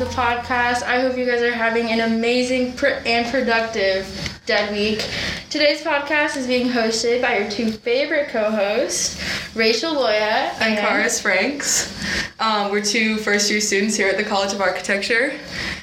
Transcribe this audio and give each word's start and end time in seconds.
welcome 0.00 0.16
back 0.16 0.44
to 0.44 0.48
the 0.48 0.54
podcast. 0.54 0.82
I 0.82 1.00
hope 1.00 1.16
you 1.16 1.26
guys 1.26 1.42
are 1.42 1.52
having 1.52 1.88
an 1.88 2.00
amazing 2.00 2.74
pr- 2.74 3.00
and 3.06 3.26
productive 3.30 4.40
Dead 4.46 4.72
Week. 4.72 5.06
Today's 5.50 5.82
podcast 5.82 6.36
is 6.36 6.46
being 6.46 6.68
hosted 6.68 7.20
by 7.22 7.38
your 7.38 7.50
two 7.50 7.70
favorite 7.70 8.28
co-hosts, 8.28 9.20
Rachel 9.54 9.94
Loya 9.94 10.52
and 10.60 10.78
Karis 10.78 11.20
Franks. 11.20 11.94
Um, 12.38 12.70
we're 12.70 12.82
two 12.82 13.18
first-year 13.18 13.60
students 13.60 13.96
here 13.96 14.08
at 14.08 14.16
the 14.16 14.24
College 14.24 14.52
of 14.52 14.60
Architecture. 14.60 15.38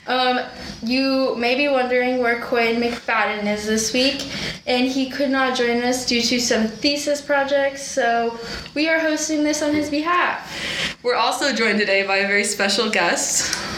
Um, 0.07 0.39
you 0.81 1.35
may 1.35 1.55
be 1.55 1.67
wondering 1.67 2.19
where 2.19 2.41
Quinn 2.41 2.81
McFadden 2.81 3.45
is 3.45 3.65
this 3.65 3.93
week, 3.93 4.29
and 4.65 4.87
he 4.87 5.09
could 5.09 5.29
not 5.29 5.57
join 5.57 5.83
us 5.83 6.05
due 6.05 6.21
to 6.21 6.39
some 6.39 6.67
thesis 6.67 7.21
projects, 7.21 7.83
so 7.83 8.39
we 8.73 8.87
are 8.87 8.99
hosting 8.99 9.43
this 9.43 9.61
on 9.61 9.73
his 9.73 9.89
behalf. 9.89 10.97
We're 11.03 11.15
also 11.15 11.53
joined 11.53 11.79
today 11.79 12.05
by 12.05 12.17
a 12.17 12.27
very 12.27 12.43
special 12.43 12.89
guest. 12.89 13.76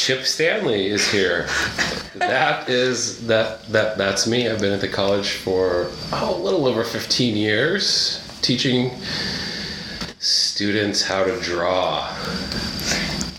Chip 0.00 0.24
Stanley 0.24 0.86
is 0.86 1.06
here. 1.12 1.46
that 2.14 2.70
is 2.70 3.26
that 3.26 3.62
that 3.66 3.98
that's 3.98 4.26
me. 4.26 4.48
I've 4.48 4.58
been 4.58 4.72
at 4.72 4.80
the 4.80 4.88
college 4.88 5.32
for 5.32 5.90
oh, 6.12 6.34
a 6.34 6.40
little 6.40 6.66
over 6.66 6.84
15 6.84 7.36
years, 7.36 8.26
teaching 8.40 8.92
students 10.18 11.02
how 11.02 11.24
to 11.24 11.38
draw. 11.40 12.10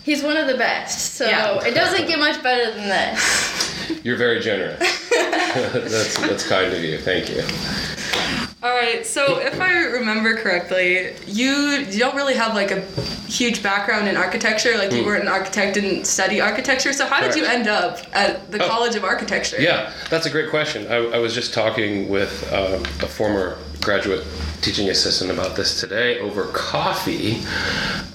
He's 0.03 0.21
one 0.21 0.37
of 0.37 0.45
the 0.45 0.55
best, 0.55 1.15
so 1.15 1.25
yeah. 1.25 1.65
it 1.65 1.73
doesn't 1.73 2.07
get 2.07 2.19
much 2.19 2.43
better 2.43 2.71
than 2.71 2.89
this. 2.89 4.05
You're 4.05 4.17
very 4.17 4.39
generous. 4.39 5.09
that's 5.09 6.19
that's 6.19 6.47
kind 6.47 6.71
of 6.73 6.83
you. 6.83 6.99
Thank 6.99 7.29
you. 7.29 7.41
All 8.63 8.69
right. 8.69 9.07
So 9.07 9.39
if 9.39 9.59
I 9.59 9.85
remember 9.85 10.37
correctly, 10.37 11.15
you 11.25 11.83
you 11.89 11.97
don't 11.97 12.15
really 12.15 12.35
have 12.35 12.53
like 12.53 12.69
a 12.69 12.81
huge 13.27 13.63
background 13.63 14.07
in 14.07 14.15
architecture. 14.15 14.77
Like 14.77 14.91
you 14.91 15.01
mm. 15.01 15.05
weren't 15.05 15.23
an 15.23 15.29
architect, 15.29 15.73
didn't 15.73 16.05
study 16.05 16.39
architecture. 16.39 16.93
So 16.93 17.07
how 17.07 17.19
Correct. 17.19 17.33
did 17.33 17.41
you 17.41 17.47
end 17.47 17.67
up 17.67 17.99
at 18.13 18.51
the 18.51 18.63
oh. 18.63 18.67
College 18.67 18.95
of 18.95 19.03
Architecture? 19.03 19.59
Yeah, 19.59 19.91
that's 20.11 20.27
a 20.27 20.29
great 20.29 20.51
question. 20.51 20.85
I, 20.91 20.97
I 20.97 21.17
was 21.17 21.33
just 21.33 21.55
talking 21.55 22.07
with 22.07 22.53
um, 22.53 22.83
a 23.01 23.07
former 23.07 23.57
graduate 23.81 24.23
teaching 24.61 24.89
assistant 24.89 25.31
about 25.31 25.55
this 25.55 25.79
today 25.79 26.19
over 26.19 26.43
coffee. 26.51 27.41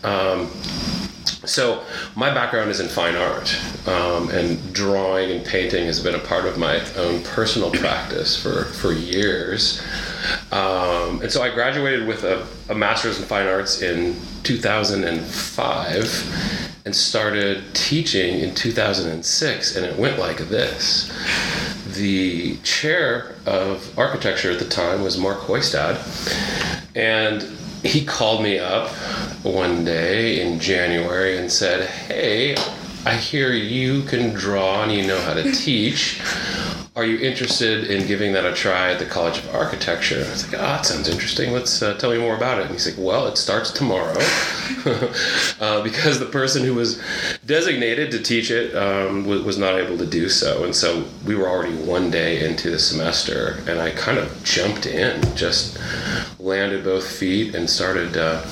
Um, 0.04 0.48
so 1.44 1.84
my 2.14 2.32
background 2.32 2.70
is 2.70 2.78
in 2.78 2.88
fine 2.88 3.16
art, 3.16 3.58
um, 3.88 4.30
and 4.30 4.72
drawing 4.72 5.30
and 5.32 5.44
painting 5.44 5.86
has 5.86 6.00
been 6.00 6.14
a 6.14 6.20
part 6.20 6.44
of 6.44 6.56
my 6.56 6.80
own 6.94 7.22
personal 7.24 7.72
practice 7.72 8.40
for 8.40 8.66
for 8.66 8.92
years. 8.92 9.82
Um, 10.52 11.22
and 11.22 11.30
so 11.30 11.42
I 11.42 11.52
graduated 11.52 12.06
with 12.06 12.24
a, 12.24 12.46
a, 12.68 12.74
master's 12.74 13.18
in 13.18 13.24
fine 13.24 13.46
arts 13.46 13.82
in 13.82 14.16
2005 14.44 16.82
and 16.84 16.94
started 16.94 17.64
teaching 17.74 18.40
in 18.40 18.54
2006, 18.54 19.76
and 19.76 19.84
it 19.84 19.98
went 19.98 20.18
like 20.18 20.38
this. 20.38 21.12
The 21.96 22.56
chair 22.58 23.34
of 23.44 23.98
architecture 23.98 24.52
at 24.52 24.58
the 24.58 24.68
time 24.68 25.02
was 25.02 25.18
Mark 25.18 25.40
Hoistad, 25.40 25.96
and 26.94 27.42
he 27.82 28.04
called 28.04 28.42
me 28.42 28.58
up 28.58 28.90
one 29.42 29.84
day 29.84 30.40
in 30.40 30.60
January 30.60 31.38
and 31.38 31.50
said, 31.50 31.88
Hey, 31.88 32.56
I 33.06 33.14
hear 33.14 33.52
you 33.52 34.02
can 34.02 34.34
draw 34.34 34.82
and 34.82 34.90
you 34.90 35.06
know 35.06 35.20
how 35.20 35.34
to 35.34 35.52
teach 35.52 36.20
are 36.96 37.04
you 37.04 37.18
interested 37.18 37.90
in 37.90 38.06
giving 38.06 38.32
that 38.32 38.46
a 38.46 38.54
try 38.54 38.90
at 38.90 38.98
the 38.98 39.04
College 39.04 39.36
of 39.36 39.54
Architecture? 39.54 40.24
I 40.26 40.30
was 40.30 40.50
like, 40.50 40.58
ah, 40.58 40.64
oh, 40.64 40.76
that 40.76 40.86
sounds 40.86 41.10
interesting. 41.10 41.52
Let's 41.52 41.82
uh, 41.82 41.92
tell 41.98 42.10
me 42.10 42.16
more 42.16 42.34
about 42.34 42.58
it. 42.58 42.62
And 42.62 42.70
he's 42.70 42.86
like, 42.86 42.96
well, 42.98 43.26
it 43.26 43.36
starts 43.36 43.70
tomorrow 43.70 44.16
uh, 45.60 45.82
because 45.82 46.18
the 46.18 46.28
person 46.32 46.64
who 46.64 46.72
was 46.72 46.98
designated 47.44 48.10
to 48.12 48.22
teach 48.22 48.50
it 48.50 48.74
um, 48.74 49.26
was, 49.26 49.42
was 49.42 49.58
not 49.58 49.74
able 49.74 49.98
to 49.98 50.06
do 50.06 50.30
so. 50.30 50.64
And 50.64 50.74
so 50.74 51.04
we 51.26 51.34
were 51.34 51.50
already 51.50 51.76
one 51.76 52.10
day 52.10 52.42
into 52.48 52.70
the 52.70 52.78
semester, 52.78 53.62
and 53.68 53.78
I 53.78 53.90
kind 53.90 54.16
of 54.16 54.42
jumped 54.42 54.86
in, 54.86 55.20
just 55.36 55.78
landed 56.38 56.82
both 56.82 57.06
feet 57.06 57.54
and 57.54 57.68
started. 57.68 58.16
Uh, 58.16 58.42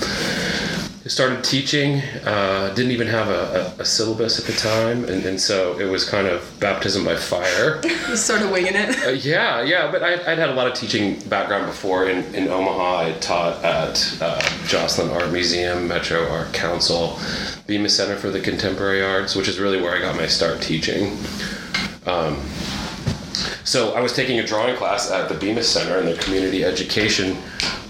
started 1.11 1.45
teaching. 1.45 2.01
Uh, 2.25 2.73
didn't 2.75 2.93
even 2.93 3.07
have 3.07 3.29
a, 3.29 3.75
a, 3.79 3.83
a, 3.83 3.85
syllabus 3.85 4.39
at 4.39 4.47
the 4.47 4.53
time, 4.53 5.05
and, 5.05 5.25
and 5.27 5.39
so 5.39 5.79
it 5.79 5.85
was 5.85 6.09
kind 6.09 6.27
of 6.27 6.51
baptism 6.61 7.05
by 7.05 7.15
fire. 7.15 7.81
Just 7.83 8.27
sort 8.27 8.41
of 8.41 8.51
winging 8.51 8.75
it. 8.75 9.05
Uh, 9.05 9.11
yeah, 9.11 9.63
yeah. 9.63 9.91
But 9.93 10.03
I, 10.03 10.13
would 10.13 10.39
had 10.39 10.49
a 10.49 10.55
lot 10.55 10.67
of 10.67 10.73
teaching 10.73 11.19
background 11.29 11.67
before. 11.67 12.09
In, 12.09 12.35
in 12.35 12.49
Omaha, 12.49 13.01
I 13.01 13.13
taught 13.19 13.63
at 13.63 14.19
uh, 14.23 14.41
Joslyn 14.67 15.11
Art 15.11 15.31
Museum, 15.31 15.87
Metro 15.87 16.27
Art 16.29 16.53
Council, 16.55 17.19
Bemis 17.67 17.95
Center 17.95 18.17
for 18.17 18.31
the 18.31 18.41
Contemporary 18.41 19.03
Arts, 19.03 19.35
which 19.35 19.49
is 19.49 19.59
really 19.59 19.83
where 19.83 19.95
I 19.95 20.01
got 20.01 20.17
my 20.17 20.27
start 20.27 20.63
teaching. 20.63 21.19
Um, 22.07 22.41
so 23.65 23.93
I 23.93 24.01
was 24.01 24.15
taking 24.15 24.39
a 24.41 24.47
drawing 24.47 24.77
class 24.77 25.11
at 25.11 25.29
the 25.29 25.35
Bemis 25.35 25.69
Center 25.69 25.99
in 25.99 26.07
the 26.07 26.17
community 26.17 26.65
education 26.65 27.37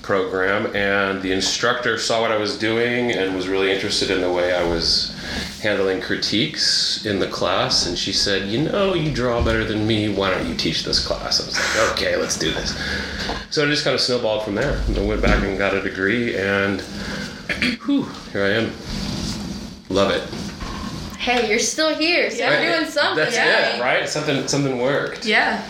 program, 0.05 0.67
and 0.77 1.23
the 1.23 1.33
instructor 1.33 1.97
saw 1.97 2.21
what 2.21 2.31
I 2.31 2.37
was 2.37 2.59
doing 2.59 3.11
and 3.11 3.35
was 3.35 3.49
really 3.49 3.73
interested 3.73 4.11
in 4.11 4.21
the 4.21 4.31
way 4.31 4.55
I 4.55 4.63
was 4.63 5.17
handling 5.63 6.03
critiques 6.03 7.07
in 7.07 7.19
the 7.19 7.27
class. 7.27 7.87
And 7.87 7.99
she 7.99 8.13
said, 8.13 8.49
You 8.49 8.63
know, 8.65 8.95
you 8.95 9.11
draw 9.11 9.43
better 9.43 9.65
than 9.65 9.87
me. 9.87 10.15
Why 10.15 10.31
don't 10.31 10.47
you 10.47 10.55
teach 10.55 10.85
this 10.85 11.05
class? 11.05 11.41
I 11.41 11.47
was 11.47 11.57
like, 11.57 11.93
Okay, 11.93 12.17
let's 12.17 12.39
do 12.39 12.53
this. 12.53 12.79
So 13.51 13.65
it 13.65 13.71
just 13.71 13.85
kind 13.85 13.95
of 13.95 14.01
snowballed 14.01 14.45
from 14.45 14.55
there. 14.55 14.83
I 14.95 15.01
went 15.01 15.23
back 15.23 15.43
and 15.43 15.57
got 15.57 15.75
a 15.75 15.81
degree, 15.81 16.37
and 16.37 16.83
whew, 17.87 18.05
here 18.33 18.45
I 18.45 18.51
am. 18.51 18.73
Love 19.89 20.11
it. 20.11 20.23
Hey, 21.19 21.49
you're 21.49 21.59
still 21.59 21.95
here, 21.95 22.31
so 22.31 22.37
yeah. 22.39 22.63
you're 22.63 22.79
doing 22.79 22.91
something. 22.91 23.25
That's 23.25 23.35
yeah. 23.35 23.77
it, 23.77 23.81
right? 23.81 24.07
Something, 24.07 24.47
something 24.47 24.79
worked. 24.79 25.25
Yeah. 25.25 25.67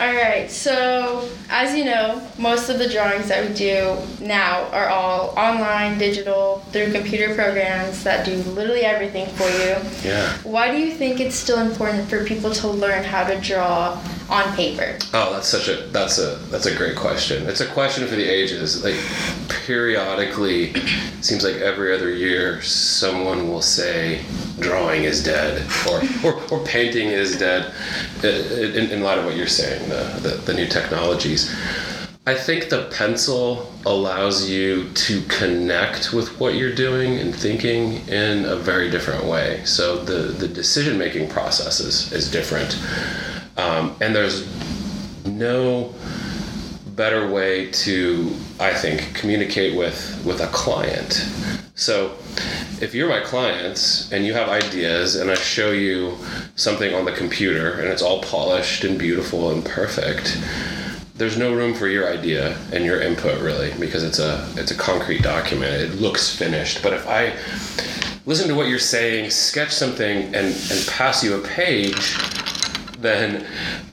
All 0.00 0.14
right, 0.14 0.48
so 0.48 1.28
as 1.50 1.76
you 1.76 1.84
know, 1.84 2.24
most 2.38 2.68
of 2.68 2.78
the 2.78 2.88
drawings 2.88 3.26
that 3.28 3.48
we 3.48 3.52
do 3.52 3.96
now 4.20 4.68
are 4.70 4.88
all 4.88 5.30
online, 5.30 5.98
digital, 5.98 6.60
through 6.70 6.92
computer 6.92 7.34
programs 7.34 8.04
that 8.04 8.24
do 8.24 8.36
literally 8.36 8.82
everything 8.82 9.26
for 9.34 9.48
you. 9.48 9.76
Yeah. 10.08 10.32
Why 10.44 10.70
do 10.70 10.78
you 10.78 10.92
think 10.92 11.18
it's 11.18 11.34
still 11.34 11.58
important 11.58 12.08
for 12.08 12.24
people 12.24 12.52
to 12.52 12.68
learn 12.68 13.02
how 13.02 13.24
to 13.24 13.40
draw 13.40 14.00
on 14.28 14.54
paper? 14.54 14.98
Oh, 15.14 15.32
that's 15.32 15.48
such 15.48 15.68
a 15.68 15.82
that's 15.88 16.18
a 16.18 16.36
that's 16.50 16.66
a 16.66 16.74
great 16.74 16.96
question. 16.96 17.46
It's 17.48 17.60
a 17.60 17.66
question 17.66 18.06
for 18.06 18.16
the 18.16 18.28
ages. 18.28 18.84
Like 18.84 18.96
periodically, 19.48 20.74
seems 21.20 21.44
like 21.44 21.56
every 21.56 21.94
other 21.94 22.10
year, 22.10 22.60
someone 22.62 23.48
will 23.48 23.62
say 23.62 24.22
drawing 24.60 25.04
is 25.04 25.22
dead 25.22 25.66
or 25.88 26.02
or, 26.24 26.42
or 26.52 26.64
painting 26.64 27.08
is 27.08 27.38
dead. 27.38 27.72
Uh, 28.22 28.28
in, 28.28 28.90
in 28.90 29.02
light 29.02 29.18
of 29.18 29.24
what 29.24 29.36
you're 29.36 29.46
saying, 29.46 29.88
the, 29.88 30.18
the, 30.22 30.34
the 30.46 30.54
new 30.54 30.66
technologies. 30.66 31.54
I 32.26 32.34
think 32.34 32.68
the 32.68 32.90
pencil 32.92 33.72
allows 33.86 34.50
you 34.50 34.90
to 34.90 35.22
connect 35.28 36.12
with 36.12 36.38
what 36.38 36.56
you're 36.56 36.74
doing 36.74 37.16
and 37.16 37.34
thinking 37.34 38.06
in 38.06 38.44
a 38.44 38.54
very 38.54 38.90
different 38.90 39.24
way. 39.24 39.62
So 39.64 40.04
the, 40.04 40.32
the 40.32 40.46
decision 40.46 40.98
making 40.98 41.30
process 41.30 41.80
is, 41.80 42.12
is 42.12 42.30
different. 42.30 42.78
Um, 43.58 43.94
and 44.00 44.14
there's 44.14 44.48
no 45.26 45.92
better 46.96 47.28
way 47.28 47.70
to, 47.70 48.34
I 48.58 48.72
think, 48.72 49.14
communicate 49.14 49.76
with, 49.76 50.22
with 50.24 50.40
a 50.40 50.46
client. 50.46 51.28
So 51.74 52.16
if 52.80 52.94
you're 52.94 53.08
my 53.08 53.20
client 53.20 54.08
and 54.10 54.24
you 54.24 54.32
have 54.34 54.48
ideas 54.48 55.16
and 55.16 55.30
I 55.30 55.34
show 55.34 55.70
you 55.70 56.16
something 56.56 56.94
on 56.94 57.04
the 57.04 57.12
computer 57.12 57.80
and 57.80 57.88
it's 57.88 58.02
all 58.02 58.20
polished 58.22 58.84
and 58.84 58.98
beautiful 58.98 59.50
and 59.52 59.64
perfect, 59.64 60.40
there's 61.14 61.36
no 61.36 61.54
room 61.54 61.74
for 61.74 61.88
your 61.88 62.08
idea 62.12 62.56
and 62.72 62.84
your 62.84 63.00
input 63.00 63.40
really 63.40 63.72
because 63.78 64.04
it's 64.04 64.20
a 64.20 64.48
it's 64.56 64.70
a 64.70 64.76
concrete 64.76 65.22
document. 65.22 65.74
It 65.74 66.00
looks 66.00 66.34
finished. 66.34 66.82
But 66.82 66.92
if 66.94 67.06
I 67.08 67.36
listen 68.26 68.48
to 68.48 68.54
what 68.54 68.68
you're 68.68 68.78
saying, 68.78 69.30
sketch 69.30 69.72
something 69.72 70.24
and, 70.26 70.46
and 70.46 70.86
pass 70.86 71.24
you 71.24 71.36
a 71.36 71.46
page, 71.46 72.16
then 73.00 73.46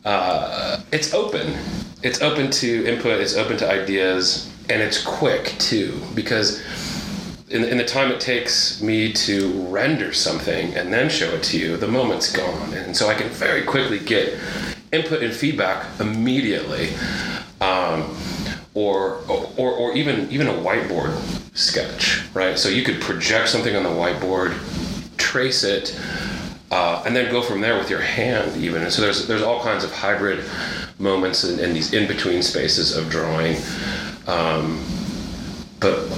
uh, 0.03 0.81
it's 0.91 1.13
open. 1.13 1.55
It's 2.03 2.21
open 2.21 2.51
to 2.51 2.85
input, 2.85 3.21
it's 3.21 3.35
open 3.35 3.57
to 3.57 3.71
ideas, 3.71 4.51
and 4.69 4.81
it's 4.81 5.03
quick 5.03 5.55
too, 5.59 5.99
because 6.13 6.61
in, 7.49 7.63
in 7.63 7.77
the 7.77 7.85
time 7.85 8.11
it 8.11 8.19
takes 8.19 8.81
me 8.81 9.13
to 9.13 9.51
render 9.69 10.13
something 10.13 10.73
and 10.75 10.91
then 10.91 11.09
show 11.09 11.29
it 11.33 11.43
to 11.43 11.57
you, 11.57 11.77
the 11.77 11.87
moment's 11.87 12.31
gone. 12.31 12.73
And 12.73 12.95
so 12.95 13.07
I 13.07 13.15
can 13.15 13.29
very 13.29 13.63
quickly 13.63 13.99
get 13.99 14.37
input 14.91 15.23
and 15.23 15.33
feedback 15.33 15.87
immediately. 15.99 16.89
Um, 17.61 18.15
or, 18.75 19.21
or, 19.29 19.71
or 19.71 19.93
even 19.95 20.29
even 20.31 20.47
a 20.47 20.53
whiteboard 20.53 21.15
sketch, 21.57 22.21
right? 22.33 22.59
So 22.59 22.67
you 22.67 22.83
could 22.83 23.01
project 23.01 23.47
something 23.47 23.73
on 23.73 23.83
the 23.83 23.89
whiteboard, 23.89 24.53
trace 25.17 25.63
it, 25.63 25.97
uh, 26.71 27.03
and 27.05 27.15
then 27.15 27.31
go 27.31 27.41
from 27.41 27.61
there 27.61 27.77
with 27.77 27.89
your 27.89 28.01
hand 28.01 28.61
even. 28.61 28.81
And 28.81 28.91
so 28.91 29.01
there's 29.01 29.27
there's 29.27 29.41
all 29.41 29.61
kinds 29.61 29.83
of 29.83 29.91
hybrid 29.91 30.43
moments 30.99 31.43
and, 31.43 31.59
and 31.59 31.75
these 31.75 31.93
in 31.93 32.07
between 32.07 32.41
spaces 32.41 32.95
of 32.95 33.09
drawing. 33.09 33.57
Um, 34.27 34.83
but 35.79 36.09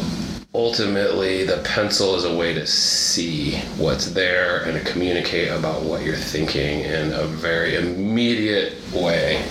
ultimately 0.53 1.44
the 1.44 1.57
pencil 1.63 2.15
is 2.15 2.23
a 2.23 2.35
way 2.35 2.53
to 2.53 2.65
see 2.65 3.57
what's 3.77 4.11
there 4.11 4.63
and 4.63 4.73
to 4.73 4.91
communicate 4.91 5.49
about 5.49 5.83
what 5.83 6.03
you're 6.03 6.15
thinking 6.15 6.81
in 6.81 7.11
a 7.11 7.23
very 7.23 7.75
immediate 7.75 8.73
way. 8.94 9.44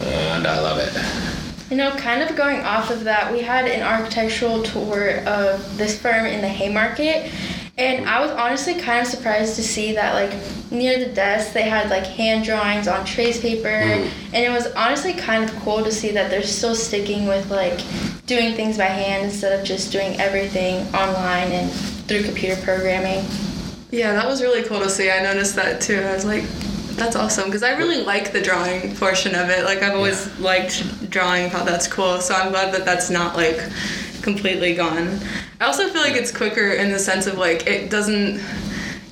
And 0.00 0.46
I 0.46 0.60
love 0.60 0.78
it. 0.78 0.92
You 1.70 1.78
know, 1.78 1.90
kind 1.96 2.22
of 2.22 2.36
going 2.36 2.60
off 2.60 2.90
of 2.90 3.04
that, 3.04 3.32
we 3.32 3.40
had 3.40 3.66
an 3.66 3.82
architectural 3.82 4.62
tour 4.62 5.20
of 5.26 5.78
this 5.78 5.98
firm 5.98 6.26
in 6.26 6.42
the 6.42 6.48
Haymarket, 6.48 7.32
and 7.78 8.08
I 8.08 8.20
was 8.20 8.30
honestly 8.32 8.74
kind 8.74 9.00
of 9.00 9.06
surprised 9.06 9.56
to 9.56 9.62
see 9.62 9.92
that, 9.94 10.14
like, 10.14 10.32
near 10.70 10.98
the 10.98 11.12
desk, 11.12 11.52
they 11.52 11.62
had 11.62 11.90
like 11.90 12.04
hand 12.06 12.44
drawings 12.44 12.88
on 12.88 13.04
trace 13.04 13.40
paper, 13.40 13.68
Mm. 13.68 14.08
and 14.32 14.44
it 14.44 14.50
was 14.50 14.66
honestly 14.72 15.12
kind 15.12 15.44
of 15.44 15.54
cool 15.60 15.84
to 15.84 15.92
see 15.92 16.10
that 16.12 16.30
they're 16.30 16.42
still 16.42 16.74
sticking 16.74 17.26
with 17.26 17.50
like 17.50 17.78
doing 18.26 18.54
things 18.54 18.78
by 18.78 18.84
hand 18.84 19.24
instead 19.24 19.58
of 19.58 19.64
just 19.66 19.92
doing 19.92 20.18
everything 20.20 20.76
online 20.94 21.52
and 21.52 21.70
through 22.08 22.22
computer 22.22 22.60
programming. 22.62 23.24
Yeah, 23.90 24.12
that 24.14 24.26
was 24.26 24.40
really 24.40 24.62
cool 24.62 24.80
to 24.80 24.88
see. 24.88 25.10
I 25.10 25.22
noticed 25.22 25.54
that 25.56 25.82
too. 25.82 26.00
I 26.00 26.14
was 26.14 26.24
like, 26.24 26.44
that's 26.96 27.16
awesome 27.16 27.44
because 27.46 27.62
I 27.62 27.76
really 27.76 28.02
like 28.04 28.32
the 28.32 28.40
drawing 28.40 28.94
portion 28.96 29.34
of 29.34 29.50
it. 29.50 29.64
Like 29.64 29.82
I've 29.82 29.94
always 29.94 30.26
liked 30.38 31.10
drawing, 31.10 31.50
thought 31.50 31.66
that's 31.66 31.86
cool. 31.86 32.20
So 32.22 32.34
I'm 32.34 32.50
glad 32.50 32.72
that 32.72 32.86
that's 32.86 33.10
not 33.10 33.36
like 33.36 33.60
completely 34.22 34.74
gone. 34.74 35.18
I 35.62 35.66
also 35.66 35.88
feel 35.90 36.02
like 36.02 36.16
it's 36.16 36.32
quicker 36.32 36.70
in 36.70 36.90
the 36.90 36.98
sense 36.98 37.28
of 37.28 37.38
like 37.38 37.68
it 37.68 37.88
doesn't. 37.88 38.40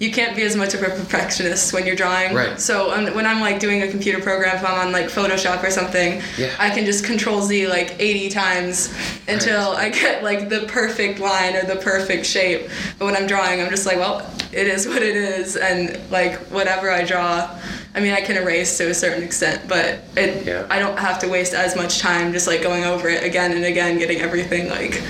You 0.01 0.11
can't 0.11 0.35
be 0.35 0.43
as 0.43 0.57
much 0.57 0.73
of 0.75 0.81
a 0.83 0.87
perfectionist 0.87 1.73
when 1.75 1.87
you're 1.87 1.95
drawing. 1.95 2.35
Right. 2.35 2.59
So 2.59 2.91
um, 2.91 3.15
when 3.15 3.25
I'm 3.27 3.41
like 3.41 3.61
doing 3.61 3.83
a 3.83 3.89
computer 3.89 4.19
program, 4.21 4.57
if 4.57 4.65
I'm 4.65 4.87
on 4.87 4.93
like 4.93 5.07
Photoshop 5.07 5.63
or 5.63 5.71
something, 5.71 6.23
Yeah. 6.39 6.53
I 6.59 6.71
can 6.71 6.87
just 6.87 7.05
Control 7.05 7.41
Z 7.43 7.69
like 7.69 7.95
80 8.01 8.31
times 8.31 8.93
until 9.29 9.73
I 9.73 9.91
get 9.91 10.25
like 10.25 10.49
the 10.49 10.61
perfect 10.69 11.21
line 11.21 11.55
or 11.55 11.63
the 11.67 11.77
perfect 11.77 12.27
shape. 12.27 12.69
But 12.99 13.05
when 13.05 13.15
I'm 13.15 13.27
drawing, 13.29 13.61
I'm 13.61 13.71
just 13.71 13.87
like, 13.87 13.99
well, 13.99 14.29
it 14.53 14.67
is 14.67 14.89
what 14.89 15.03
it 15.03 15.15
is, 15.17 15.57
and 15.57 16.01
like 16.11 16.35
whatever 16.51 16.91
I 16.91 17.05
draw, 17.05 17.49
I 17.95 18.01
mean, 18.01 18.13
I 18.13 18.23
can 18.23 18.37
erase 18.37 18.77
to 18.79 18.91
a 18.91 18.95
certain 18.95 19.23
extent, 19.23 19.69
but 19.69 20.01
it 20.17 20.47
Yeah. 20.47 20.67
I 20.71 20.79
don't 20.81 20.99
have 20.99 21.21
to 21.21 21.29
waste 21.29 21.53
as 21.55 21.77
much 21.77 21.99
time 22.01 22.33
just 22.33 22.47
like 22.49 22.63
going 22.63 22.85
over 22.85 23.09
it 23.09 23.23
again 23.23 23.53
and 23.53 23.65
again, 23.67 23.99
getting 23.99 24.21
everything 24.21 24.69
like 24.71 25.01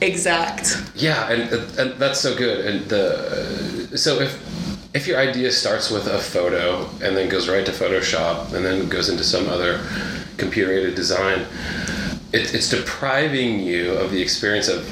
exact. 0.00 0.82
Yeah, 0.94 1.30
and, 1.30 1.52
and 1.78 1.92
that's 2.00 2.20
so 2.20 2.36
good. 2.36 2.64
And 2.64 2.88
the 2.88 3.96
so 3.96 4.20
if 4.20 4.38
if 4.94 5.06
your 5.06 5.18
idea 5.18 5.52
starts 5.52 5.90
with 5.90 6.06
a 6.06 6.18
photo 6.18 6.88
and 7.02 7.16
then 7.16 7.28
goes 7.28 7.48
right 7.48 7.64
to 7.66 7.72
Photoshop 7.72 8.52
and 8.54 8.64
then 8.64 8.88
goes 8.88 9.08
into 9.08 9.22
some 9.22 9.48
other 9.48 9.80
computer 10.38 10.72
aided 10.72 10.94
design, 10.94 11.40
it, 12.32 12.54
it's 12.54 12.70
depriving 12.70 13.60
you 13.60 13.92
of 13.92 14.10
the 14.10 14.20
experience 14.20 14.68
of, 14.68 14.84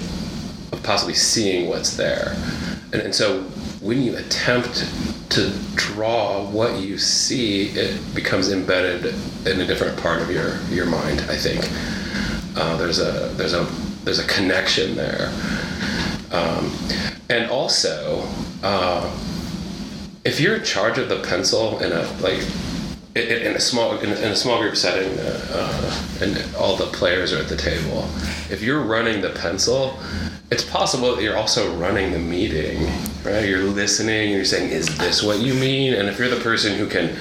of 0.73 0.83
possibly 0.83 1.15
seeing 1.15 1.69
what's 1.69 1.97
there. 1.97 2.37
And, 2.93 3.03
and 3.03 3.15
so 3.15 3.43
when 3.81 4.03
you 4.03 4.17
attempt 4.17 4.87
to 5.31 5.53
draw 5.75 6.45
what 6.51 6.81
you 6.81 6.99
see, 6.99 7.69
it 7.71 7.99
becomes 8.15 8.53
embedded 8.53 9.15
in 9.47 9.61
a 9.61 9.67
different 9.67 9.99
part 9.99 10.21
of 10.21 10.31
your, 10.31 10.61
your 10.65 10.87
mind, 10.87 11.21
I 11.23 11.37
think. 11.37 11.69
Uh, 12.57 12.77
there's 12.77 13.01
a 13.01 13.29
there's 13.35 13.53
a 13.53 13.65
there's 14.07 14.21
a 14.21 14.27
connection 14.29 14.95
there, 14.95 15.33
um, 16.31 16.73
and 17.29 17.51
also 17.51 18.25
uh, 18.63 19.05
if 20.25 20.41
you're 20.41 20.57
in 20.57 20.65
charge 20.65 20.97
of 20.97 21.09
the 21.09 21.21
pencil 21.23 21.81
in 21.81 21.91
a 21.91 22.03
like 22.21 22.41
in, 23.17 23.57
a 23.57 23.61
small 23.61 23.99
in, 23.99 24.11
in 24.11 24.31
a 24.31 24.37
small 24.37 24.61
group 24.61 24.77
setting, 24.77 25.19
uh, 25.19 25.47
uh, 25.51 26.23
and 26.23 26.55
all 26.55 26.77
the 26.77 26.87
players 26.87 27.33
are 27.33 27.39
at 27.39 27.49
the 27.49 27.57
table, 27.57 28.09
if 28.49 28.63
you're 28.63 28.81
running 28.81 29.21
the 29.21 29.31
pencil. 29.31 29.99
It's 30.49 30.65
possible 30.65 31.17
that 31.17 31.23
you're 31.25 31.37
also 31.37 31.75
running 31.75 32.13
the 32.13 32.21
meeting, 32.21 32.87
right? 33.25 33.49
You're 33.49 33.65
listening, 33.65 34.31
you're 34.31 34.45
saying, 34.45 34.71
"Is 34.71 34.97
this 34.97 35.21
what 35.21 35.41
you 35.41 35.55
mean?" 35.55 35.95
And 35.95 36.09
if 36.09 36.21
you're 36.21 36.29
the 36.29 36.37
person 36.37 36.79
who 36.79 36.87
can 36.87 37.17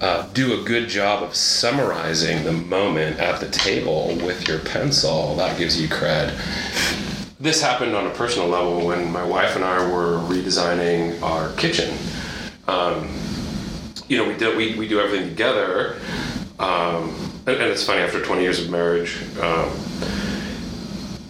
uh, 0.00 0.26
do 0.32 0.60
a 0.60 0.64
good 0.64 0.88
job 0.88 1.22
of 1.22 1.34
summarizing 1.34 2.44
the 2.44 2.52
moment 2.52 3.18
at 3.18 3.40
the 3.40 3.48
table 3.48 4.08
with 4.24 4.48
your 4.48 4.58
pencil, 4.58 5.36
that 5.36 5.58
gives 5.58 5.80
you 5.80 5.88
cred. 5.88 6.34
This 7.38 7.60
happened 7.60 7.94
on 7.94 8.06
a 8.06 8.10
personal 8.10 8.48
level 8.48 8.86
when 8.86 9.10
my 9.12 9.24
wife 9.24 9.54
and 9.56 9.64
I 9.64 9.86
were 9.90 10.18
redesigning 10.18 11.20
our 11.22 11.52
kitchen. 11.54 11.96
Um, 12.66 13.08
you 14.08 14.16
know, 14.16 14.28
we 14.28 14.36
do 14.36 14.56
we, 14.56 14.74
we 14.76 14.88
do 14.88 15.00
everything 15.00 15.28
together, 15.28 15.96
um, 16.58 17.14
and, 17.46 17.56
it's 17.56 17.84
funny 17.84 18.00
after 18.00 18.22
20 18.22 18.42
years 18.42 18.60
of 18.60 18.70
marriage. 18.70 19.18
Um, 19.40 19.70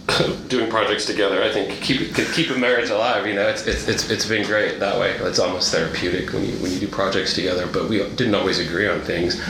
doing 0.47 0.69
projects 0.69 1.05
together, 1.05 1.41
I 1.41 1.51
think 1.51 1.81
keep 1.81 2.13
keep 2.13 2.49
a 2.49 2.57
marriage 2.57 2.89
alive. 2.89 3.25
You 3.25 3.33
know, 3.33 3.47
it's, 3.47 3.65
it's 3.65 3.87
it's 3.87 4.09
it's 4.09 4.25
been 4.25 4.45
great 4.45 4.79
that 4.79 4.99
way. 4.99 5.11
It's 5.11 5.39
almost 5.39 5.73
therapeutic 5.73 6.31
when 6.33 6.45
you 6.45 6.53
when 6.57 6.71
you 6.71 6.79
do 6.79 6.87
projects 6.87 7.33
together. 7.33 7.67
But 7.67 7.89
we 7.89 7.97
didn't 7.97 8.35
always 8.35 8.59
agree 8.59 8.87
on 8.87 9.01
things. 9.01 9.41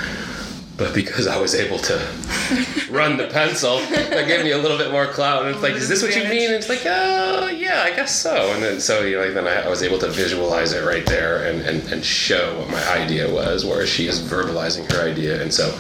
But 0.78 0.94
because 0.94 1.25
I 1.25 1.40
was 1.40 1.56
able 1.56 1.78
to 1.80 1.94
run 2.90 3.16
the 3.16 3.28
pencil, 3.31 3.80
that 3.80 4.28
gave 4.28 4.44
me 4.44 4.52
a 4.52 4.57
little 4.57 4.78
bit 4.78 4.92
more 4.92 5.07
clout. 5.07 5.46
And 5.46 5.56
it's 5.56 5.63
like, 5.63 5.74
is 5.74 5.88
this 5.88 6.02
what 6.02 6.13
you 6.18 6.24
mean? 6.24 6.48
And 6.48 6.56
it's 6.56 6.68
like, 6.68 6.81
oh 6.86 7.48
yeah, 7.48 7.84
I 7.86 7.96
guess 7.96 8.13
so. 8.13 8.52
And 8.54 8.62
then 8.62 8.81
so 8.81 9.02
you 9.02 9.16
know, 9.18 9.31
then 9.31 9.48
I, 9.48 9.63
I 9.63 9.69
was 9.69 9.84
able 9.84 10.00
to 10.00 10.10
visualize 10.10 10.74
it 10.74 10.86
right 10.86 11.06
there 11.06 11.46
and, 11.46 11.62
and 11.62 11.84
and 11.92 12.04
show 12.04 12.57
what 12.60 12.69
my 12.69 12.88
idea 12.90 13.34
was, 13.34 13.66
whereas 13.66 13.90
she 13.90 14.07
is 14.07 14.22
verbalizing 14.22 14.90
her 14.92 15.02
idea. 15.02 15.42
And 15.42 15.54
so, 15.54 15.78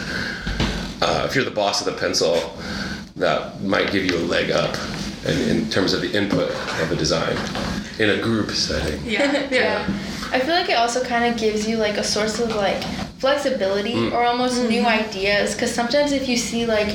uh, 1.01 1.25
if 1.27 1.35
you're 1.35 1.45
the 1.45 1.51
boss 1.51 1.85
of 1.85 1.93
the 1.93 1.99
pencil, 1.99 2.57
that 3.15 3.61
might 3.61 3.91
give 3.91 4.05
you 4.05 4.17
a 4.17 4.25
leg 4.25 4.51
up 4.51 4.75
in, 5.25 5.49
in 5.49 5.69
terms 5.69 5.93
of 5.93 6.01
the 6.01 6.11
input 6.13 6.49
of 6.51 6.91
a 6.91 6.95
design 6.95 7.37
in 7.99 8.09
a 8.09 8.21
group 8.21 8.51
setting. 8.51 9.01
Yeah. 9.05 9.47
Yeah. 9.49 9.87
I 10.31 10.39
feel 10.39 10.55
like 10.55 10.69
it 10.69 10.77
also 10.77 11.03
kind 11.03 11.31
of 11.31 11.39
gives 11.39 11.67
you 11.67 11.77
like 11.77 11.97
a 11.97 12.03
source 12.03 12.39
of 12.39 12.53
like 12.55 12.83
flexibility 13.19 13.93
mm. 13.93 14.11
or 14.11 14.25
almost 14.25 14.61
new 14.63 14.81
mm-hmm. 14.81 15.07
ideas 15.07 15.53
because 15.53 15.73
sometimes 15.73 16.11
if 16.11 16.27
you 16.27 16.35
see 16.35 16.65
like 16.65 16.93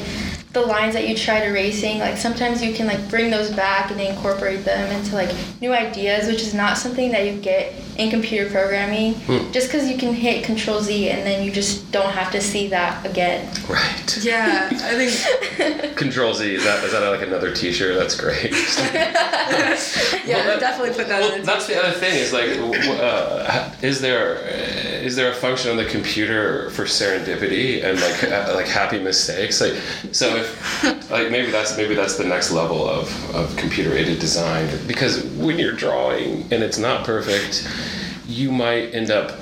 the 0.52 0.61
lines 0.61 0.94
that 0.94 1.06
you 1.08 1.14
tried 1.14 1.44
erasing 1.47 2.00
like 2.00 2.17
sometimes 2.17 2.61
you 2.61 2.75
can 2.75 2.87
like 2.88 3.08
bring 3.08 3.31
those 3.31 3.50
back 3.52 3.91
and 3.93 4.00
incorporate 4.00 4.64
them 4.64 4.91
into 4.97 5.14
like 5.14 5.32
new 5.61 5.73
ideas 5.73 6.26
which 6.26 6.43
is 6.43 6.52
not 6.55 6.76
something 6.76 7.12
that 7.12 7.25
you 7.25 7.41
get 7.41 7.72
in 7.98 8.10
computer 8.10 8.51
programming 8.51 9.15
just 9.53 9.69
because 9.69 9.89
you 9.89 9.96
can 9.96 10.13
hit 10.13 10.43
control 10.43 10.81
z 10.81 11.08
and 11.10 11.24
then 11.24 11.44
you 11.44 11.53
just 11.53 11.93
don't 11.93 12.10
have 12.10 12.32
to 12.32 12.41
see 12.41 12.67
that 12.67 13.05
again 13.06 13.48
Right. 13.69 14.19
Yeah. 14.24 14.69
I 14.72 15.06
think 15.06 15.96
Control 15.96 16.34
Z 16.34 16.53
is 16.55 16.65
that 16.65 16.82
is 16.82 16.91
that 16.93 17.06
like 17.08 17.22
another 17.22 17.55
T-shirt? 17.55 17.96
That's 17.96 18.17
great. 18.19 18.51
yeah, 18.51 19.06
Well, 20.27 20.46
that- 20.46 20.56
definitely 20.60 20.96
put 20.96 21.06
that 21.08 21.20
well, 21.20 21.34
in. 21.34 21.43
that's 21.44 21.67
the 21.69 21.79
other 21.81 21.93
thing 21.96 22.15
is 22.17 22.32
like, 22.32 22.55
w- 22.56 22.72
w- 22.72 23.01
uh, 23.01 23.70
is 23.82 24.01
there 24.01 24.39
is 25.00 25.16
there 25.16 25.30
a 25.30 25.34
function 25.34 25.70
on 25.70 25.76
the 25.76 25.84
computer 25.84 26.70
for 26.70 26.84
serendipity 26.84 27.82
and 27.84 28.00
like 28.00 28.24
uh, 28.24 28.54
like 28.54 28.66
happy 28.66 29.00
mistakes? 29.00 29.60
Like, 29.60 29.74
so 30.12 30.36
if 30.36 31.10
like 31.10 31.30
maybe 31.30 31.50
that's 31.50 31.76
maybe 31.76 31.94
that's 31.94 32.16
the 32.16 32.24
next 32.24 32.50
level 32.50 32.88
of 32.88 33.34
of 33.34 33.54
computer 33.56 33.92
aided 33.94 34.19
design 34.19 34.69
because 34.86 35.24
when 35.36 35.58
you're 35.58 35.72
drawing 35.72 36.42
and 36.52 36.62
it's 36.62 36.78
not 36.78 37.04
perfect, 37.04 37.69
you 38.26 38.52
might 38.52 38.94
end 38.94 39.10
up 39.10 39.32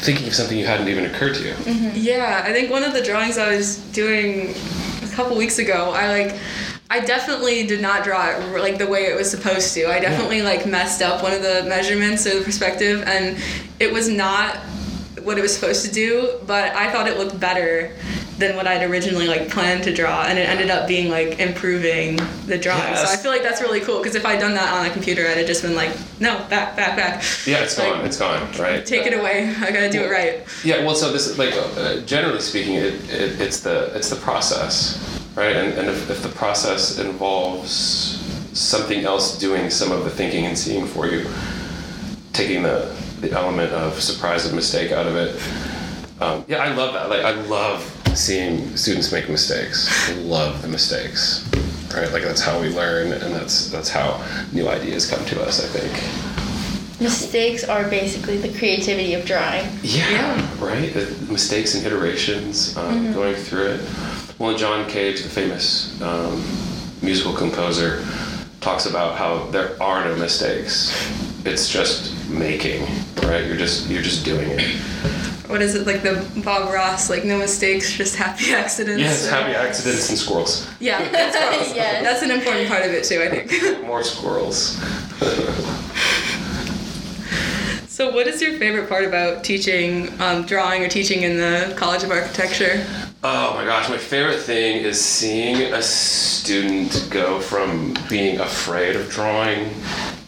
thinking 0.00 0.26
of 0.26 0.34
something 0.34 0.58
you 0.58 0.66
hadn't 0.66 0.88
even 0.88 1.04
occurred 1.04 1.34
to 1.34 1.42
you. 1.42 1.54
Yeah, 1.94 2.42
I 2.44 2.52
think 2.52 2.70
one 2.70 2.82
of 2.82 2.92
the 2.92 3.02
drawings 3.02 3.36
I 3.36 3.54
was 3.54 3.76
doing 3.92 4.54
a 5.02 5.08
couple 5.14 5.36
weeks 5.36 5.58
ago, 5.58 5.92
I 5.94 6.24
like 6.24 6.40
I 6.92 6.98
definitely 6.98 7.66
did 7.68 7.80
not 7.80 8.02
draw 8.02 8.30
it 8.30 8.60
like 8.60 8.76
the 8.76 8.86
way 8.86 9.04
it 9.04 9.16
was 9.16 9.30
supposed 9.30 9.72
to. 9.74 9.86
I 9.86 10.00
definitely 10.00 10.42
like 10.42 10.66
messed 10.66 11.02
up 11.02 11.22
one 11.22 11.32
of 11.32 11.40
the 11.40 11.64
measurements 11.68 12.26
or 12.26 12.40
the 12.40 12.44
perspective 12.44 13.04
and 13.06 13.38
it 13.78 13.92
was 13.92 14.08
not 14.08 14.56
what 15.22 15.38
it 15.38 15.42
was 15.42 15.54
supposed 15.54 15.84
to 15.86 15.92
do, 15.92 16.40
but 16.46 16.74
I 16.74 16.90
thought 16.90 17.06
it 17.06 17.16
looked 17.16 17.38
better 17.38 17.94
than 18.38 18.56
what 18.56 18.66
I'd 18.66 18.82
originally 18.90 19.28
like 19.28 19.50
planned 19.50 19.84
to 19.84 19.94
draw 19.94 20.22
and 20.24 20.36
it 20.36 20.48
ended 20.48 20.68
up 20.70 20.88
being 20.88 21.10
like 21.10 21.38
improving 21.38 22.16
the 22.46 22.58
drawing. 22.58 22.96
So 22.96 23.04
I 23.04 23.16
feel 23.16 23.30
like 23.30 23.42
that's 23.44 23.60
really 23.60 23.80
cool 23.80 23.98
because 23.98 24.16
if 24.16 24.26
I'd 24.26 24.40
done 24.40 24.54
that 24.54 24.72
on 24.72 24.86
a 24.86 24.90
computer 24.90 25.28
I'd 25.28 25.36
have 25.36 25.46
just 25.46 25.62
been 25.62 25.76
like, 25.76 25.96
no, 26.18 26.38
back, 26.48 26.74
back, 26.74 26.96
back. 26.96 27.22
Yeah, 27.46 27.62
it's 27.62 27.78
Like, 27.78 27.92
gone. 27.92 28.04
It's 28.04 28.18
gone. 28.18 28.50
Right. 28.58 28.84
Take 28.84 29.06
it 29.06 29.12
away. 29.12 29.54
I 29.60 29.70
gotta 29.70 29.90
do 29.90 30.02
it 30.02 30.10
right. 30.10 30.44
Yeah, 30.64 30.84
well, 30.84 30.96
so 30.96 31.12
this 31.12 31.28
is 31.28 31.38
like 31.38 31.54
uh, 31.54 32.00
generally 32.00 32.40
speaking, 32.40 32.74
it, 32.74 32.94
it, 33.10 33.40
it's 33.40 33.60
the 33.60 33.92
it's 33.94 34.10
the 34.10 34.16
process, 34.16 35.19
right? 35.36 35.56
And, 35.56 35.78
and 35.78 35.88
if, 35.88 36.10
if 36.10 36.22
the 36.22 36.28
process 36.30 36.98
involves 36.98 38.18
something 38.58 39.04
else 39.04 39.38
doing 39.38 39.70
some 39.70 39.92
of 39.92 40.04
the 40.04 40.10
thinking 40.10 40.46
and 40.46 40.56
seeing 40.58 40.86
for 40.86 41.06
you, 41.06 41.26
taking 42.32 42.62
the 42.62 42.94
the 43.20 43.30
element 43.32 43.70
of 43.72 44.00
surprise 44.00 44.46
and 44.46 44.54
mistake 44.56 44.92
out 44.92 45.06
of 45.06 45.14
it. 45.14 45.36
Um, 46.22 46.42
yeah, 46.48 46.56
I 46.58 46.72
love 46.74 46.94
that. 46.94 47.10
Like, 47.10 47.22
I 47.22 47.32
love 47.42 47.82
seeing 48.14 48.74
students 48.78 49.12
make 49.12 49.28
mistakes. 49.28 50.08
I 50.10 50.14
love 50.22 50.62
the 50.62 50.68
mistakes, 50.68 51.46
right? 51.94 52.10
Like 52.12 52.22
that's 52.22 52.40
how 52.40 52.58
we 52.58 52.70
learn, 52.70 53.12
and 53.12 53.34
that's 53.34 53.70
that's 53.70 53.90
how 53.90 54.24
new 54.52 54.68
ideas 54.68 55.10
come 55.10 55.22
to 55.26 55.42
us. 55.42 55.62
I 55.62 55.68
think. 55.78 57.00
mistakes 57.00 57.64
are 57.64 57.84
basically 57.88 58.38
the 58.38 58.58
creativity 58.58 59.14
of 59.14 59.24
drawing 59.26 59.66
Yeah, 59.82 60.08
Yeah. 60.10 60.64
right. 60.64 60.92
The 60.92 61.06
mistakes 61.32 61.74
and 61.74 61.84
iterations, 61.86 62.76
um, 62.76 63.12
going 63.12 63.34
through 63.34 63.66
it. 63.66 63.80
Well, 64.40 64.56
John 64.56 64.88
Cage, 64.88 65.22
the 65.22 65.28
famous 65.28 66.00
um, 66.00 66.42
musical 67.02 67.34
composer, 67.34 68.02
talks 68.62 68.86
about 68.86 69.18
how 69.18 69.44
there 69.50 69.80
are 69.82 70.02
no 70.02 70.16
mistakes. 70.16 70.90
It's 71.44 71.68
just 71.68 72.14
making, 72.30 72.86
right? 73.22 73.44
You're 73.44 73.58
just 73.58 73.90
you're 73.90 74.00
just 74.00 74.24
doing 74.24 74.48
it. 74.48 74.62
What 75.46 75.60
is 75.60 75.74
it 75.74 75.86
like 75.86 76.00
the 76.02 76.26
Bob 76.42 76.72
Ross 76.72 77.10
like 77.10 77.22
no 77.26 77.36
mistakes, 77.36 77.92
just 77.92 78.16
happy 78.16 78.54
accidents? 78.54 79.02
Yes, 79.02 79.26
or- 79.26 79.30
happy 79.30 79.54
accidents 79.54 80.08
and 80.08 80.16
squirrels. 80.16 80.66
Yeah, 80.80 81.06
that's 81.10 81.36
gross. 81.36 81.74
Yes. 81.76 82.02
That's 82.02 82.22
an 82.22 82.30
important 82.30 82.66
part 82.66 82.86
of 82.86 82.92
it 82.92 83.04
too, 83.04 83.20
I 83.20 83.28
think. 83.44 83.84
More 83.86 84.02
squirrels. 84.02 84.78
So, 87.88 88.10
what 88.14 88.26
is 88.26 88.40
your 88.40 88.54
favorite 88.58 88.88
part 88.88 89.04
about 89.04 89.44
teaching 89.44 90.18
um, 90.18 90.46
drawing 90.46 90.82
or 90.82 90.88
teaching 90.88 91.24
in 91.24 91.36
the 91.36 91.74
College 91.76 92.04
of 92.04 92.10
Architecture? 92.10 92.86
Oh 93.22 93.52
my 93.54 93.66
gosh, 93.66 93.90
my 93.90 93.98
favorite 93.98 94.40
thing 94.40 94.76
is 94.82 94.98
seeing 94.98 95.74
a 95.74 95.82
student 95.82 97.06
go 97.10 97.38
from 97.38 97.94
being 98.08 98.40
afraid 98.40 98.96
of 98.96 99.10
drawing 99.10 99.74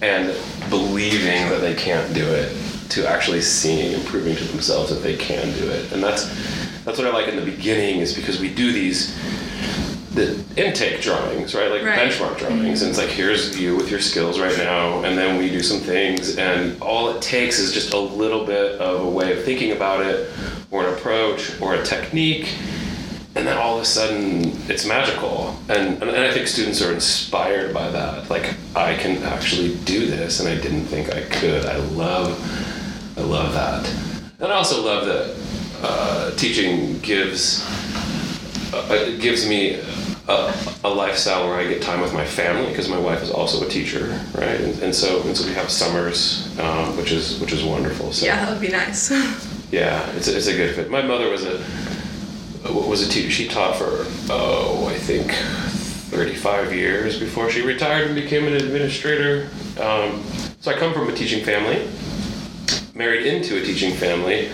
and 0.02 0.36
believing 0.68 1.48
that 1.48 1.62
they 1.62 1.74
can't 1.74 2.12
do 2.12 2.26
it 2.26 2.54
to 2.90 3.08
actually 3.08 3.40
seeing 3.40 3.94
and 3.94 4.04
proving 4.04 4.36
to 4.36 4.44
themselves 4.44 4.90
that 4.90 5.00
they 5.02 5.16
can 5.16 5.54
do 5.58 5.70
it. 5.70 5.90
And 5.92 6.02
that's 6.02 6.24
that's 6.84 6.98
what 6.98 7.06
I 7.06 7.12
like 7.12 7.28
in 7.28 7.36
the 7.36 7.44
beginning 7.44 8.00
is 8.00 8.12
because 8.14 8.38
we 8.40 8.52
do 8.52 8.72
these 8.72 9.16
the 10.12 10.38
intake 10.58 11.00
drawings, 11.00 11.54
right? 11.54 11.70
Like 11.70 11.82
Right. 11.82 11.98
benchmark 11.98 12.36
drawings. 12.36 12.82
And 12.82 12.90
it's 12.90 12.98
like, 12.98 13.08
here's 13.08 13.58
you 13.58 13.74
with 13.74 13.90
your 13.90 14.00
skills 14.00 14.38
right 14.38 14.58
now. 14.58 15.02
And 15.04 15.16
then 15.16 15.38
we 15.38 15.48
do 15.48 15.62
some 15.62 15.80
things. 15.80 16.36
And 16.36 16.78
all 16.82 17.08
it 17.08 17.22
takes 17.22 17.58
is 17.58 17.72
just 17.72 17.94
a 17.94 17.98
little 17.98 18.44
bit 18.44 18.78
of 18.78 19.00
a 19.00 19.08
way 19.08 19.32
of 19.32 19.42
thinking 19.44 19.72
about 19.72 20.04
it, 20.04 20.30
or 20.70 20.86
an 20.86 20.92
approach, 20.92 21.58
or 21.62 21.76
a 21.76 21.82
technique. 21.82 22.54
And 23.34 23.46
then 23.46 23.56
all 23.56 23.76
of 23.76 23.82
a 23.82 23.86
sudden, 23.86 24.52
it's 24.68 24.84
magical. 24.84 25.56
And, 25.68 26.02
and, 26.02 26.10
and 26.10 26.20
I 26.20 26.32
think 26.32 26.46
students 26.46 26.82
are 26.82 26.92
inspired 26.92 27.72
by 27.72 27.88
that. 27.90 28.28
Like, 28.28 28.54
I 28.76 28.94
can 28.96 29.22
actually 29.22 29.76
do 29.84 30.06
this, 30.06 30.40
and 30.40 30.48
I 30.48 30.60
didn't 30.60 30.84
think 30.84 31.14
I 31.14 31.22
could. 31.22 31.64
I 31.64 31.76
love, 31.76 32.38
I 33.16 33.22
love 33.22 33.54
that. 33.54 33.88
And 34.38 34.52
I 34.52 34.56
also 34.56 34.82
love 34.82 35.06
that 35.06 35.34
uh, 35.82 36.30
teaching 36.36 36.98
gives 37.00 37.64
uh, 38.72 38.86
it 38.90 39.20
gives 39.20 39.46
me 39.46 39.74
a, 40.28 40.54
a 40.84 40.88
lifestyle 40.88 41.46
where 41.46 41.58
I 41.58 41.66
get 41.66 41.82
time 41.82 42.00
with 42.00 42.14
my 42.14 42.24
family 42.24 42.68
because 42.70 42.88
my 42.88 42.98
wife 42.98 43.22
is 43.22 43.30
also 43.30 43.66
a 43.66 43.68
teacher, 43.68 44.20
right? 44.34 44.60
And, 44.60 44.82
and 44.82 44.94
so 44.94 45.22
and 45.22 45.36
so 45.36 45.46
we 45.46 45.54
have 45.54 45.70
summers, 45.70 46.58
um, 46.58 46.96
which 46.96 47.12
is 47.12 47.38
which 47.40 47.52
is 47.52 47.62
wonderful. 47.64 48.12
So 48.12 48.26
Yeah, 48.26 48.44
that 48.44 48.50
would 48.52 48.60
be 48.60 48.68
nice. 48.68 49.10
yeah, 49.70 50.08
it's 50.12 50.28
a, 50.28 50.36
it's 50.36 50.46
a 50.46 50.56
good 50.56 50.74
fit. 50.74 50.90
My 50.90 51.02
mother 51.02 51.28
was 51.28 51.44
a 51.44 51.58
was 52.64 53.06
a 53.06 53.10
teacher. 53.10 53.30
She 53.30 53.48
taught 53.48 53.76
for 53.76 54.06
oh 54.30 54.86
I 54.88 54.94
think. 54.94 55.32
35 56.12 56.74
years 56.74 57.18
before 57.18 57.48
she 57.48 57.62
retired 57.62 58.06
and 58.06 58.14
became 58.14 58.46
an 58.46 58.52
administrator. 58.52 59.48
Um, 59.80 60.22
so 60.60 60.70
I 60.70 60.74
come 60.74 60.92
from 60.92 61.08
a 61.08 61.12
teaching 61.14 61.42
family, 61.42 61.88
married 62.94 63.24
into 63.24 63.56
a 63.56 63.64
teaching 63.64 63.94
family. 63.94 64.50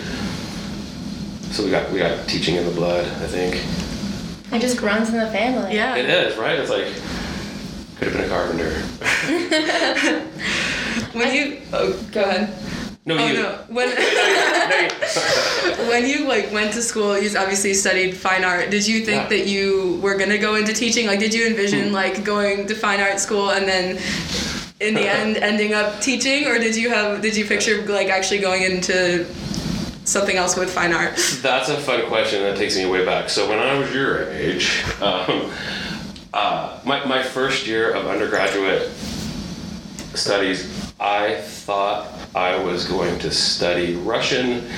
So 1.51 1.65
we 1.65 1.69
got 1.69 1.91
we 1.91 1.99
got 1.99 2.29
teaching 2.29 2.55
in 2.55 2.63
the 2.63 2.71
blood, 2.71 3.05
I 3.05 3.27
think. 3.27 3.55
It 4.53 4.61
just 4.61 4.79
runs 4.79 5.09
in 5.09 5.17
the 5.17 5.29
family. 5.31 5.75
yeah. 5.75 5.97
It 5.97 6.09
is, 6.09 6.37
right? 6.37 6.57
It's 6.57 6.69
like 6.69 6.85
could 7.97 8.07
have 8.07 8.13
been 8.13 8.23
a 8.23 8.29
carpenter. 8.29 8.81
When 11.13 11.33
you 11.35 11.61
oh, 11.73 11.93
go 12.11 12.21
ahead. 12.21 12.53
No, 13.09 13.17
Oh 13.17 13.25
you. 13.27 13.33
no. 13.41 13.57
When 13.69 13.89
you. 13.89 13.95
when 15.89 16.05
you 16.07 16.27
like 16.27 16.51
went 16.51 16.73
to 16.73 16.81
school, 16.81 17.17
you 17.17 17.35
obviously 17.37 17.73
studied 17.73 18.15
fine 18.15 18.43
art. 18.43 18.69
Did 18.69 18.87
you 18.87 19.03
think 19.03 19.23
Yeah. 19.23 19.29
that 19.37 19.47
you 19.47 19.99
were 20.03 20.15
gonna 20.15 20.37
go 20.37 20.55
into 20.55 20.73
teaching? 20.73 21.07
Like, 21.07 21.19
did 21.19 21.33
you 21.33 21.47
envision 21.47 21.91
like 21.91 22.23
going 22.23 22.67
to 22.67 22.75
fine 22.75 22.99
art 23.01 23.19
school 23.19 23.49
and 23.49 23.67
then 23.67 23.97
in 24.79 24.93
the 24.93 25.09
end 25.09 25.37
ending 25.49 25.73
up 25.73 26.01
teaching, 26.01 26.45
or 26.47 26.59
did 26.59 26.75
you 26.75 26.89
have 26.91 27.21
did 27.23 27.35
you 27.35 27.45
picture 27.45 27.81
like 27.87 28.09
actually 28.09 28.41
going 28.41 28.61
into 28.61 29.25
something 30.05 30.37
else 30.37 30.55
with 30.55 30.69
fine 30.71 30.93
art? 30.93 31.15
That's 31.41 31.69
a 31.69 31.77
fun 31.79 32.05
question 32.07 32.43
that 32.43 32.57
takes 32.57 32.77
me 32.77 32.85
way 32.85 33.03
back. 33.05 33.29
So 33.29 33.49
when 33.49 33.57
I 33.57 33.73
was 33.79 33.91
your 33.91 34.29
age, 34.31 34.83
um, 35.01 35.51
uh, 36.33 36.79
my, 36.85 37.03
my 37.05 37.23
first 37.23 37.65
year 37.65 37.91
of 37.91 38.05
undergraduate 38.07 38.89
studies, 40.15 40.78
I 40.99 41.35
thought 41.35 42.07
I 42.35 42.61
was 42.61 42.85
going 42.85 43.19
to 43.19 43.31
study 43.31 43.95
Russian 43.95 44.69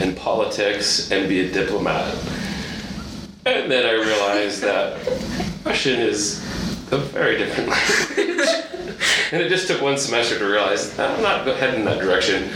and 0.00 0.16
politics 0.16 1.10
and 1.12 1.28
be 1.28 1.48
a 1.48 1.52
diplomat. 1.52 2.14
And 3.46 3.70
then 3.70 3.86
I 3.86 3.92
realized 3.92 4.60
that 4.62 4.98
Russian 5.64 6.00
is 6.00 6.42
a 6.90 6.98
very 6.98 7.38
different 7.38 7.70
language. 8.16 8.48
and 9.32 9.40
it 9.40 9.48
just 9.48 9.68
took 9.68 9.80
one 9.80 9.98
semester 9.98 10.38
to 10.38 10.44
realize 10.44 10.96
that 10.96 11.16
I'm 11.16 11.22
not 11.22 11.46
heading 11.58 11.80
in 11.80 11.86
that 11.86 12.00
direction. 12.00 12.50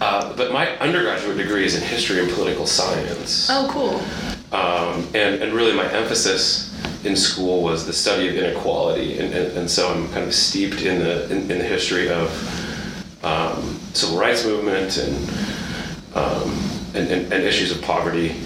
Uh, 0.00 0.34
but 0.36 0.52
my 0.52 0.78
undergraduate 0.78 1.36
degree 1.36 1.66
is 1.66 1.74
in 1.74 1.82
history 1.82 2.20
and 2.20 2.30
political 2.30 2.66
science. 2.66 3.48
Oh, 3.50 3.68
cool. 3.70 4.58
Um, 4.58 5.06
and, 5.14 5.42
and 5.42 5.52
really, 5.52 5.74
my 5.74 5.90
emphasis 5.92 6.69
in 7.04 7.16
school 7.16 7.62
was 7.62 7.86
the 7.86 7.92
study 7.92 8.28
of 8.28 8.36
inequality. 8.36 9.18
And, 9.18 9.32
and, 9.34 9.58
and 9.58 9.70
so 9.70 9.92
I'm 9.92 10.08
kind 10.08 10.26
of 10.26 10.34
steeped 10.34 10.82
in 10.82 11.00
the, 11.00 11.24
in, 11.30 11.50
in 11.50 11.58
the 11.58 11.64
history 11.64 12.10
of 12.10 13.24
um, 13.24 13.78
civil 13.92 14.18
rights 14.18 14.44
movement 14.44 14.96
and, 14.96 15.30
um, 16.14 16.58
and, 16.94 17.08
and, 17.08 17.32
and 17.32 17.44
issues 17.44 17.70
of 17.70 17.82
poverty 17.82 18.36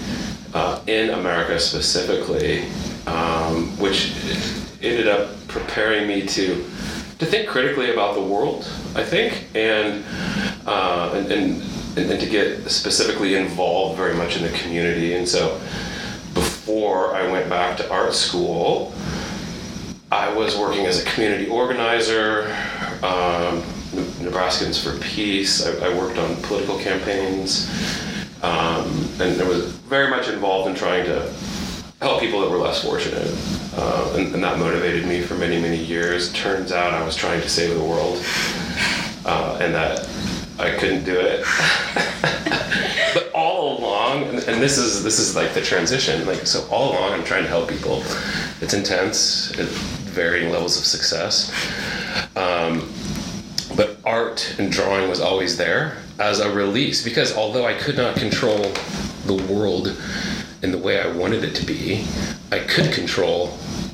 uh, 0.54 0.80
in 0.86 1.10
America 1.10 1.58
specifically, 1.58 2.64
um, 3.06 3.76
which 3.78 4.14
ended 4.82 5.08
up 5.08 5.30
preparing 5.48 6.06
me 6.06 6.26
to 6.26 6.64
to 7.18 7.26
think 7.26 7.48
critically 7.48 7.92
about 7.92 8.14
the 8.14 8.20
world, 8.20 8.68
I 8.94 9.04
think, 9.04 9.46
and 9.54 10.04
uh, 10.66 11.12
and, 11.14 11.30
and 11.30 11.62
and 11.96 12.20
to 12.20 12.26
get 12.28 12.68
specifically 12.68 13.36
involved 13.36 13.96
very 13.96 14.14
much 14.14 14.36
in 14.36 14.42
the 14.42 14.50
community. 14.58 15.14
And 15.14 15.28
so, 15.28 15.60
before 16.64 17.14
I 17.14 17.30
went 17.30 17.50
back 17.50 17.76
to 17.76 17.90
art 17.92 18.14
school, 18.14 18.94
I 20.10 20.32
was 20.32 20.56
working 20.56 20.86
as 20.86 20.98
a 20.98 21.04
community 21.04 21.46
organizer. 21.46 22.44
Um, 23.02 23.60
Nebraskans 24.24 24.82
for 24.82 24.98
Peace. 24.98 25.66
I, 25.66 25.90
I 25.90 25.94
worked 25.94 26.16
on 26.16 26.34
political 26.36 26.78
campaigns, 26.78 27.68
um, 28.42 29.06
and 29.20 29.40
I 29.42 29.46
was 29.46 29.66
very 29.66 30.08
much 30.08 30.28
involved 30.28 30.70
in 30.70 30.74
trying 30.74 31.04
to 31.04 31.30
help 32.00 32.20
people 32.20 32.40
that 32.40 32.50
were 32.50 32.56
less 32.56 32.82
fortunate, 32.82 33.30
uh, 33.76 34.14
and, 34.16 34.34
and 34.34 34.42
that 34.42 34.58
motivated 34.58 35.06
me 35.06 35.20
for 35.20 35.34
many, 35.34 35.60
many 35.60 35.76
years. 35.76 36.32
Turns 36.32 36.72
out 36.72 36.94
I 36.94 37.04
was 37.04 37.14
trying 37.14 37.42
to 37.42 37.48
save 37.48 37.74
the 37.74 37.84
world, 37.84 38.24
uh, 39.26 39.58
and 39.60 39.74
that 39.74 40.08
I 40.58 40.74
couldn't 40.78 41.04
do 41.04 41.20
it. 41.20 41.44
and 44.46 44.62
this 44.62 44.78
is 44.78 45.02
this 45.02 45.18
is 45.18 45.34
like 45.34 45.54
the 45.54 45.60
transition. 45.60 46.26
Like 46.26 46.46
so, 46.46 46.66
all 46.70 46.92
along, 46.92 47.12
I'm 47.12 47.24
trying 47.24 47.42
to 47.42 47.48
help 47.48 47.68
people. 47.68 48.02
It's 48.60 48.74
intense, 48.74 49.50
at 49.58 49.66
varying 49.66 50.50
levels 50.50 50.78
of 50.78 50.84
success. 50.84 51.52
Um, 52.36 52.88
but 53.76 53.98
art 54.04 54.54
and 54.58 54.70
drawing 54.70 55.08
was 55.08 55.20
always 55.20 55.56
there 55.56 55.96
as 56.18 56.38
a 56.40 56.52
release 56.52 57.02
because 57.02 57.36
although 57.36 57.66
I 57.66 57.74
could 57.74 57.96
not 57.96 58.16
control 58.16 58.72
the 59.26 59.42
world 59.50 60.00
in 60.62 60.70
the 60.70 60.78
way 60.78 61.00
I 61.00 61.08
wanted 61.08 61.44
it 61.44 61.54
to 61.56 61.66
be, 61.66 62.06
I 62.52 62.60
could 62.60 62.92
control 62.92 63.48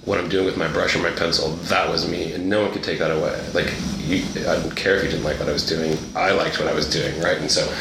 what 0.04 0.18
I'm 0.18 0.28
doing 0.28 0.44
with 0.44 0.56
my 0.56 0.68
brush 0.68 0.94
or 0.96 1.02
my 1.02 1.10
pencil. 1.10 1.50
That 1.68 1.88
was 1.88 2.08
me, 2.10 2.32
and 2.32 2.48
no 2.48 2.62
one 2.62 2.72
could 2.72 2.82
take 2.82 2.98
that 2.98 3.10
away. 3.10 3.40
Like, 3.54 3.72
you, 3.98 4.24
I 4.48 4.56
didn't 4.56 4.76
care 4.76 4.96
if 4.96 5.04
you 5.04 5.10
didn't 5.10 5.24
like 5.24 5.38
what 5.38 5.48
I 5.48 5.52
was 5.52 5.66
doing. 5.66 5.96
I 6.14 6.32
liked 6.32 6.58
what 6.58 6.68
I 6.68 6.74
was 6.74 6.88
doing, 6.90 7.18
right? 7.20 7.38
And 7.38 7.50
so 7.50 7.72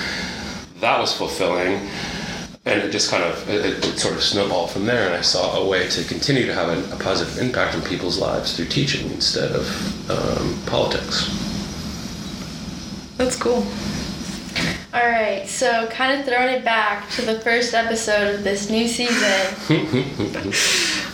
that 0.79 0.99
was 0.99 1.13
fulfilling. 1.13 1.89
And 2.65 2.81
it 2.81 2.91
just 2.91 3.09
kind 3.09 3.23
of 3.23 3.49
it, 3.49 3.83
it 3.83 3.99
sort 3.99 4.15
of 4.15 4.21
snowballed 4.21 4.71
from 4.71 4.85
there, 4.85 5.07
and 5.07 5.15
I 5.15 5.21
saw 5.21 5.57
a 5.57 5.67
way 5.67 5.87
to 5.89 6.03
continue 6.03 6.45
to 6.45 6.53
have 6.53 6.69
a, 6.69 6.93
a 6.93 6.99
positive 6.99 7.37
impact 7.41 7.75
on 7.75 7.81
people's 7.81 8.19
lives 8.19 8.55
through 8.55 8.67
teaching 8.67 9.09
instead 9.11 9.51
of 9.51 10.11
um, 10.11 10.59
politics. 10.65 11.29
That's 13.17 13.35
cool. 13.35 13.65
All 14.91 15.07
right, 15.07 15.47
so 15.47 15.85
kind 15.87 16.19
of 16.19 16.25
throwing 16.25 16.49
it 16.49 16.65
back 16.65 17.09
to 17.11 17.21
the 17.21 17.39
first 17.41 17.75
episode 17.75 18.33
of 18.33 18.43
this 18.43 18.71
new 18.71 18.87
season, 18.87 19.55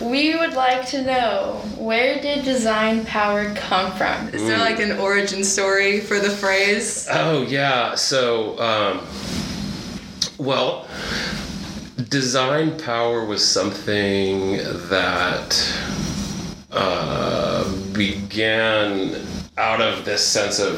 we 0.00 0.34
would 0.34 0.54
like 0.54 0.86
to 0.88 1.02
know 1.02 1.60
where 1.76 2.18
did 2.22 2.42
design 2.42 3.04
power 3.04 3.54
come 3.54 3.92
from? 3.92 4.30
Is 4.30 4.42
there 4.46 4.56
like 4.56 4.80
an 4.80 4.98
origin 4.98 5.44
story 5.44 6.00
for 6.00 6.18
the 6.18 6.30
phrase? 6.30 7.06
Oh 7.10 7.42
yeah. 7.42 7.94
So, 7.94 8.58
um, 8.58 9.06
well, 10.38 10.86
design 12.08 12.78
power 12.78 13.24
was 13.24 13.46
something 13.46 14.58
that 14.88 15.78
uh, 16.70 17.64
began 17.92 19.16
out 19.56 19.80
of 19.80 20.04
this 20.04 20.26
sense 20.26 20.58
of 20.58 20.74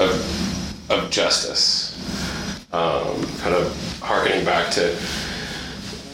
of, 0.00 0.90
of 0.90 1.10
justice, 1.10 1.98
um, 2.72 3.22
kind 3.38 3.54
of 3.54 4.00
harkening 4.00 4.44
back 4.44 4.70
to 4.72 4.96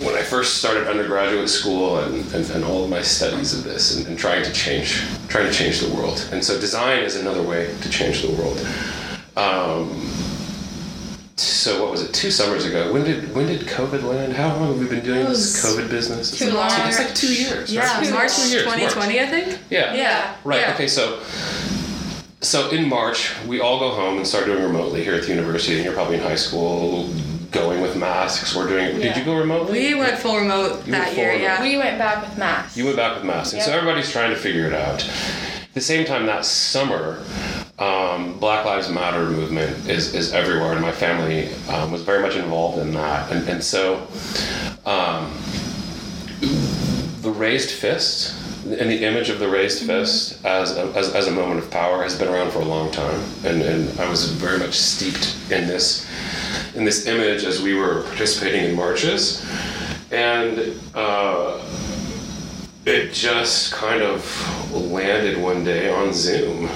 when 0.01 0.15
I 0.15 0.23
first 0.23 0.59
started 0.59 0.87
undergraduate 0.87 1.49
school 1.49 1.99
and, 1.99 2.25
and, 2.33 2.49
and 2.51 2.65
all 2.65 2.85
of 2.85 2.91
my 2.91 3.03
studies 3.03 3.53
of 3.53 3.65
this 3.65 3.97
and, 3.97 4.07
and 4.07 4.19
trying 4.19 4.45
to 4.45 4.53
change 4.53 5.03
trying 5.29 5.47
to 5.47 5.53
change 5.53 5.81
the 5.81 5.93
world. 5.95 6.29
And 6.33 6.43
so 6.45 6.59
design 6.59 7.03
is 7.03 7.17
another 7.17 7.43
way 7.43 7.75
to 7.81 7.91
change 7.91 8.23
the 8.23 8.31
world. 8.33 8.59
Um, 9.37 10.11
so 11.39 11.83
what 11.83 11.91
was 11.93 12.03
it? 12.03 12.13
Two 12.13 12.31
summers 12.31 12.65
ago. 12.65 12.93
When 12.93 13.05
did 13.05 13.35
when 13.35 13.47
did 13.47 13.63
COVID 13.63 14.03
land? 14.03 14.33
How 14.33 14.55
long 14.57 14.69
have 14.69 14.79
we 14.79 14.89
been 14.89 15.05
doing 15.05 15.25
this 15.27 15.65
COVID 15.65 15.89
business? 15.91 16.31
It's 16.33 16.39
too 16.41 16.51
like 16.51 16.71
long. 16.79 16.89
It's 16.89 16.99
like 16.99 17.15
two 17.15 17.33
years. 17.35 17.73
Yeah, 17.73 17.99
right? 17.99 18.11
March 18.13 18.37
two 18.37 18.49
years, 18.51 18.65
March. 18.67 18.79
2020, 18.81 19.21
I 19.21 19.27
think. 19.27 19.59
Yeah. 19.71 19.95
Yeah. 19.95 20.37
Right. 20.45 20.61
Yeah. 20.63 20.75
Okay. 20.75 20.89
So, 20.89 21.21
so 22.41 22.71
in 22.71 22.89
March, 22.89 23.35
we 23.47 23.61
all 23.61 23.79
go 23.79 23.91
home 23.91 24.17
and 24.17 24.27
start 24.27 24.47
doing 24.47 24.63
remotely 24.63 25.03
here 25.05 25.15
at 25.15 25.23
the 25.23 25.29
university. 25.29 25.77
And 25.77 25.85
you're 25.85 25.95
probably 25.95 26.17
in 26.17 26.23
high 26.23 26.35
school, 26.37 27.09
going 27.51 27.81
with 27.81 27.97
masks. 27.97 28.55
We're 28.55 28.69
doing. 28.69 28.99
Did 29.01 29.17
you 29.17 29.25
go 29.25 29.37
remotely? 29.37 29.79
We 29.79 29.95
went 29.95 30.19
full 30.19 30.37
remote 30.39 30.85
You 30.87 30.93
that 30.93 31.09
full 31.09 31.17
year, 31.17 31.33
remote. 31.33 31.43
yeah. 31.43 31.63
We 31.63 31.77
went 31.77 31.99
back 31.99 32.27
with 32.29 32.39
masks. 32.39 32.77
You 32.77 32.85
went 32.85 32.97
back 32.97 33.15
with 33.17 33.25
masks, 33.25 33.55
and 33.55 33.63
so 33.63 33.73
everybody's 33.73 34.11
trying 34.11 34.31
to 34.31 34.37
figure 34.37 34.67
it 34.67 34.73
out. 34.75 35.05
At 35.05 35.75
the 35.75 35.81
same 35.81 36.05
time, 36.07 36.27
that 36.27 36.45
summer, 36.45 37.23
um, 37.79 38.39
Black 38.39 38.65
Lives 38.65 38.91
Matter 38.91 39.25
movement 39.25 39.89
is, 39.89 40.15
is 40.15 40.33
everywhere, 40.33 40.73
and 40.73 40.81
my 40.81 40.93
family 40.93 41.53
um, 41.69 41.93
was 41.93 42.03
very 42.03 42.21
much 42.21 42.35
involved 42.35 42.79
in 42.79 42.93
that. 42.95 43.31
And, 43.31 43.49
and 43.49 43.63
so, 43.63 44.07
um, 44.85 45.33
the 47.23 47.31
raised 47.31 47.71
fist 47.71 48.35
and 48.65 48.91
the 48.91 49.05
image 49.05 49.31
of 49.31 49.39
the 49.39 49.49
raised 49.49 49.87
fist 49.87 50.45
as 50.45 50.77
a, 50.77 50.93
as, 50.95 51.15
as 51.15 51.29
a 51.29 51.31
moment 51.31 51.61
of 51.61 51.71
power 51.71 52.03
has 52.03 52.19
been 52.19 52.29
around 52.29 52.51
for 52.51 52.59
a 52.59 52.65
long 52.65 52.91
time, 52.91 53.21
and, 53.45 53.63
and 53.63 54.01
I 54.01 54.09
was 54.09 54.31
very 54.33 54.59
much 54.59 54.75
steeped 54.75 55.37
in 55.51 55.67
this 55.69 56.07
in 56.75 56.85
this 56.85 57.07
image 57.07 57.45
as 57.45 57.63
we 57.63 57.75
were 57.75 58.03
participating 58.05 58.65
in 58.65 58.77
marches, 58.77 59.47
and. 60.11 60.75
Uh, 60.95 61.65
it 62.87 63.13
just 63.13 63.71
kind 63.75 64.01
of 64.01 64.73
landed 64.73 65.37
one 65.37 65.63
day 65.63 65.93
on 65.93 66.11
Zoom. 66.15 66.71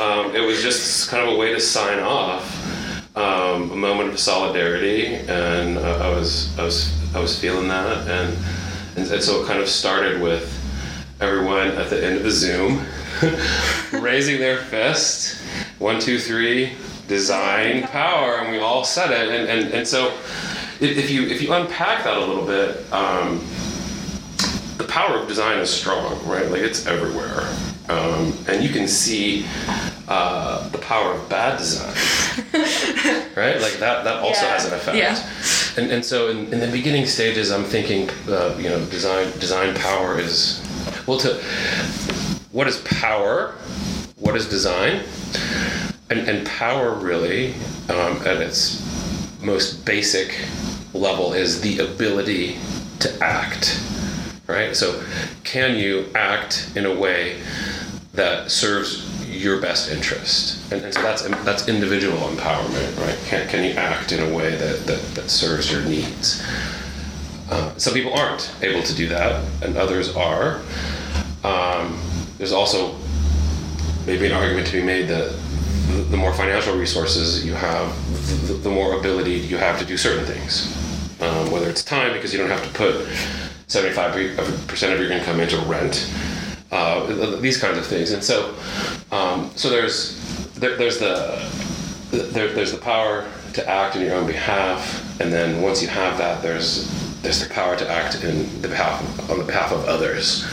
Um, 0.00 0.34
it 0.34 0.40
was 0.40 0.62
just 0.62 1.10
kind 1.10 1.28
of 1.28 1.34
a 1.34 1.38
way 1.38 1.52
to 1.52 1.60
sign 1.60 1.98
off, 1.98 2.56
um, 3.18 3.70
a 3.70 3.76
moment 3.76 4.08
of 4.08 4.18
solidarity, 4.18 5.08
and 5.08 5.76
uh, 5.76 5.98
I 5.98 6.08
was 6.08 6.58
I 6.58 6.64
was 6.64 6.90
I 7.14 7.20
was 7.20 7.38
feeling 7.38 7.68
that, 7.68 8.08
and, 8.08 8.34
and 8.96 9.12
and 9.12 9.22
so 9.22 9.42
it 9.42 9.46
kind 9.46 9.60
of 9.60 9.68
started 9.68 10.22
with 10.22 10.56
everyone 11.20 11.66
at 11.72 11.90
the 11.90 12.02
end 12.02 12.16
of 12.16 12.22
the 12.22 12.30
Zoom 12.30 12.82
raising 14.02 14.38
their 14.38 14.56
fist, 14.56 15.42
one 15.78 16.00
two 16.00 16.18
three, 16.18 16.72
design 17.06 17.82
power, 17.82 18.36
and 18.36 18.52
we 18.52 18.58
all 18.58 18.84
said 18.84 19.10
it, 19.10 19.28
and 19.28 19.50
and, 19.50 19.74
and 19.74 19.86
so 19.86 20.16
if, 20.80 21.10
you 21.10 21.24
if 21.24 21.42
you 21.42 21.52
unpack 21.52 22.04
that 22.04 22.16
a 22.16 22.24
little 22.24 22.46
bit. 22.46 22.90
Um, 22.90 23.44
the 24.78 24.86
power 24.86 25.18
of 25.18 25.28
design 25.28 25.58
is 25.58 25.68
strong, 25.68 26.26
right? 26.26 26.50
Like 26.50 26.62
it's 26.62 26.86
everywhere. 26.86 27.46
Um, 27.90 28.32
and 28.46 28.62
you 28.62 28.68
can 28.68 28.86
see 28.86 29.44
uh, 30.06 30.68
the 30.68 30.78
power 30.78 31.14
of 31.14 31.28
bad 31.28 31.58
design, 31.58 31.92
right? 33.36 33.60
Like 33.60 33.74
that, 33.80 34.04
that 34.04 34.20
also 34.22 34.42
Yeah. 34.46 34.52
has 34.52 34.64
an 34.66 34.74
effect. 34.74 34.96
Yeah. 34.96 35.82
And, 35.82 35.90
and 35.90 36.04
so 36.04 36.28
in, 36.28 36.52
in 36.52 36.60
the 36.60 36.68
beginning 36.68 37.06
stages, 37.06 37.50
I'm 37.50 37.64
thinking, 37.64 38.08
uh, 38.28 38.56
you 38.58 38.68
know, 38.68 38.78
design, 38.86 39.32
design 39.40 39.74
power 39.74 40.20
is, 40.20 40.62
well, 41.06 41.18
to, 41.18 41.34
what 42.52 42.68
is 42.68 42.78
power? 42.82 43.56
What 44.18 44.36
is 44.36 44.48
design? 44.48 45.02
And, 46.10 46.20
and 46.28 46.46
power 46.46 46.94
really, 46.94 47.54
um, 47.88 48.22
at 48.24 48.36
its 48.40 48.86
most 49.42 49.84
basic 49.84 50.38
level, 50.94 51.32
is 51.32 51.60
the 51.60 51.80
ability 51.80 52.56
to 53.00 53.24
act 53.24 53.80
right? 54.50 54.74
So, 54.76 55.02
can 55.44 55.76
you 55.76 56.06
act 56.16 56.72
in 56.74 56.84
a 56.84 56.92
way 56.94 57.40
that 58.14 58.50
serves 58.50 59.06
your 59.28 59.60
best 59.60 59.90
interest? 59.90 60.72
And, 60.72 60.84
and 60.84 60.92
so 60.92 61.02
that's 61.02 61.22
that's 61.44 61.68
individual 61.68 62.18
empowerment, 62.18 62.98
right? 63.06 63.18
Can, 63.26 63.48
can 63.48 63.64
you 63.64 63.72
act 63.72 64.12
in 64.12 64.20
a 64.20 64.36
way 64.36 64.56
that, 64.56 64.86
that, 64.86 65.02
that 65.14 65.30
serves 65.30 65.70
your 65.70 65.82
needs? 65.82 66.44
Uh, 67.50 67.76
some 67.76 67.94
people 67.94 68.14
aren't 68.14 68.54
able 68.62 68.82
to 68.82 68.94
do 68.94 69.08
that, 69.08 69.44
and 69.62 69.76
others 69.76 70.14
are. 70.14 70.62
Um, 71.42 72.00
there's 72.38 72.52
also 72.52 72.96
maybe 74.06 74.26
an 74.26 74.32
argument 74.32 74.66
to 74.68 74.72
be 74.72 74.82
made 74.82 75.08
that 75.08 75.32
the, 75.88 76.02
the 76.10 76.16
more 76.16 76.32
financial 76.32 76.76
resources 76.76 77.44
you 77.44 77.54
have, 77.54 77.94
the, 78.46 78.54
the 78.54 78.70
more 78.70 78.98
ability 78.98 79.32
you 79.32 79.56
have 79.56 79.78
to 79.78 79.84
do 79.84 79.96
certain 79.96 80.24
things. 80.24 80.76
Um, 81.20 81.50
whether 81.50 81.68
it's 81.68 81.84
time, 81.84 82.12
because 82.12 82.32
you 82.32 82.38
don't 82.38 82.48
have 82.48 82.62
to 82.62 82.70
put 82.70 82.94
75% 83.66 84.92
of 84.92 85.00
your 85.00 85.10
income 85.10 85.40
into 85.40 85.58
rent, 85.62 86.10
uh, 86.70 87.36
these 87.36 87.58
kinds 87.58 87.78
of 87.78 87.86
things. 87.86 88.12
And 88.12 88.22
so, 88.22 88.54
um, 89.10 89.50
so 89.56 89.70
there's 89.70 90.18
there, 90.54 90.76
there's 90.76 90.98
the 90.98 91.48
there, 92.10 92.52
there's 92.52 92.72
the 92.72 92.78
power 92.78 93.28
to 93.54 93.68
act 93.68 93.96
in 93.96 94.02
your 94.02 94.14
own 94.14 94.26
behalf, 94.26 95.20
and 95.20 95.32
then 95.32 95.62
once 95.62 95.82
you 95.82 95.88
have 95.88 96.18
that, 96.18 96.42
there's 96.42 96.88
there's 97.22 97.46
the 97.46 97.52
power 97.52 97.76
to 97.76 97.88
act 97.88 98.22
in 98.22 98.60
the 98.62 98.68
behalf 98.68 99.00
of, 99.18 99.30
on 99.30 99.38
the 99.38 99.44
behalf 99.44 99.72
of 99.72 99.84
others, 99.86 100.46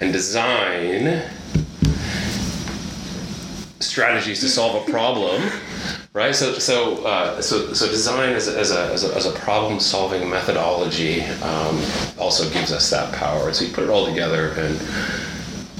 and 0.00 0.12
design 0.12 1.22
strategies 3.80 4.40
to 4.40 4.48
solve 4.48 4.86
a 4.88 4.90
problem 4.90 5.42
right? 6.14 6.34
So 6.34 6.54
so 6.54 7.04
uh, 7.04 7.42
so 7.42 7.74
so 7.74 7.86
design 7.88 8.30
as 8.30 8.48
a, 8.48 8.58
as 8.58 8.70
a, 8.70 9.14
as 9.14 9.26
a, 9.26 9.32
problem 9.32 9.80
solving 9.80 10.30
methodology 10.30 11.22
um, 11.42 11.78
also 12.18 12.48
gives 12.50 12.72
us 12.72 12.88
that 12.90 13.12
power. 13.14 13.52
So 13.52 13.64
you 13.64 13.72
put 13.72 13.84
it 13.84 13.90
all 13.90 14.06
together 14.06 14.50
and 14.52 14.80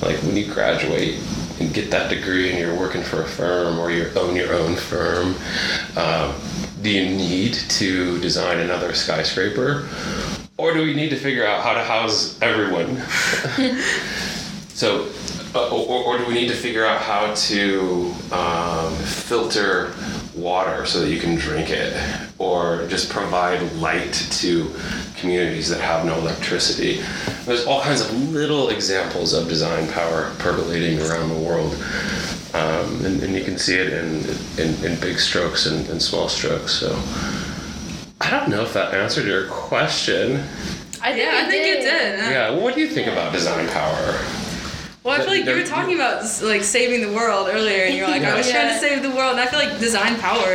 like 0.04 0.16
when 0.22 0.36
you 0.36 0.46
graduate 0.52 1.18
and 1.60 1.72
get 1.72 1.90
that 1.90 2.10
degree 2.10 2.50
and 2.50 2.58
you're 2.58 2.78
working 2.78 3.02
for 3.02 3.22
a 3.22 3.26
firm 3.26 3.78
or 3.78 3.90
you 3.90 4.10
own 4.16 4.36
your 4.36 4.52
own 4.54 4.74
firm 4.76 5.34
um, 5.96 6.34
do 6.82 6.90
you 6.90 7.08
need 7.16 7.54
to 7.54 8.20
design 8.20 8.60
another 8.60 8.92
skyscraper? 8.92 9.88
Or 10.58 10.74
do 10.74 10.82
we 10.82 10.94
need 10.94 11.08
to 11.10 11.16
figure 11.16 11.46
out 11.46 11.62
how 11.62 11.72
to 11.72 11.82
house 11.82 12.40
everyone? 12.42 13.02
So 14.74 15.08
uh, 15.54 15.68
or, 15.68 16.04
or 16.04 16.18
do 16.18 16.26
we 16.26 16.34
need 16.34 16.48
to 16.48 16.56
figure 16.56 16.84
out 16.84 17.00
how 17.00 17.32
to 17.32 18.12
um, 18.32 18.92
filter 18.96 19.94
water 20.34 20.84
so 20.84 21.00
that 21.00 21.10
you 21.10 21.20
can 21.20 21.36
drink 21.36 21.70
it 21.70 21.94
or 22.38 22.84
just 22.88 23.08
provide 23.08 23.72
light 23.74 24.12
to 24.12 24.74
communities 25.28 25.70
that 25.70 25.80
have 25.80 26.04
no 26.04 26.14
electricity 26.18 27.00
there's 27.46 27.64
all 27.66 27.80
kinds 27.80 28.02
of 28.02 28.12
little 28.30 28.68
examples 28.68 29.32
of 29.32 29.48
design 29.48 29.90
power 29.90 30.30
percolating 30.38 31.00
around 31.00 31.30
the 31.30 31.34
world 31.48 31.72
um, 32.52 33.04
and, 33.06 33.22
and 33.22 33.34
you 33.34 33.42
can 33.42 33.56
see 33.56 33.74
it 33.74 33.90
in, 33.94 34.22
in, 34.62 34.84
in 34.84 35.00
big 35.00 35.18
strokes 35.18 35.64
and, 35.66 35.88
and 35.88 36.00
small 36.02 36.28
strokes 36.28 36.72
so 36.72 36.90
i 38.20 38.28
don't 38.30 38.50
know 38.50 38.60
if 38.62 38.74
that 38.74 38.92
answered 38.92 39.24
your 39.26 39.46
question 39.48 40.42
I 41.06 41.12
think 41.12 41.18
Yeah, 41.24 41.38
it 41.40 41.46
I 41.46 41.50
think 41.50 41.64
did. 41.64 41.78
it 41.78 41.90
did. 42.20 42.30
yeah 42.30 42.50
what 42.50 42.74
do 42.74 42.80
you 42.82 42.88
think 42.88 43.08
about 43.08 43.32
design 43.32 43.66
power 43.68 44.06
Well, 45.04 45.14
I 45.18 45.24
feel 45.24 45.32
like 45.36 45.46
you 45.46 45.54
were 45.56 45.64
talking 45.76 45.94
about 45.94 46.22
like 46.42 46.62
saving 46.64 47.00
the 47.06 47.12
world 47.16 47.48
earlier, 47.50 47.84
and 47.84 47.94
you're 47.96 48.08
like, 48.08 48.22
I 48.24 48.34
was 48.36 48.50
trying 48.50 48.68
to 48.72 48.78
save 48.78 49.02
the 49.02 49.10
world, 49.10 49.32
and 49.36 49.40
I 49.40 49.46
feel 49.46 49.58
like 49.58 49.78
design 49.78 50.16
power. 50.18 50.54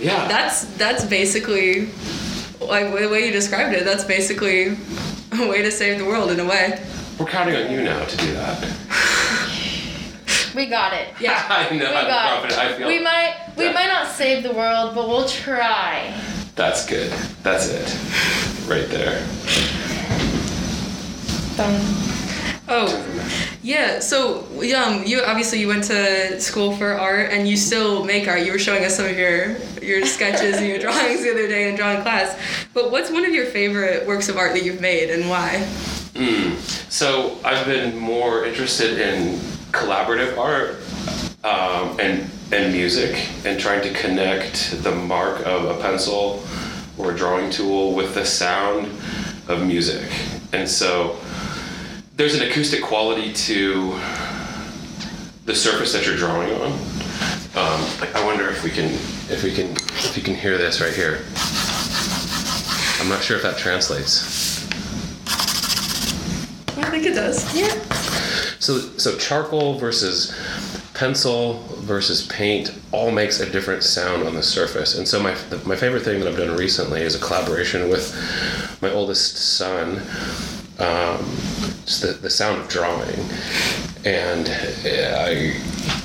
yeah 0.00 0.26
That's 0.28 0.64
that's 0.82 1.04
basically 1.04 1.88
like 2.68 2.86
the 2.98 3.08
way 3.08 3.26
you 3.26 3.32
described 3.32 3.74
it. 3.74 3.84
That's 3.84 4.04
basically 4.04 4.76
a 5.32 5.48
way 5.48 5.62
to 5.62 5.70
save 5.70 5.98
the 5.98 6.04
world 6.04 6.30
in 6.30 6.40
a 6.40 6.44
way. 6.44 6.84
we're 7.18 7.26
counting 7.26 7.56
on 7.56 7.70
you 7.70 7.82
now 7.82 8.04
to 8.04 8.16
do 8.16 8.32
that 8.34 8.58
We 10.54 10.66
got 10.66 10.92
it. 10.92 11.08
Yeah. 11.20 11.42
I 11.48 11.74
know. 11.76 11.90
We 11.90 11.96
I'm 11.96 12.06
got 12.06 12.28
confident. 12.34 12.58
I 12.60 12.72
feel 12.78 12.86
We 12.88 12.98
might 13.00 13.36
we 13.56 13.64
Yeah. 13.64 13.72
might 13.72 13.86
not 13.88 14.08
save 14.08 14.42
the 14.42 14.52
world, 14.52 14.94
but 14.94 15.08
we'll 15.08 15.28
try. 15.28 16.12
that's 16.54 16.84
good. 16.86 17.10
That's 17.42 17.68
it. 17.68 18.68
Right 18.68 18.88
there. 18.88 19.22
Um, 21.58 22.08
Oh, 22.68 22.86
yeah. 23.62 24.00
So, 24.00 24.40
um, 24.76 25.04
you 25.04 25.22
obviously 25.22 25.60
you 25.60 25.68
went 25.68 25.84
to 25.84 26.40
school 26.40 26.76
for 26.76 26.92
art, 26.92 27.30
and 27.30 27.48
you 27.48 27.56
still 27.56 28.04
make 28.04 28.26
art. 28.26 28.44
You 28.44 28.52
were 28.52 28.58
showing 28.58 28.84
us 28.84 28.96
some 28.96 29.06
of 29.06 29.16
your 29.16 29.56
your 29.80 30.04
sketches 30.04 30.56
and 30.58 30.66
your 30.66 30.78
drawings 30.80 31.22
the 31.22 31.30
other 31.30 31.46
day 31.46 31.68
in 31.68 31.76
drawing 31.76 32.02
class. 32.02 32.38
But 32.74 32.90
what's 32.90 33.10
one 33.10 33.24
of 33.24 33.32
your 33.32 33.46
favorite 33.46 34.06
works 34.06 34.28
of 34.28 34.36
art 34.36 34.52
that 34.54 34.64
you've 34.64 34.80
made, 34.80 35.10
and 35.10 35.28
why? 35.30 35.66
Mm. 36.14 36.56
So 36.90 37.38
I've 37.44 37.64
been 37.66 37.96
more 37.96 38.44
interested 38.44 38.98
in 38.98 39.38
collaborative 39.70 40.36
art 40.36 40.76
um, 41.44 41.98
and 42.00 42.28
and 42.52 42.72
music, 42.72 43.28
and 43.44 43.58
trying 43.58 43.82
to 43.82 43.92
connect 43.94 44.82
the 44.82 44.94
mark 44.94 45.46
of 45.46 45.64
a 45.64 45.80
pencil 45.80 46.44
or 46.98 47.12
a 47.12 47.16
drawing 47.16 47.50
tool 47.50 47.94
with 47.94 48.14
the 48.14 48.24
sound 48.24 48.86
of 49.48 49.66
music. 49.66 50.10
And 50.52 50.68
so 50.68 51.16
there's 52.16 52.34
an 52.34 52.42
acoustic 52.48 52.82
quality 52.82 53.32
to 53.32 53.98
the 55.44 55.54
surface 55.54 55.92
that 55.92 56.06
you're 56.06 56.16
drawing 56.16 56.52
on. 56.54 56.72
Um, 57.54 57.80
like 58.00 58.14
I 58.14 58.24
wonder 58.24 58.48
if 58.48 58.62
we 58.62 58.70
can 58.70 58.86
if 59.30 59.42
we 59.42 59.52
can 59.52 59.72
if 59.72 60.16
you 60.16 60.22
can 60.22 60.34
hear 60.34 60.56
this 60.58 60.80
right 60.80 60.92
here. 60.92 61.20
I'm 63.00 63.08
not 63.08 63.22
sure 63.22 63.36
if 63.36 63.42
that 63.42 63.58
translates. 63.58 64.64
I 66.78 66.90
think 66.90 67.04
it 67.04 67.14
does. 67.14 67.54
Yeah. 67.54 67.68
So, 68.58 68.78
so 68.96 69.18
charcoal 69.18 69.78
versus 69.78 70.38
pencil 70.94 71.64
versus 71.80 72.28
paint 72.28 72.78
all 72.92 73.10
makes 73.10 73.40
a 73.40 73.50
different 73.50 73.82
sound 73.82 74.22
on 74.22 74.34
the 74.34 74.42
surface. 74.42 74.96
And 74.96 75.08
so 75.08 75.20
my 75.20 75.34
my 75.64 75.74
favorite 75.74 76.02
thing 76.02 76.20
that 76.20 76.28
I've 76.28 76.36
done 76.36 76.56
recently 76.56 77.02
is 77.02 77.14
a 77.14 77.18
collaboration 77.18 77.88
with 77.88 78.14
my 78.80 78.90
oldest 78.90 79.36
son. 79.36 80.00
Um, 80.78 81.18
just 81.18 81.51
the, 81.86 82.18
the 82.20 82.30
sound 82.30 82.60
of 82.60 82.68
drawing, 82.68 83.18
and 84.04 84.48
uh, 84.48 85.26
I 85.28 85.56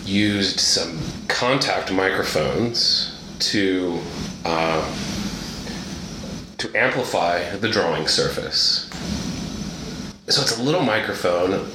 used 0.05 0.59
some 0.59 0.99
contact 1.27 1.91
microphones 1.91 3.15
to 3.39 3.99
uh, 4.45 4.81
to 6.57 6.75
amplify 6.75 7.55
the 7.57 7.69
drawing 7.69 8.07
surface. 8.07 8.89
So 10.27 10.41
it's 10.41 10.57
a 10.57 10.63
little 10.63 10.81
microphone 10.81 11.69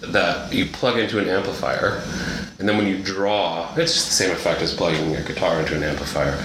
that 0.00 0.52
you 0.52 0.66
plug 0.66 0.98
into 0.98 1.18
an 1.18 1.28
amplifier, 1.28 2.02
and 2.58 2.68
then 2.68 2.76
when 2.76 2.86
you 2.86 3.02
draw, 3.02 3.74
it's 3.76 4.04
the 4.06 4.12
same 4.12 4.30
effect 4.30 4.62
as 4.62 4.74
plugging 4.74 5.16
a 5.16 5.22
guitar 5.22 5.60
into 5.60 5.76
an 5.76 5.82
amplifier. 5.82 6.42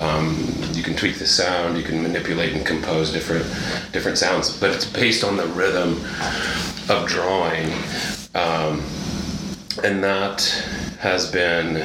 Um, 0.00 0.36
you 0.72 0.82
can 0.82 0.94
tweak 0.94 1.18
the 1.18 1.26
sound, 1.26 1.76
you 1.76 1.82
can 1.82 2.02
manipulate 2.02 2.54
and 2.54 2.64
compose 2.64 3.12
different 3.12 3.44
different 3.92 4.16
sounds, 4.16 4.56
but 4.58 4.70
it's 4.70 4.84
based 4.84 5.24
on 5.24 5.36
the 5.36 5.46
rhythm 5.46 5.94
of 6.88 7.08
drawing, 7.08 7.72
um, 8.34 8.82
and 9.82 10.02
that 10.04 10.42
has 11.00 11.30
been 11.30 11.78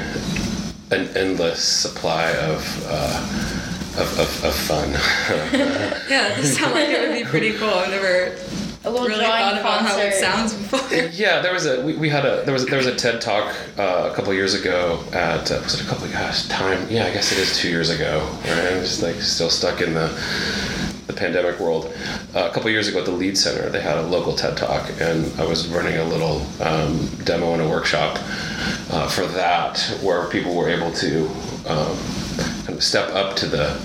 an 0.91 1.07
endless 1.17 1.63
supply 1.63 2.31
of. 2.37 2.85
Uh, 2.87 3.69
of, 3.95 4.19
of, 4.19 4.45
of 4.45 4.55
fun. 4.55 4.89
Yeah, 6.09 6.35
sounds 6.41 6.73
like 6.73 6.89
it 6.89 7.07
would 7.07 7.15
be 7.15 7.23
pretty 7.23 7.53
cool. 7.53 7.69
I've 7.69 7.91
never 7.91 8.35
A 8.85 8.91
little 8.91 9.07
really 9.07 9.23
drawing 9.23 9.55
thought 9.55 9.61
about 9.61 9.81
how 9.81 9.97
it 9.97 10.11
concert. 10.11 10.19
sounds 10.19 10.53
before. 10.53 10.97
Yeah, 11.13 11.41
there 11.41 11.53
was 11.53 11.65
a 11.65 11.81
we, 11.85 11.95
we 11.95 12.09
had 12.09 12.25
a 12.25 12.43
there 12.43 12.53
was 12.53 12.65
there 12.65 12.77
was 12.77 12.87
a 12.87 12.95
TED 12.95 13.21
talk 13.21 13.55
uh, 13.77 14.09
a 14.11 14.15
couple 14.15 14.33
years 14.33 14.53
ago 14.53 15.01
at 15.13 15.49
uh, 15.51 15.59
was 15.63 15.75
it 15.75 15.85
a 15.85 15.89
couple 15.89 16.07
gosh 16.09 16.47
time 16.49 16.85
yeah 16.89 17.05
I 17.05 17.11
guess 17.13 17.31
it 17.31 17.37
is 17.37 17.57
two 17.57 17.69
years 17.69 17.89
ago 17.89 18.19
right 18.45 18.73
I'm 18.73 18.81
just 18.81 19.01
like 19.01 19.15
still 19.21 19.49
stuck 19.49 19.79
in 19.81 19.93
the 19.93 20.07
the 21.07 21.13
pandemic 21.13 21.59
world. 21.59 21.93
Uh, 22.35 22.47
a 22.49 22.53
couple 22.53 22.69
years 22.69 22.87
ago 22.87 22.99
at 22.99 23.05
the 23.05 23.11
Lied 23.11 23.37
Center 23.37 23.69
they 23.69 23.81
had 23.81 23.97
a 23.97 24.01
local 24.03 24.35
TED 24.35 24.57
talk 24.57 24.89
and 24.99 25.31
I 25.39 25.45
was 25.45 25.67
running 25.69 25.97
a 25.97 26.03
little 26.05 26.41
um, 26.61 27.07
demo 27.23 27.53
and 27.53 27.61
a 27.61 27.69
workshop 27.69 28.17
uh, 28.91 29.07
for 29.07 29.25
that 29.27 29.79
where 30.03 30.25
people 30.29 30.55
were 30.55 30.69
able 30.69 30.91
to 30.91 31.27
um, 31.67 31.97
kind 32.65 32.69
of 32.77 32.83
step 32.83 33.09
up 33.13 33.35
to 33.37 33.45
the 33.47 33.77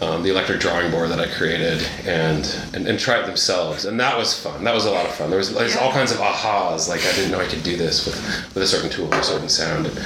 um, 0.00 0.22
the 0.22 0.30
electric 0.30 0.60
drawing 0.60 0.90
board 0.90 1.10
that 1.10 1.20
I 1.20 1.26
created 1.26 1.82
and, 2.04 2.44
and 2.74 2.86
and 2.86 2.98
try 2.98 3.18
it 3.20 3.26
themselves, 3.26 3.86
and 3.86 3.98
that 3.98 4.16
was 4.16 4.38
fun. 4.38 4.64
That 4.64 4.74
was 4.74 4.84
a 4.84 4.90
lot 4.90 5.06
of 5.06 5.14
fun. 5.14 5.30
There 5.30 5.38
was 5.38 5.54
there's 5.54 5.76
all 5.76 5.90
kinds 5.90 6.12
of 6.12 6.18
ahas. 6.18 6.88
Like 6.88 7.00
I 7.06 7.12
didn't 7.12 7.30
know 7.30 7.40
I 7.40 7.46
could 7.46 7.62
do 7.62 7.76
this 7.76 8.04
with 8.04 8.16
with 8.54 8.62
a 8.62 8.66
certain 8.66 8.90
tool 8.90 9.12
or 9.12 9.18
a 9.18 9.22
certain 9.22 9.48
sound. 9.48 9.86
And, 9.86 9.98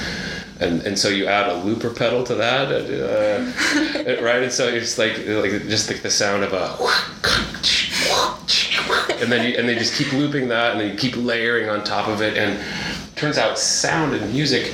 and, 0.60 0.82
and 0.82 0.98
so 0.98 1.08
you 1.08 1.26
add 1.26 1.48
a 1.48 1.54
looper 1.54 1.88
pedal 1.88 2.22
to 2.24 2.34
that, 2.34 2.70
uh, 2.70 4.22
right? 4.22 4.42
And 4.42 4.52
so 4.52 4.68
it's 4.68 4.98
like 4.98 5.16
like 5.26 5.50
just 5.68 5.90
like 5.90 6.02
the 6.02 6.10
sound 6.10 6.44
of 6.44 6.52
a, 6.52 6.76
and 9.22 9.32
then 9.32 9.50
you 9.50 9.58
and 9.58 9.68
they 9.68 9.74
just 9.74 9.94
keep 9.94 10.12
looping 10.12 10.48
that, 10.48 10.72
and 10.72 10.80
then 10.80 10.90
you 10.90 10.96
keep 10.96 11.16
layering 11.16 11.68
on 11.68 11.82
top 11.82 12.08
of 12.08 12.20
it, 12.22 12.36
and 12.36 12.60
it 12.60 13.16
turns 13.16 13.38
out 13.38 13.58
sound 13.58 14.14
and 14.14 14.32
music 14.32 14.72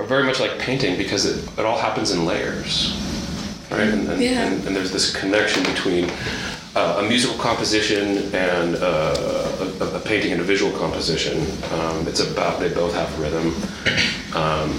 are 0.00 0.06
very 0.06 0.24
much 0.24 0.40
like 0.40 0.58
painting 0.58 0.96
because 0.96 1.26
it, 1.26 1.58
it 1.58 1.64
all 1.64 1.78
happens 1.78 2.10
in 2.10 2.24
layers 2.24 3.01
right? 3.72 3.88
And, 3.88 4.08
and, 4.08 4.20
Yeah. 4.22 4.46
and, 4.46 4.66
and 4.66 4.76
there's 4.76 4.92
this 4.92 5.14
connection 5.14 5.62
between 5.64 6.10
uh, 6.74 7.02
a 7.04 7.08
musical 7.08 7.36
composition 7.38 8.34
and 8.34 8.76
uh, 8.76 9.74
a, 9.80 9.96
a 9.96 10.00
painting 10.00 10.32
and 10.32 10.40
a 10.40 10.44
visual 10.44 10.72
composition. 10.78 11.38
Um, 11.74 12.08
it's 12.08 12.20
about 12.20 12.60
they 12.60 12.70
both 12.72 12.94
have 12.94 13.18
rhythm. 13.18 13.54
Um, 14.34 14.72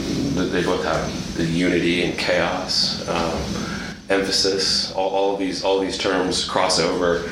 they 0.52 0.64
both 0.64 0.84
have 0.84 1.36
the 1.38 1.46
unity 1.46 2.04
and 2.04 2.18
chaos, 2.18 3.08
um, 3.08 3.38
emphasis. 4.10 4.92
All, 4.94 5.10
all 5.10 5.34
of 5.34 5.40
these 5.40 5.64
all 5.64 5.80
these 5.80 5.98
terms 5.98 6.46
cross 6.46 6.80
over. 6.80 7.30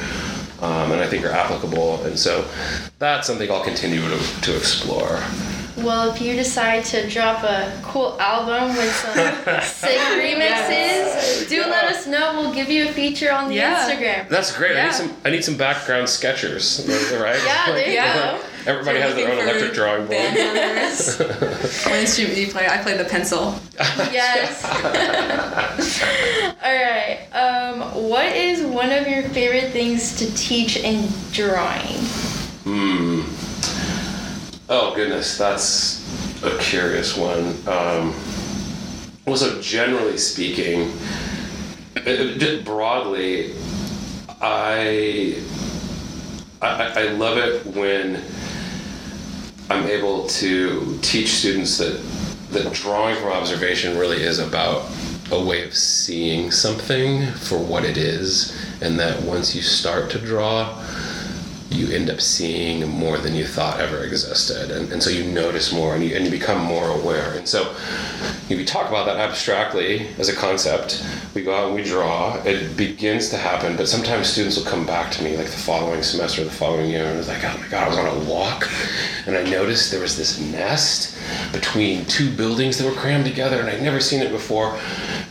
Um, 0.61 0.91
and 0.91 1.01
I 1.01 1.07
think 1.07 1.25
are 1.25 1.31
applicable, 1.31 2.03
and 2.05 2.19
so 2.19 2.47
that's 2.99 3.25
something 3.25 3.49
I'll 3.49 3.63
continue 3.63 3.99
to, 4.07 4.41
to 4.41 4.55
explore. 4.55 5.19
Well, 5.83 6.11
if 6.13 6.21
you 6.21 6.35
decide 6.35 6.85
to 6.85 7.09
drop 7.09 7.43
a 7.43 7.71
cool 7.83 8.19
album 8.21 8.75
with 8.77 8.93
some 8.95 9.13
sick 9.63 9.99
remixes, 9.99 11.49
do 11.49 11.61
let 11.61 11.85
us 11.85 12.05
know. 12.07 12.39
We'll 12.39 12.53
give 12.53 12.69
you 12.69 12.87
a 12.89 12.91
feature 12.93 13.31
on 13.31 13.49
the 13.49 13.55
Yeah. 13.55 13.89
Instagram. 13.89 14.29
That's 14.29 14.55
great. 14.55 14.77
I 14.77 14.85
need 14.85 14.93
some. 14.93 15.13
I 15.25 15.29
need 15.31 15.43
some 15.43 15.57
background 15.57 16.07
sketchers, 16.09 16.85
right? 17.19 17.39
Yeah, 17.45 17.71
there 17.71 17.89
you 17.89 17.95
go. 17.97 18.39
Everybody 18.67 18.99
If 18.99 19.03
has 19.05 19.15
their 19.15 19.31
own 19.31 19.39
electric 19.39 19.73
drawing 19.73 20.01
board. 20.01 20.11
band 20.11 20.35
members. 20.35 21.17
what 21.17 21.95
instrument 21.95 22.35
do 22.35 22.41
you 22.41 22.51
play? 22.51 22.67
I 22.67 22.77
play 22.77 22.95
the 22.97 23.05
pencil. 23.05 23.55
Yes. 24.11 24.63
All 26.63 26.71
right. 26.71 27.27
Um, 27.33 27.81
what 28.09 28.35
is 28.35 28.61
one 28.63 28.91
of 28.91 29.07
your 29.07 29.23
favorite 29.29 29.71
things 29.71 30.15
to 30.17 30.31
teach 30.35 30.77
in 30.77 31.07
drawing? 31.31 31.97
Hmm. 32.63 33.00
Oh 34.73 34.95
goodness, 34.95 35.37
that's 35.37 35.99
a 36.45 36.57
curious 36.59 37.17
one. 37.17 37.47
Um, 37.67 38.15
well, 39.25 39.35
so 39.35 39.61
generally 39.61 40.17
speaking, 40.17 40.93
just 42.05 42.63
broadly, 42.63 43.53
I, 44.39 45.43
I 46.61 46.93
I 46.95 47.03
love 47.09 47.37
it 47.37 47.65
when 47.65 48.23
I'm 49.69 49.87
able 49.87 50.27
to 50.27 50.97
teach 51.01 51.31
students 51.31 51.77
that 51.79 52.01
that 52.51 52.71
drawing 52.71 53.17
from 53.17 53.33
observation 53.33 53.97
really 53.97 54.23
is 54.23 54.39
about 54.39 54.89
a 55.31 55.43
way 55.43 55.65
of 55.67 55.75
seeing 55.75 56.49
something 56.49 57.29
for 57.33 57.59
what 57.59 57.83
it 57.83 57.97
is, 57.97 58.57
and 58.81 58.97
that 59.01 59.21
once 59.23 59.53
you 59.53 59.61
start 59.61 60.09
to 60.11 60.17
draw, 60.17 60.81
you 61.71 61.89
end 61.91 62.09
up 62.09 62.21
seeing 62.21 62.87
more 62.87 63.17
than 63.17 63.33
you 63.33 63.45
thought 63.45 63.79
ever 63.79 64.03
existed. 64.03 64.71
And, 64.71 64.91
and 64.91 65.01
so 65.01 65.09
you 65.09 65.23
notice 65.23 65.71
more 65.71 65.95
and 65.95 66.03
you, 66.03 66.15
and 66.15 66.25
you 66.25 66.31
become 66.31 66.61
more 66.61 66.89
aware. 66.89 67.33
And 67.33 67.47
so 67.47 67.71
if 68.49 68.51
you 68.51 68.65
talk 68.65 68.89
about 68.89 69.05
that 69.05 69.17
abstractly 69.17 70.07
as 70.17 70.29
a 70.29 70.35
concept, 70.35 71.03
we 71.33 71.43
go 71.43 71.53
out 71.53 71.67
and 71.67 71.75
we 71.75 71.83
draw, 71.83 72.35
it 72.43 72.75
begins 72.75 73.29
to 73.29 73.37
happen, 73.37 73.77
but 73.77 73.87
sometimes 73.87 74.27
students 74.27 74.57
will 74.57 74.65
come 74.65 74.85
back 74.85 75.11
to 75.13 75.23
me 75.23 75.37
like 75.37 75.47
the 75.47 75.57
following 75.57 76.03
semester, 76.03 76.43
the 76.43 76.51
following 76.51 76.89
year, 76.89 77.05
and 77.05 77.17
it's 77.17 77.29
like, 77.29 77.43
oh 77.43 77.57
my 77.57 77.67
God, 77.69 77.85
I 77.85 77.87
was 77.87 77.97
on 77.97 78.07
a 78.07 78.29
walk 78.29 78.69
and 79.25 79.37
I 79.37 79.43
noticed 79.43 79.91
there 79.91 80.01
was 80.01 80.17
this 80.17 80.39
nest 80.39 81.17
between 81.53 82.05
two 82.05 82.29
buildings 82.35 82.77
that 82.77 82.85
were 82.85 82.99
crammed 82.99 83.25
together 83.25 83.59
and 83.59 83.69
I'd 83.69 83.81
never 83.81 84.01
seen 84.01 84.21
it 84.21 84.31
before. 84.31 84.77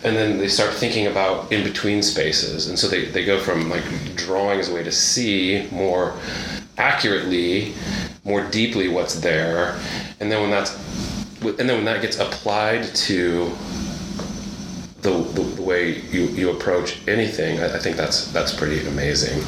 And 0.02 0.16
then 0.16 0.38
they 0.38 0.48
start 0.48 0.72
thinking 0.72 1.06
about 1.06 1.52
in 1.52 1.62
between 1.62 2.02
spaces. 2.02 2.68
And 2.68 2.78
so 2.78 2.88
they, 2.88 3.06
they 3.06 3.24
go 3.24 3.38
from 3.38 3.68
like 3.68 3.84
drawing 4.16 4.58
as 4.58 4.70
a 4.70 4.74
way 4.74 4.82
to 4.82 4.92
see 4.92 5.68
more 5.70 6.18
accurately, 6.78 7.74
more 8.24 8.42
deeply 8.48 8.88
what's 8.88 9.20
there. 9.20 9.78
And 10.18 10.32
then 10.32 10.40
when 10.40 10.50
that's 10.50 10.78
and 11.42 11.68
then 11.68 11.76
when 11.76 11.84
that 11.86 12.02
gets 12.02 12.18
applied 12.18 12.84
to 12.94 13.50
the, 15.02 15.10
the, 15.10 15.42
the 15.42 15.62
way 15.62 16.00
you, 16.10 16.26
you 16.28 16.50
approach 16.50 17.06
anything, 17.08 17.60
I, 17.60 17.76
I 17.76 17.78
think 17.78 17.96
that's 17.96 18.30
that's 18.32 18.54
pretty 18.54 18.86
amazing. 18.86 19.42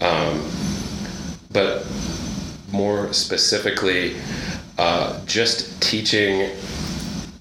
Um, 0.00 0.48
but 1.52 1.86
more 2.70 3.12
specifically, 3.12 4.16
uh, 4.78 5.24
just 5.26 5.80
teaching 5.82 6.50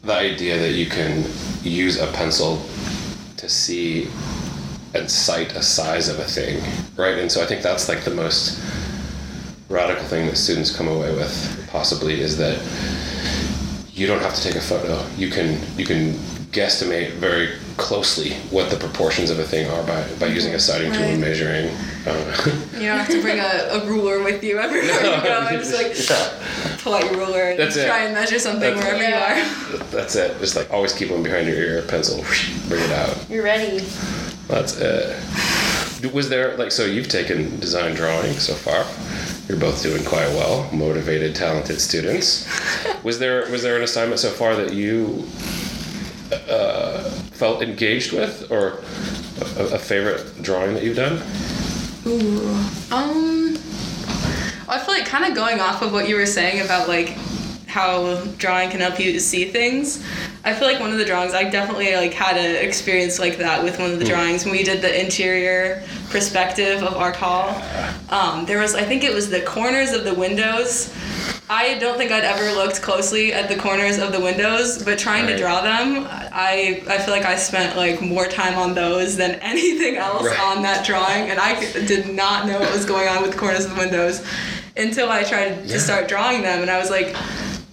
the 0.03 0.13
idea 0.13 0.57
that 0.57 0.71
you 0.71 0.85
can 0.85 1.25
use 1.63 1.99
a 1.99 2.07
pencil 2.13 2.61
to 3.37 3.49
see 3.49 4.07
and 4.93 5.09
sight 5.09 5.53
a 5.55 5.61
size 5.61 6.09
of 6.09 6.19
a 6.19 6.23
thing, 6.23 6.63
right? 6.95 7.17
And 7.17 7.31
so 7.31 7.43
I 7.43 7.45
think 7.45 7.61
that's 7.61 7.89
like 7.89 8.03
the 8.03 8.15
most 8.15 8.59
radical 9.69 10.05
thing 10.05 10.27
that 10.27 10.37
students 10.37 10.75
come 10.75 10.87
away 10.87 11.13
with, 11.13 11.67
possibly, 11.69 12.21
is 12.21 12.37
that 12.37 12.59
you 13.91 14.07
don't 14.07 14.21
have 14.21 14.33
to 14.35 14.41
take 14.41 14.55
a 14.55 14.61
photo. 14.61 15.05
You 15.17 15.29
can 15.29 15.59
you 15.77 15.85
can 15.85 16.17
guesstimate 16.57 17.11
very 17.11 17.49
closely 17.77 18.31
what 18.49 18.69
the 18.71 18.77
proportions 18.77 19.29
of 19.29 19.37
a 19.37 19.43
thing 19.43 19.69
are 19.69 19.83
by, 19.83 20.03
by 20.19 20.25
using 20.25 20.55
a 20.55 20.59
sighting 20.59 20.91
tool 20.91 21.03
and 21.03 21.21
measuring. 21.21 21.69
Uh, 22.07 22.51
You 22.73 22.87
don't 22.87 22.97
have 22.99 23.09
to 23.09 23.21
bring 23.21 23.39
a, 23.39 23.69
a 23.83 23.85
ruler 23.85 24.23
with 24.23 24.43
you 24.43 24.57
everywhere 24.59 24.93
you 25.03 25.21
go 25.23 25.47
and 25.49 25.59
just 25.59 25.73
like 25.73 25.93
yeah, 26.09 26.77
pull 26.79 26.93
out 26.95 27.03
your 27.05 27.17
ruler 27.17 27.41
and 27.51 27.59
That's 27.59 27.75
it. 27.75 27.85
try 27.85 28.03
and 28.05 28.13
measure 28.13 28.39
something 28.39 28.61
That's- 28.75 28.83
wherever 28.83 29.03
Yeah. 29.03 29.37
you 29.37 29.77
are. 29.77 29.83
that's 29.91 30.15
it. 30.15 30.39
Just 30.39 30.55
like 30.55 30.71
always 30.71 30.93
keep 30.93 31.11
one 31.11 31.21
behind 31.23 31.47
your 31.47 31.57
ear, 31.57 31.81
pencil, 31.83 32.23
bring 32.67 32.81
it 32.83 32.91
out. 32.91 33.15
You're 33.29 33.43
ready. 33.43 33.85
That's 34.47 34.77
it. 34.77 35.15
Was 36.13 36.29
there 36.29 36.55
like 36.57 36.71
so? 36.71 36.85
You've 36.85 37.09
taken 37.09 37.59
design 37.59 37.93
drawing 37.95 38.33
so 38.33 38.53
far. 38.53 38.85
You're 39.47 39.59
both 39.59 39.81
doing 39.81 40.03
quite 40.05 40.27
well. 40.29 40.69
Motivated, 40.71 41.35
talented 41.35 41.81
students. 41.81 42.47
Was 43.03 43.19
there 43.19 43.49
was 43.49 43.63
there 43.63 43.75
an 43.77 43.83
assignment 43.83 44.19
so 44.19 44.29
far 44.29 44.55
that 44.55 44.73
you 44.73 45.27
uh, 46.31 47.03
felt 47.31 47.61
engaged 47.61 48.13
with, 48.13 48.51
or 48.51 48.79
a, 49.57 49.75
a 49.75 49.79
favorite 49.79 50.41
drawing 50.41 50.73
that 50.73 50.83
you've 50.83 50.95
done? 50.95 51.21
Ooh. 52.05 52.95
Um. 52.95 53.57
I 54.69 54.79
feel 54.79 54.93
like 54.93 55.05
kind 55.05 55.23
of 55.25 55.33
going 55.33 55.61
off 55.61 55.81
of 55.81 55.93
what 55.93 56.09
you 56.09 56.15
were 56.17 56.25
saying 56.25 56.59
about 56.59 56.89
like 56.89 57.17
how 57.67 58.23
drawing 58.37 58.69
can 58.69 58.79
help 58.79 58.99
you 58.99 59.13
to 59.13 59.19
see 59.19 59.45
things. 59.45 60.03
I 60.43 60.53
feel 60.53 60.67
like 60.67 60.79
one 60.79 60.91
of 60.91 60.97
the 60.97 61.05
drawings 61.05 61.33
I 61.33 61.43
definitely 61.49 61.95
like 61.95 62.13
had 62.13 62.37
an 62.37 62.65
experience 62.65 63.19
like 63.19 63.37
that 63.37 63.63
with 63.63 63.79
one 63.79 63.91
of 63.91 63.99
the 63.99 64.05
drawings 64.05 64.43
when 64.45 64.53
we 64.53 64.63
did 64.63 64.81
the 64.81 64.99
interior 64.99 65.83
perspective 66.09 66.81
of 66.83 66.95
Art 66.95 67.15
Hall. 67.15 67.49
Um, 68.09 68.45
there 68.45 68.59
was 68.59 68.75
I 68.75 68.83
think 68.83 69.03
it 69.03 69.13
was 69.13 69.29
the 69.29 69.41
corners 69.41 69.91
of 69.93 70.03
the 70.03 70.13
windows. 70.13 70.93
I 71.49 71.77
don't 71.79 71.97
think 71.97 72.11
I'd 72.11 72.25
ever 72.25 72.51
looked 72.57 72.81
closely 72.81 73.31
at 73.33 73.47
the 73.47 73.55
corners 73.55 73.97
of 73.99 74.11
the 74.11 74.19
windows, 74.19 74.83
but 74.83 74.99
trying 74.99 75.25
Right. 75.25 75.31
to 75.33 75.37
draw 75.37 75.61
them, 75.61 76.05
I 76.09 76.83
I 76.89 76.97
feel 76.99 77.13
like 77.13 77.25
I 77.25 77.35
spent 77.37 77.77
like 77.77 78.01
more 78.01 78.25
time 78.27 78.57
on 78.57 78.73
those 78.73 79.15
than 79.17 79.31
anything 79.41 79.95
else 79.97 80.25
Right. 80.25 80.39
on 80.39 80.61
that 80.63 80.85
drawing, 80.85 81.29
and 81.29 81.39
I 81.39 81.59
did 81.85 82.09
not 82.13 82.47
know 82.47 82.59
what 82.59 82.71
was 82.73 82.85
going 82.85 83.07
on 83.07 83.21
with 83.21 83.31
the 83.31 83.37
corners 83.37 83.65
of 83.65 83.71
the 83.75 83.79
windows 83.79 84.23
until 84.75 85.09
I 85.09 85.23
tried 85.23 85.65
Yeah. 85.65 85.73
to 85.73 85.79
start 85.79 86.07
drawing 86.07 86.41
them, 86.41 86.61
and 86.61 86.69
I 86.71 86.77
was 86.79 86.89
like, 86.89 87.15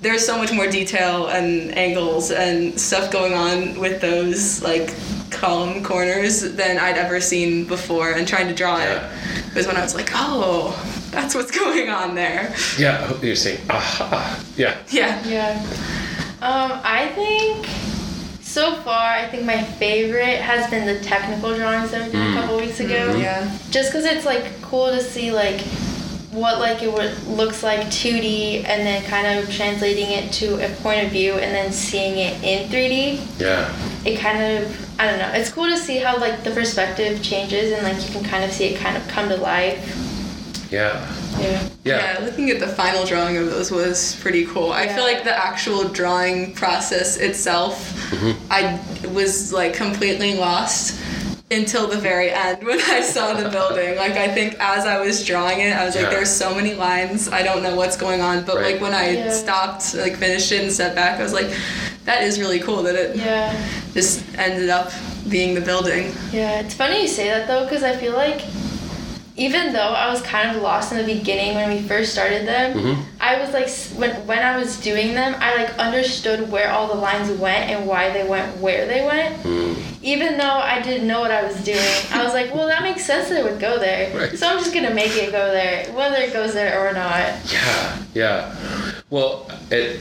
there's 0.01 0.25
so 0.25 0.37
much 0.39 0.53
more 0.53 0.67
detail 0.67 1.27
and 1.29 1.77
angles 1.77 2.31
and 2.31 2.79
stuff 2.79 3.11
going 3.11 3.33
on 3.35 3.79
with 3.79 4.01
those 4.03 4.63
like 4.63 4.93
column 5.35 5.83
corners 5.83 6.41
than 6.41 6.79
I'd 6.79 6.97
ever 6.97 7.21
seen 7.21 7.65
before, 7.67 8.13
and 8.13 8.27
trying 8.27 8.49
to 8.49 8.55
draw 8.55 8.79
Yeah. 8.79 9.11
it 9.49 9.55
was 9.55 9.67
when 9.67 9.77
I 9.77 9.83
was 9.83 9.95
like, 9.95 10.11
oh, 10.15 10.75
that's 11.11 11.35
what's 11.35 11.51
going 11.63 11.89
on 11.89 12.15
there. 12.15 12.55
Yeah, 12.79 13.11
I 13.11 13.25
you're 13.25 13.37
saying 13.37 13.61
aha. 13.71 14.09
Ah, 14.13 14.45
yeah. 14.57 14.77
Yeah. 14.91 15.27
Yeah. 15.27 15.61
Um, 16.41 16.81
I 16.85 17.09
think 17.15 17.67
so 18.55 18.77
far, 18.83 19.09
I 19.09 19.27
think 19.29 19.45
my 19.45 19.63
favorite 19.63 20.41
has 20.41 20.71
been 20.71 20.87
the 20.87 21.01
technical 21.01 21.57
drawings 21.57 21.91
that 21.91 22.07
we 22.07 22.13
did 22.13 22.21
a 22.21 22.25
mm. 22.25 22.35
couple 22.35 22.57
weeks 22.57 22.79
ago. 22.81 23.09
Mm-hmm. 23.09 23.21
Yeah. 23.21 23.59
Just 23.71 23.91
because 23.91 24.05
it's 24.05 24.25
like 24.25 24.61
cool 24.63 24.91
to 24.91 25.01
see 25.01 25.33
like 25.33 25.61
what 26.31 26.59
like 26.59 26.83
it 26.83 26.93
would 26.93 27.21
looks 27.27 27.63
like 27.63 27.81
2D 27.87 28.65
and 28.65 28.87
then 28.87 29.03
kind 29.05 29.39
of 29.39 29.53
translating 29.53 30.11
it 30.11 30.33
to 30.33 30.65
a 30.65 30.69
point 30.83 31.05
of 31.05 31.11
view 31.11 31.33
and 31.35 31.55
then 31.55 31.73
seeing 31.73 32.19
it 32.19 32.43
in 32.43 32.69
3D. 32.69 33.41
Yeah. 33.41 33.75
It 34.05 34.19
kind 34.19 34.63
of 34.63 34.84
I 34.99 35.07
don't 35.09 35.19
know. 35.19 35.31
It's 35.35 35.51
cool 35.51 35.67
to 35.67 35.77
see 35.77 35.99
how 35.99 36.19
like 36.19 36.45
the 36.45 36.51
perspective 36.53 37.23
changes 37.23 37.73
and 37.73 37.83
like 37.83 38.05
you 38.07 38.13
can 38.13 38.25
kind 38.25 38.45
of 38.45 38.53
see 38.53 38.67
it 38.67 38.79
kind 38.79 38.97
of 38.97 39.07
come 39.09 39.29
to 39.29 39.37
life. 39.37 40.01
Yeah. 40.71 41.05
Yeah. 41.41 41.69
Yeah. 41.85 42.19
looking 42.23 42.51
at 42.51 42.61
the 42.61 42.69
final 42.69 43.05
drawing 43.05 43.37
of 43.37 43.47
those 43.47 43.71
was 43.73 44.17
pretty 44.21 44.47
cool. 44.47 44.69
Yeah. 44.69 44.77
I 44.77 44.89
feel 44.89 45.03
like 45.03 45.25
the 45.25 45.37
actual 45.37 45.85
drawing 45.89 46.55
process 46.55 47.17
itself, 47.17 47.93
Mm-hmm. 48.15 48.53
I 48.53 49.09
was 49.09 49.53
like 49.53 49.75
completely 49.75 50.37
lost 50.37 51.01
until 51.51 51.89
the 51.89 51.97
very 51.99 52.31
end 52.31 52.65
when 52.65 52.81
I 52.83 53.01
saw 53.01 53.35
the 53.35 53.49
building. 53.49 53.97
Like 53.97 54.13
I 54.13 54.29
think 54.29 54.55
as 54.61 54.87
I 54.87 55.01
was 55.01 55.25
drawing 55.27 55.61
it, 55.61 55.75
I 55.77 55.85
was 55.85 55.97
like, 55.97 56.05
Yeah. 56.05 56.11
there's 56.11 56.31
so 56.31 56.55
many 56.55 56.75
lines, 56.75 57.29
I 57.29 57.43
don't 57.43 57.63
know 57.65 57.75
what's 57.75 57.97
going 57.97 58.21
on. 58.21 58.45
But 58.45 58.57
Right. 58.57 58.73
like 58.75 58.81
when 58.81 58.95
I 58.95 59.11
Yeah. 59.11 59.31
stopped, 59.33 59.95
like 59.97 60.17
finished 60.17 60.53
it 60.53 60.63
and 60.63 60.73
stepped 60.73 60.95
back, 60.95 61.19
I 61.19 61.23
was 61.23 61.33
like, 61.33 61.51
that 62.05 62.23
is 62.23 62.39
really 62.39 62.61
cool 62.61 62.83
that 62.85 62.95
it 62.95 63.17
Yeah. 63.17 63.53
Just 63.95 64.23
ended 64.37 64.69
up 64.69 64.93
being 65.29 65.55
the 65.55 65.61
building. 65.61 66.13
Yeah, 66.33 66.61
it's 66.61 66.75
funny 66.75 67.03
you 67.03 67.09
say 67.09 67.29
that 67.29 67.47
though, 67.47 67.65
because 67.65 67.83
I 67.83 67.97
feel 67.97 68.13
like 68.13 68.43
even 69.37 69.73
though 69.73 69.81
I 69.81 70.09
was 70.11 70.23
kind 70.23 70.55
of 70.55 70.63
lost 70.63 70.93
in 70.93 70.99
the 70.99 71.05
beginning 71.13 71.55
when 71.57 71.69
we 71.69 71.81
first 71.83 72.13
started 72.13 72.47
them, 72.47 72.79
Mhm. 72.79 73.03
I 73.21 73.41
was 73.41 73.53
like 73.53 73.69
when 73.99 74.11
when 74.27 74.39
I 74.41 74.57
was 74.59 74.77
doing 74.79 75.15
them, 75.15 75.35
I 75.41 75.57
like 75.57 75.77
understood 75.79 76.51
where 76.53 76.71
all 76.71 76.87
the 76.89 76.95
lines 77.01 77.31
went 77.39 77.71
and 77.71 77.87
why 77.87 78.11
they 78.11 78.25
went 78.25 78.59
where 78.59 78.87
they 78.87 79.05
went. 79.05 79.43
Mm. 79.43 79.77
Even 80.03 80.37
though 80.39 80.59
I 80.75 80.81
didn't 80.83 81.09
know 81.09 81.21
what 81.21 81.31
I 81.31 81.43
was 81.43 81.57
doing, 81.65 81.79
I 82.13 82.23
was 82.23 82.35
like, 82.35 82.55
well, 82.55 82.67
that 82.69 82.83
makes 82.83 83.05
sense 83.05 83.29
that 83.31 83.39
it 83.39 83.45
would 83.45 83.59
go 83.61 83.79
there. 83.79 84.11
Right. 84.15 84.39
So 84.39 84.47
I'm 84.47 84.59
just 84.59 84.73
gonna 84.75 84.95
make 84.95 85.17
it 85.17 85.33
go 85.33 85.51
there, 85.51 85.87
whether 85.95 86.17
it 86.17 86.33
goes 86.33 86.53
there 86.55 86.87
or 86.87 86.93
not. 86.93 87.27
Yeah, 87.51 87.97
yeah. 88.15 88.55
Well, 89.11 89.49
it 89.71 89.99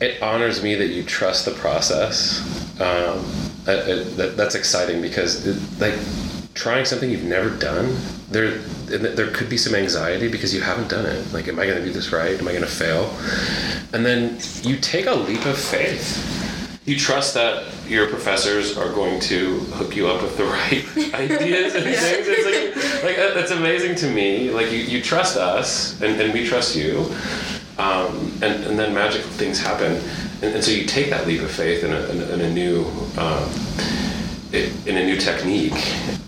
it 0.00 0.22
honors 0.22 0.62
me 0.62 0.74
that 0.74 0.88
you 0.88 1.02
trust 1.04 1.44
the 1.44 1.52
process. 1.52 2.40
Um, 2.80 3.24
it, 3.66 3.88
it- 3.88 4.16
that, 4.16 4.36
that's 4.36 4.54
exciting 4.54 5.00
because 5.00 5.46
it, 5.46 5.56
like 5.80 5.94
trying 6.54 6.84
something 6.84 7.10
you've 7.10 7.24
never 7.24 7.50
done, 7.50 7.96
there 8.30 8.58
there 8.86 9.30
could 9.30 9.48
be 9.48 9.56
some 9.56 9.74
anxiety 9.74 10.28
because 10.28 10.54
you 10.54 10.60
haven't 10.60 10.88
done 10.88 11.06
it. 11.06 11.32
Like, 11.32 11.48
am 11.48 11.58
I 11.58 11.66
going 11.66 11.78
to 11.78 11.84
do 11.84 11.90
this 11.92 12.12
right? 12.12 12.38
Am 12.38 12.46
I 12.46 12.52
going 12.52 12.62
to 12.64 12.70
fail? 12.70 13.10
And 13.92 14.04
then 14.04 14.38
you 14.62 14.76
take 14.76 15.06
a 15.06 15.14
leap 15.14 15.44
of 15.46 15.58
faith. 15.58 16.30
You 16.86 16.98
trust 16.98 17.32
that 17.34 17.64
your 17.88 18.08
professors 18.08 18.76
are 18.76 18.90
going 18.92 19.18
to 19.20 19.58
hook 19.72 19.96
you 19.96 20.06
up 20.08 20.22
with 20.22 20.36
the 20.36 20.44
right 20.58 20.84
ideas 21.14 21.74
and 21.74 21.84
things. 21.84 21.96
It's 22.28 23.02
like, 23.02 23.16
like 23.16 23.34
that's 23.34 23.52
amazing 23.52 23.94
to 23.96 24.10
me. 24.10 24.50
Like 24.50 24.70
you, 24.70 24.78
you 24.78 25.00
trust 25.00 25.36
us, 25.38 25.98
and, 26.02 26.20
and 26.20 26.32
we 26.34 26.46
trust 26.46 26.76
you, 26.76 27.06
um, 27.78 28.32
and, 28.42 28.64
and 28.64 28.78
then 28.78 28.94
magical 28.94 29.30
things 29.30 29.60
happen. 29.60 30.00
And, 30.42 30.54
and 30.54 30.64
so 30.64 30.70
you 30.70 30.84
take 30.86 31.10
that 31.10 31.26
leap 31.26 31.42
of 31.42 31.50
faith 31.50 31.84
in 31.84 31.92
a, 31.92 32.00
in 32.08 32.20
a, 32.20 32.26
in 32.34 32.40
a 32.40 32.50
new 32.52 32.86
um, 33.18 33.50
in 34.52 34.96
a 34.96 35.04
new 35.04 35.16
technique, 35.16 35.72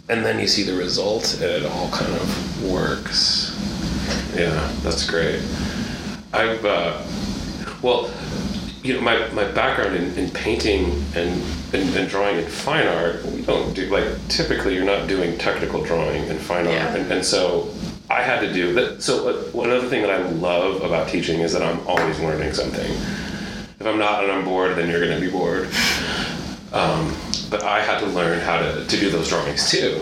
and 0.08 0.24
then 0.24 0.40
you 0.40 0.48
see 0.48 0.64
the 0.64 0.76
result, 0.76 1.34
and 1.34 1.44
it 1.44 1.66
all 1.66 1.88
kind 1.90 2.12
of 2.12 2.70
works. 2.70 3.52
Yeah, 4.36 4.72
that's 4.82 5.08
great. 5.08 5.40
I've 6.32 6.64
uh, 6.64 7.02
well, 7.82 8.10
you 8.82 8.94
know, 8.94 9.00
my, 9.00 9.28
my 9.32 9.44
background 9.44 9.96
in, 9.96 10.12
in 10.16 10.30
painting 10.30 11.04
and, 11.14 11.42
and, 11.72 11.96
and 11.96 12.08
drawing 12.08 12.38
in 12.38 12.46
fine 12.46 12.86
art, 12.86 13.24
we 13.26 13.42
don't 13.42 13.74
do, 13.74 13.88
like, 13.90 14.06
typically 14.28 14.74
you're 14.74 14.84
not 14.84 15.08
doing 15.08 15.36
technical 15.38 15.82
drawing 15.82 16.24
in 16.26 16.38
fine 16.38 16.66
Yeah. 16.66 16.86
art. 16.86 16.98
And, 16.98 17.12
and 17.12 17.24
so 17.24 17.68
I 18.08 18.22
had 18.22 18.40
to 18.40 18.52
do 18.52 18.72
that. 18.74 19.02
So, 19.02 19.28
uh, 19.28 19.32
one 19.50 19.70
other 19.70 19.88
thing 19.88 20.02
that 20.02 20.10
I 20.10 20.18
love 20.30 20.82
about 20.82 21.08
teaching 21.08 21.40
is 21.40 21.52
that 21.52 21.62
I'm 21.62 21.84
always 21.86 22.18
learning 22.20 22.52
something. 22.52 22.90
If 23.78 23.86
I'm 23.86 23.98
not 23.98 24.22
and 24.22 24.32
I'm 24.32 24.44
bored, 24.44 24.76
then 24.76 24.88
you're 24.88 25.04
going 25.04 25.20
to 25.20 25.24
be 25.24 25.30
bored. 25.30 25.68
Um, 26.72 27.14
but 27.50 27.62
I 27.62 27.80
had 27.80 28.00
to 28.00 28.06
learn 28.06 28.40
how 28.40 28.58
to, 28.58 28.84
to 28.84 28.96
do 28.96 29.10
those 29.10 29.28
drawings 29.28 29.70
too. 29.70 30.00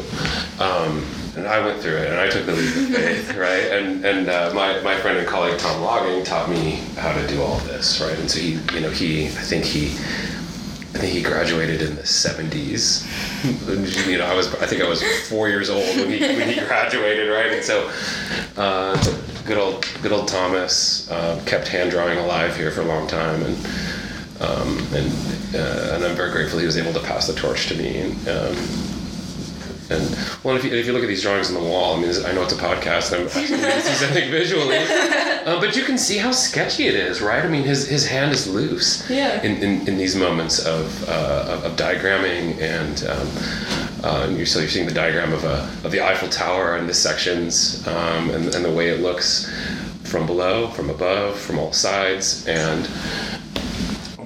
Um, 0.59 1.05
and 1.37 1.47
I 1.47 1.65
went 1.65 1.81
through 1.81 1.97
it 1.97 2.11
and 2.11 2.21
I 2.21 2.29
took 2.29 2.47
the 2.47 2.53
leap 2.53 2.77
of 2.77 2.95
faith, 2.95 3.37
right? 3.37 3.65
And, 3.73 4.05
and 4.05 4.29
uh, 4.29 4.53
my, 4.55 4.81
my 4.81 4.97
friend 5.01 5.19
and 5.19 5.27
colleague 5.27 5.59
Tom 5.59 5.83
Laging 5.83 6.25
taught 6.25 6.49
me 6.49 6.83
how 6.97 7.13
to 7.13 7.27
do 7.27 7.43
all 7.43 7.59
this, 7.61 8.01
right? 8.01 8.19
And 8.19 8.31
so 8.31 8.39
he, 8.39 8.53
you 8.73 8.81
know, 8.81 8.91
he, 8.91 9.27
I 9.27 9.31
think 9.31 9.65
he, 9.65 9.97
I 10.95 10.99
think 10.99 11.13
he 11.13 11.23
graduated 11.23 11.83
in 11.83 11.97
the 11.97 12.03
70s. 12.03 13.05
you 14.09 14.19
know, 14.19 14.27
I 14.27 14.35
was, 14.35 14.55
I 14.55 14.67
think 14.67 14.81
I 14.81 14.89
was 14.89 15.03
four 15.29 15.49
years 15.49 15.69
old 15.69 15.85
when 15.97 16.09
he, 16.09 16.21
when 16.21 16.49
he 16.49 16.61
graduated, 16.67 17.29
right? 17.31 17.53
And 17.53 17.65
so, 17.65 17.91
uh, 18.57 18.97
good 19.45 19.59
old, 19.59 19.89
good 20.03 20.13
old 20.13 20.29
Thomas 20.29 21.11
uh, 21.11 21.43
kept 21.47 21.67
hand 21.67 21.91
drawing 21.91 22.19
alive 22.19 22.57
here 22.57 22.71
for 22.71 22.83
a 22.83 22.85
long 22.85 23.09
time, 23.09 23.43
and 23.43 23.57
um, 24.41 24.79
and 24.95 25.13
uh, 25.55 25.95
and 25.95 26.05
I'm 26.05 26.17
very 26.17 26.31
grateful 26.31 26.59
he 26.59 26.67
was 26.67 26.77
able 26.77 26.93
to 26.93 27.01
pass 27.01 27.27
the 27.27 27.35
torch 27.35 27.69
to 27.69 27.75
me. 27.77 27.99
And, 28.01 28.29
um, 28.29 28.57
and 29.91 30.19
well, 30.43 30.57
if 30.57 30.65
you, 30.65 30.73
if 30.73 30.87
you 30.87 30.93
look 30.93 31.03
at 31.03 31.09
these 31.09 31.23
drawings 31.23 31.49
on 31.49 31.63
the 31.63 31.69
wall, 31.69 31.97
I 31.97 32.01
mean, 32.01 32.11
I 32.25 32.33
know 32.33 32.43
it's 32.43 32.53
a 32.55 32.57
podcast, 32.57 33.13
I'm 33.13 33.27
asking 33.27 33.59
you 33.59 33.65
to 33.65 33.81
see 33.83 33.93
something 33.95 34.31
visually, 34.31 34.79
uh, 35.45 35.61
but 35.61 35.77
you 35.77 35.85
can 35.85 35.99
see 35.99 36.17
how 36.19 36.31
sketchy 36.33 36.87
it 36.87 36.95
is, 36.95 37.21
right? 37.21 37.45
I 37.45 37.49
mean, 37.49 37.63
his, 37.65 37.89
his 37.89 38.07
hand 38.07 38.33
is 38.33 38.47
loose 38.47 39.09
Yeah. 39.11 39.43
in, 39.43 39.57
in, 39.63 39.89
in 39.89 39.99
these 39.99 40.17
moments 40.17 40.65
of, 40.65 41.09
uh, 41.09 41.47
of, 41.49 41.65
of 41.65 41.73
diagramming, 41.77 42.61
and 42.61 43.05
um, 43.09 43.29
uh, 44.05 44.29
you're, 44.35 44.47
so 44.47 44.59
you're 44.61 44.69
seeing 44.69 44.87
the 44.87 44.95
diagram 44.95 45.33
of, 45.33 45.45
a, 45.45 45.63
of 45.85 45.91
the 45.93 46.01
Eiffel 46.01 46.29
Tower 46.29 46.77
and 46.77 46.89
the 46.89 46.95
sections, 46.95 47.87
um, 47.87 48.31
and, 48.31 48.55
and 48.55 48.65
the 48.65 48.73
way 48.73 48.89
it 48.89 49.01
looks 49.01 49.53
from 50.03 50.27
below, 50.27 50.69
from 50.69 50.91
above, 50.91 51.39
from 51.39 51.59
all 51.59 51.73
sides, 51.73 52.47
and 52.47 52.89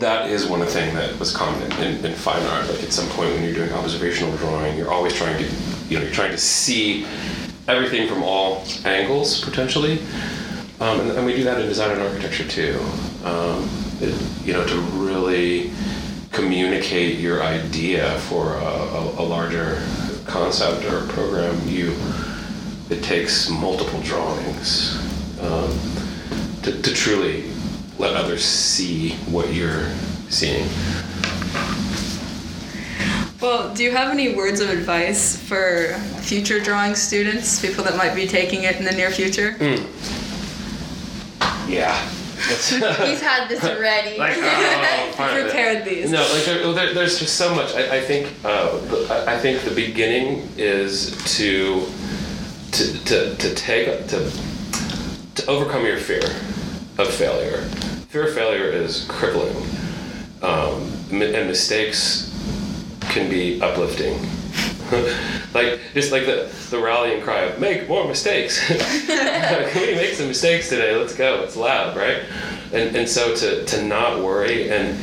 that 0.00 0.31
is 0.31 0.46
one 0.46 0.64
thing 0.66 0.94
that 0.94 1.18
was 1.18 1.35
common 1.35 1.61
in, 1.72 1.83
in, 1.96 2.04
in 2.07 2.14
fine 2.14 2.42
art. 2.46 2.68
Like 2.68 2.83
at 2.85 2.92
some 2.92 3.09
point 3.11 3.33
when 3.33 3.42
you're 3.42 3.54
doing 3.54 3.72
observational 3.72 4.37
drawing, 4.37 4.76
you're 4.78 4.92
always 4.92 5.14
trying 5.14 5.37
to, 5.38 5.44
you 5.88 5.98
know, 5.98 6.04
you're 6.04 6.12
trying 6.14 6.31
to 6.31 6.38
see 6.38 7.04
everything 7.66 8.09
from 8.09 8.22
all 8.22 8.64
angles 8.85 9.44
potentially. 9.44 10.00
Um, 10.80 11.00
and, 11.00 11.10
and 11.12 11.26
we 11.26 11.34
do 11.34 11.44
that 11.44 11.60
in 11.60 11.66
design 11.66 11.90
and 11.90 12.02
architecture 12.02 12.46
too. 12.46 12.78
Um, 13.24 13.68
it, 14.00 14.14
you 14.46 14.52
know, 14.52 14.64
to 14.64 14.76
really 14.76 15.72
communicate 16.30 17.18
your 17.18 17.42
idea 17.42 18.18
for 18.20 18.54
a, 18.54 18.64
a, 18.64 19.22
a 19.22 19.24
larger 19.24 19.82
concept 20.24 20.84
or 20.84 21.06
program, 21.08 21.58
you 21.66 21.96
it 22.90 23.02
takes 23.02 23.50
multiple 23.50 24.00
drawings 24.02 24.96
um, 25.42 25.78
to, 26.62 26.80
to 26.80 26.94
truly 26.94 27.50
let 27.98 28.14
others 28.14 28.44
see 28.44 29.10
what 29.30 29.52
you're 29.52 29.90
seeing. 30.30 30.68
Well, 33.40 33.72
do 33.74 33.84
you 33.84 33.90
have 33.92 34.10
any 34.10 34.34
words 34.34 34.60
of 34.60 34.70
advice 34.70 35.36
for 35.36 35.94
future 36.20 36.60
drawing 36.60 36.94
students, 36.94 37.60
people 37.60 37.84
that 37.84 37.96
might 37.96 38.14
be 38.14 38.26
taking 38.26 38.62
it 38.64 38.76
in 38.76 38.84
the 38.84 38.92
near 38.92 39.10
future? 39.10 39.56
Yeah. 41.68 41.94
He's 42.38 43.20
had 43.20 43.48
this 43.48 43.64
already. 43.64 44.16
like 44.16 44.35
oh, 44.37 45.12
fine. 45.16 45.42
Prepared 45.42 45.85
these. 45.85 46.11
No, 46.11 46.20
like 46.33 46.44
there, 46.44 46.72
there, 46.72 46.94
there's 46.94 47.18
just 47.18 47.35
so 47.37 47.52
much. 47.54 47.74
I, 47.74 47.96
I 47.96 48.00
think 48.00 48.33
uh, 48.44 48.76
the- 48.78 49.07
I 49.26 49.35
I 49.35 49.38
think 49.38 49.62
the 49.62 49.74
beginning 49.74 50.48
is 50.57 51.11
to 51.37 51.85
to 52.72 53.04
to, 53.07 53.35
to 53.37 53.54
take 53.54 54.07
to 54.09 54.31
to 55.35 55.46
overcome 55.48 55.85
your 55.85 55.98
fear 55.98 56.22
of 56.98 57.12
failure. 57.12 57.62
Fear 58.11 58.28
of 58.28 58.35
failure 58.35 58.70
is 58.70 59.04
crippling, 59.09 59.57
um, 60.42 60.92
and 61.11 61.48
mistakes 61.48 62.31
can 63.00 63.28
be 63.28 63.61
uplifting. 63.61 64.14
like 65.55 65.81
just 65.94 66.12
like 66.12 66.27
the 66.27 66.51
the 66.70 66.79
rallying 66.79 67.22
cry 67.22 67.40
of 67.40 67.61
make 67.61 67.88
more 67.88 68.07
mistakes. 68.07 68.66
Can 69.07 69.87
we 69.87 69.94
make 69.94 70.14
some 70.14 70.29
mistakes 70.29 70.68
today? 70.68 70.94
Let's 70.94 71.14
go. 71.14 71.42
It's 71.42 71.57
loud, 71.57 71.96
right? 71.96 72.22
And 72.72 72.96
and 72.96 73.09
so 73.09 73.35
to 73.35 73.64
to 73.64 73.85
not 73.85 74.22
worry 74.22 74.70
and 74.70 74.98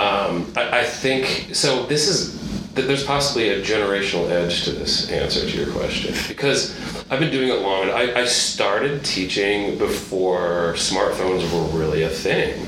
um, 0.00 0.52
I, 0.56 0.80
I 0.80 0.84
think 0.84 1.54
so. 1.54 1.86
This 1.86 2.08
is 2.08 2.36
th- 2.74 2.86
there's 2.86 3.04
possibly 3.04 3.50
a 3.50 3.62
generational 3.62 4.28
edge 4.28 4.64
to 4.64 4.72
this 4.72 5.10
answer 5.10 5.48
to 5.48 5.56
your 5.56 5.72
question 5.72 6.14
because 6.28 6.76
I've 7.10 7.20
been 7.20 7.30
doing 7.30 7.48
it 7.48 7.60
long. 7.60 7.82
And 7.82 7.90
I, 7.92 8.22
I 8.22 8.24
started 8.24 9.04
teaching 9.04 9.78
before 9.78 10.74
smartphones 10.76 11.50
were 11.52 11.78
really 11.78 12.02
a 12.02 12.08
thing, 12.08 12.60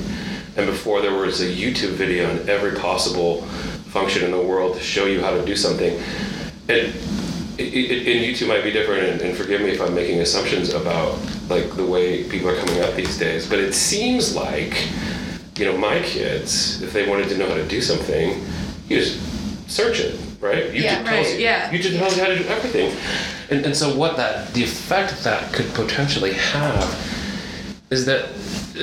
and 0.55 0.65
before 0.65 1.01
there 1.01 1.13
was 1.13 1.41
a 1.41 1.47
YouTube 1.47 1.91
video 1.91 2.29
in 2.29 2.49
every 2.49 2.79
possible 2.79 3.41
function 3.91 4.23
in 4.23 4.31
the 4.31 4.41
world 4.41 4.77
to 4.77 4.83
show 4.83 5.05
you 5.05 5.21
how 5.21 5.31
to 5.31 5.45
do 5.45 5.55
something. 5.55 6.01
And 6.69 6.93
and 7.59 8.23
YouTube 8.23 8.49
might 8.49 8.63
be 8.63 8.71
different, 8.71 9.03
and, 9.03 9.21
and 9.21 9.35
forgive 9.35 9.61
me 9.61 9.69
if 9.69 9.81
I'm 9.81 9.95
making 9.95 10.19
assumptions 10.19 10.73
about 10.75 11.17
like 11.49 11.75
the 11.75 11.85
way 11.85 12.23
people 12.29 12.49
are 12.49 12.55
coming 12.55 12.81
up 12.81 12.93
these 12.93 13.17
days. 13.17 13.49
But 13.49 13.57
it 13.59 13.73
seems 13.73 14.35
like 14.35 14.87
you 15.57 15.65
know, 15.65 15.77
my 15.77 15.99
kids, 16.01 16.81
if 16.81 16.93
they 16.93 17.07
wanted 17.07 17.29
to 17.29 17.37
know 17.37 17.47
how 17.47 17.55
to 17.55 17.67
do 17.67 17.81
something, 17.81 18.43
you 18.87 18.99
just 18.99 19.19
search 19.69 19.99
it, 19.99 20.19
right? 20.39 20.65
YouTube 20.71 20.83
Yeah, 20.83 21.09
right, 21.09 21.33
you. 21.33 21.39
yeah. 21.39 21.71
You 21.71 21.97
how 21.97 22.27
to 22.27 22.37
do 22.37 22.45
everything. 22.47 22.95
And, 23.49 23.65
and 23.65 23.75
so 23.75 23.95
what 23.95 24.17
that, 24.17 24.53
the 24.53 24.63
effect 24.63 25.23
that 25.23 25.51
could 25.53 25.73
potentially 25.73 26.33
have 26.33 27.83
is 27.89 28.05
that 28.05 28.29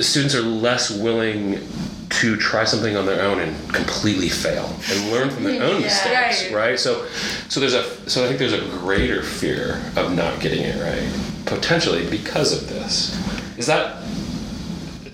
students 0.03 0.35
are 0.35 0.41
less 0.41 0.91
willing 0.91 1.59
to 2.09 2.37
try 2.37 2.63
something 2.63 2.95
on 2.95 3.05
their 3.05 3.21
own 3.21 3.39
and 3.39 3.73
completely 3.73 4.29
fail 4.29 4.65
and 4.91 5.11
learn 5.11 5.29
from 5.29 5.43
their 5.43 5.61
own 5.63 5.75
Yeah. 5.81 5.87
mistakes, 5.87 6.43
Right. 6.51 6.53
right? 6.71 6.79
So, 6.79 7.05
so 7.49 7.59
there's 7.59 7.73
a, 7.73 7.83
so 8.09 8.23
I 8.23 8.27
think 8.27 8.39
there's 8.39 8.53
a 8.53 8.61
greater 8.79 9.21
fear 9.23 9.81
of 9.95 10.13
not 10.15 10.39
getting 10.39 10.61
it 10.61 10.79
right, 10.81 11.45
potentially 11.45 12.09
because 12.09 12.53
of 12.53 12.69
this. 12.69 13.15
Is 13.57 13.65
that, 13.67 14.03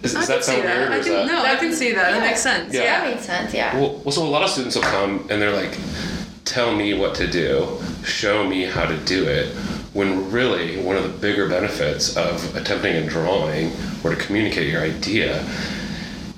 is, 0.04 0.16
I 0.16 0.20
does 0.20 0.28
can 0.28 0.36
that 0.38 0.44
see 0.44 0.52
sound 0.54 0.64
that. 0.68 0.78
weird? 0.78 0.90
or 0.90 0.94
I 0.94 0.98
is 0.98 1.06
can, 1.06 1.14
that, 1.14 1.28
no, 1.28 1.44
I 1.44 1.56
can 1.56 1.74
see 1.74 1.92
that. 1.94 2.12
That 2.12 2.22
makes 2.28 2.42
sense. 2.42 2.74
Yeah. 2.74 2.84
That 3.02 3.12
makes 3.14 3.26
sense, 3.26 3.54
yeah. 3.54 3.80
well, 3.80 3.96
well, 4.04 4.12
so 4.12 4.24
a 4.24 4.28
lot 4.28 4.44
of 4.44 4.50
students 4.50 4.76
will 4.76 4.84
come 4.84 5.20
and 5.30 5.42
they're 5.42 5.56
like, 5.56 5.78
tell 6.46 6.76
me 6.76 6.94
what 6.94 7.16
to 7.16 7.28
do, 7.28 7.80
show 8.04 8.48
me 8.48 8.64
how 8.64 8.86
to 8.86 8.98
do 9.06 9.26
it, 9.26 9.48
when 9.94 10.32
really 10.32 10.82
one 10.82 10.96
of 10.98 11.04
the 11.04 11.10
bigger 11.20 11.48
benefits 11.48 12.18
of 12.18 12.56
attempting 12.56 12.96
a 12.96 13.06
drawing 13.08 13.72
or 14.04 14.10
to 14.10 14.16
communicate 14.18 14.68
your 14.72 14.82
idea 14.82 15.46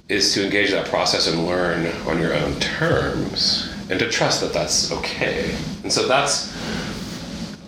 is 0.10 0.34
to 0.34 0.44
engage 0.44 0.72
that 0.72 0.88
process 0.88 1.28
and 1.28 1.46
learn 1.46 1.86
on 2.08 2.20
your 2.20 2.34
own 2.34 2.60
terms 2.60 3.74
and 3.90 4.00
to 4.00 4.10
trust 4.10 4.42
that 4.42 4.54
that's 4.54 4.92
okay. 4.92 5.56
And 5.84 5.92
so 5.92 6.08
that's 6.08 6.52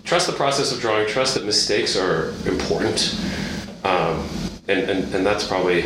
trust 0.04 0.26
the 0.26 0.32
process 0.32 0.72
of 0.72 0.80
drawing, 0.80 1.06
trust 1.08 1.34
that 1.34 1.44
mistakes 1.44 1.96
are 1.96 2.30
important. 2.46 3.18
Um, 3.84 4.28
and, 4.68 4.90
and, 4.90 5.14
and 5.14 5.26
that's 5.26 5.46
probably 5.46 5.80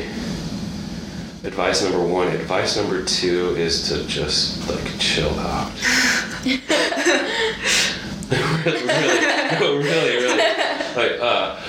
advice 1.44 1.82
number 1.82 2.04
one. 2.04 2.28
Advice 2.28 2.76
number 2.76 3.04
two 3.04 3.54
is 3.56 3.88
to 3.88 4.06
just 4.06 4.68
like 4.68 4.98
chill 4.98 5.38
out. 5.38 5.72
really, 8.30 8.86
really, 8.86 9.78
really, 9.78 10.16
really. 10.16 10.36
Like 10.96 11.20
uh, 11.20 11.60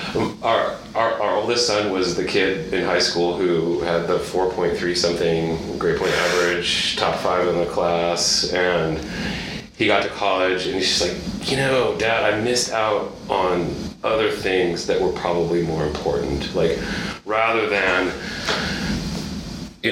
our, 0.42 0.76
our 0.94 1.22
our 1.22 1.36
oldest 1.36 1.66
son 1.66 1.92
was 1.92 2.16
the 2.16 2.24
kid 2.24 2.74
in 2.74 2.84
high 2.84 2.98
school 2.98 3.36
who 3.36 3.80
had 3.80 4.06
the 4.08 4.18
4.3 4.18 4.96
something 4.96 5.78
grade 5.78 5.98
point 5.98 6.12
average, 6.12 6.96
top 6.96 7.16
five 7.20 7.46
in 7.46 7.58
the 7.58 7.66
class, 7.66 8.52
and 8.52 8.98
he 9.76 9.86
got 9.86 10.02
to 10.02 10.08
college 10.10 10.66
and 10.66 10.74
he's 10.74 10.88
just 10.88 11.02
like, 11.02 11.50
you 11.50 11.56
know, 11.56 11.96
Dad, 11.98 12.32
I 12.32 12.40
missed 12.40 12.72
out 12.72 13.12
on 13.28 13.74
other 14.04 14.30
things 14.30 14.86
that 14.86 15.00
were 15.00 15.12
probably 15.12 15.62
more 15.62 15.86
important. 15.86 16.54
Like 16.54 16.78
rather 17.24 17.68
than 17.68 18.12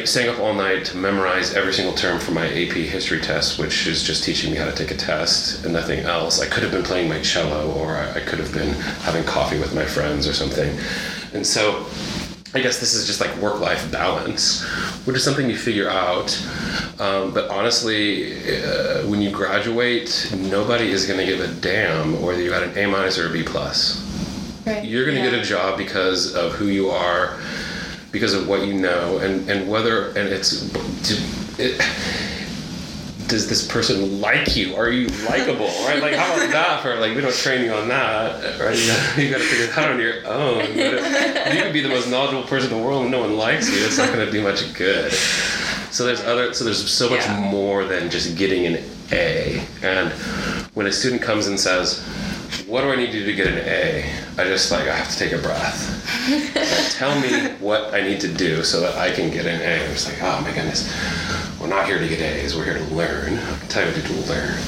staying 0.04 0.28
up 0.28 0.38
all 0.38 0.54
night 0.54 0.84
to 0.84 0.96
memorize 0.96 1.54
every 1.54 1.72
single 1.72 1.94
term 1.94 2.20
for 2.20 2.30
my 2.30 2.46
AP 2.46 2.74
history 2.74 3.20
test, 3.20 3.58
which 3.58 3.86
is 3.88 4.04
just 4.04 4.22
teaching 4.22 4.52
me 4.52 4.56
how 4.56 4.64
to 4.64 4.72
take 4.72 4.92
a 4.92 4.96
test 4.96 5.64
and 5.64 5.72
nothing 5.72 6.00
else. 6.00 6.40
I 6.40 6.46
could 6.46 6.62
have 6.62 6.70
been 6.70 6.84
playing 6.84 7.08
my 7.08 7.20
cello, 7.20 7.72
or 7.72 7.96
I 7.96 8.20
could 8.20 8.38
have 8.38 8.52
been 8.52 8.74
having 9.02 9.24
coffee 9.24 9.58
with 9.58 9.74
my 9.74 9.84
friends 9.84 10.28
or 10.28 10.32
something. 10.32 10.78
And 11.34 11.44
so, 11.44 11.86
I 12.54 12.60
guess 12.60 12.78
this 12.80 12.94
is 12.94 13.06
just 13.06 13.20
like 13.20 13.34
work-life 13.38 13.90
balance, 13.90 14.64
which 15.06 15.16
is 15.16 15.24
something 15.24 15.48
you 15.50 15.56
figure 15.56 15.88
out. 15.88 16.36
Um, 17.00 17.32
but 17.34 17.48
honestly, 17.48 18.34
uh, 18.62 19.06
when 19.08 19.20
you 19.20 19.30
graduate, 19.30 20.32
nobody 20.36 20.90
is 20.90 21.06
going 21.06 21.18
to 21.18 21.26
give 21.26 21.40
a 21.40 21.52
damn 21.60 22.20
whether 22.22 22.40
you 22.40 22.50
got 22.50 22.62
an 22.62 22.76
A 22.78 22.86
minus 22.86 23.18
or 23.18 23.28
a 23.28 23.32
B 23.32 23.42
plus 23.42 24.06
Right. 24.66 24.84
you're 24.84 25.04
going 25.04 25.16
to 25.16 25.24
yeah. 25.24 25.30
get 25.30 25.40
a 25.40 25.42
job 25.42 25.78
because 25.78 26.34
of 26.34 26.52
who 26.52 26.66
you 26.66 26.90
are 26.90 27.38
because 28.12 28.34
of 28.34 28.48
what 28.48 28.66
you 28.66 28.74
know 28.74 29.18
and 29.18 29.48
and 29.48 29.68
whether 29.70 30.08
and 30.08 30.28
it's 30.28 30.72
it, 31.58 31.78
does 33.28 33.48
this 33.48 33.64
person 33.68 34.20
like 34.20 34.56
you? 34.56 34.74
Are 34.74 34.90
you 34.90 35.06
likable 35.28 35.66
right? 35.86 36.00
Like 36.02 36.14
how 36.14 36.34
about 36.34 36.50
that 36.50 36.82
for 36.82 36.96
like 36.96 37.14
we 37.14 37.20
don't 37.20 37.34
train 37.34 37.64
you 37.64 37.72
on 37.72 37.86
that 37.88 38.58
right? 38.60 38.76
You 38.76 38.86
gotta, 38.88 39.22
you 39.22 39.30
gotta 39.30 39.44
figure 39.44 39.66
that 39.66 39.78
out 39.78 39.92
on 39.92 40.00
your 40.00 40.26
own. 40.26 40.58
But 40.58 41.54
you 41.54 41.62
could 41.62 41.72
be 41.72 41.80
the 41.80 41.88
most 41.88 42.08
knowledgeable 42.10 42.42
person 42.44 42.72
in 42.72 42.78
the 42.80 42.84
world 42.84 43.02
and 43.02 43.10
no 43.12 43.20
one 43.20 43.36
likes 43.36 43.68
you 43.70 43.84
it's 43.84 43.98
not 43.98 44.12
going 44.12 44.24
to 44.26 44.32
do 44.32 44.42
much 44.42 44.74
good. 44.74 45.12
So 45.92 46.04
there's 46.04 46.20
other 46.22 46.52
so 46.54 46.64
there's 46.64 46.90
so 46.90 47.08
much 47.08 47.20
Yeah. 47.24 47.38
more 47.50 47.84
than 47.84 48.10
just 48.10 48.36
getting 48.36 48.66
an 48.66 48.82
a. 49.12 49.62
And 49.82 50.12
when 50.74 50.86
a 50.86 50.92
student 50.92 51.22
comes 51.22 51.46
and 51.46 51.58
says 51.58 52.04
what 52.66 52.82
do 52.82 52.92
I 52.92 52.96
need 52.96 53.12
to 53.12 53.12
do 53.12 53.24
to 53.26 53.32
get 53.34 53.46
an 53.46 53.58
A? 53.66 54.10
I 54.38 54.44
just 54.44 54.70
like 54.70 54.88
I 54.88 54.94
have 54.94 55.10
to 55.10 55.18
take 55.18 55.32
a 55.32 55.38
breath. 55.38 56.00
Like, 56.54 56.92
tell 56.92 57.18
me 57.20 57.50
what 57.58 57.94
I 57.94 58.00
need 58.00 58.20
to 58.20 58.32
do 58.32 58.62
so 58.62 58.80
that 58.80 58.96
I 58.96 59.12
can 59.12 59.30
get 59.30 59.46
an 59.46 59.60
A. 59.60 59.84
I'm 59.84 59.92
just 59.92 60.08
like, 60.08 60.22
oh 60.22 60.40
my 60.42 60.52
goodness, 60.52 60.92
we're 61.60 61.68
not 61.68 61.86
here 61.86 61.98
to 61.98 62.08
get 62.08 62.20
A's. 62.20 62.56
We're 62.56 62.64
here 62.64 62.78
to 62.78 62.94
learn. 62.94 63.38
I 63.38 63.58
can 63.58 63.68
tell 63.68 63.82
you 63.86 63.92
what 63.92 64.00
to 64.00 64.08
do 64.08 64.22
to 64.22 64.28
learn. 64.28 64.58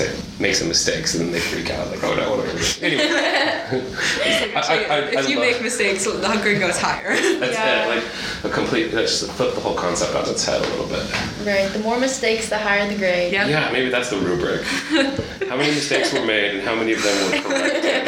And 0.00 0.08
I 0.10 0.12
say, 0.12 0.22
make 0.40 0.54
some 0.54 0.68
mistakes, 0.68 1.14
and 1.14 1.24
then 1.24 1.32
they 1.32 1.40
freak 1.40 1.70
out, 1.70 1.88
like, 1.90 2.02
oh 2.04 2.14
no, 2.14 2.36
what 2.36 2.44
do 2.44 2.50
I 2.52 2.54
do? 2.54 2.86
Anyway, 2.86 3.04
I- 4.54 4.60
I- 4.68 4.96
I- 4.96 4.98
if 5.10 5.16
I 5.26 5.28
you 5.28 5.38
love- 5.38 5.46
make 5.50 5.62
mistakes, 5.62 6.04
the 6.04 6.38
grade 6.42 6.60
goes 6.60 6.78
higher. 6.78 7.14
that's 7.40 7.52
Yeah. 7.52 7.86
it. 7.94 8.04
Like 8.44 8.52
a 8.52 8.54
complete, 8.54 8.90
just 8.90 9.30
flip 9.32 9.54
the 9.54 9.60
whole 9.60 9.74
concept 9.74 10.14
on 10.14 10.28
its 10.28 10.44
head 10.44 10.60
a 10.60 10.68
little 10.68 10.86
bit. 10.86 11.04
Right. 11.44 11.68
The 11.72 11.78
more 11.80 11.98
mistakes, 11.98 12.48
the 12.48 12.58
higher 12.58 12.86
the 12.88 12.96
grade. 12.96 13.32
Yep. 13.32 13.48
Yeah, 13.48 13.70
maybe 13.72 13.88
that's 13.90 14.10
the 14.10 14.18
rubric. 14.18 14.62
how 15.48 15.56
many 15.56 15.70
mistakes 15.74 16.12
were 16.12 16.24
made, 16.24 16.54
and 16.56 16.62
how 16.66 16.74
many 16.74 16.92
of 16.92 17.02
them 17.02 17.16
were 17.24 17.48
corrected 17.48 18.04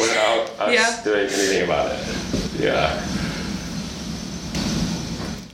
without 0.00 0.50
us 0.60 0.72
Yeah. 0.72 1.00
doing 1.04 1.20
anything 1.28 1.62
about 1.64 1.92
it? 1.92 1.98
Yeah. 2.58 3.02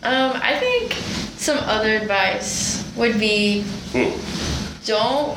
Um, 0.04 0.32
I 0.42 0.58
think 0.58 0.94
some 1.36 1.58
other 1.58 1.96
advice 1.96 2.84
would 2.96 3.18
be 3.20 3.62
Hmm. 3.92 4.10
Don't 4.84 5.36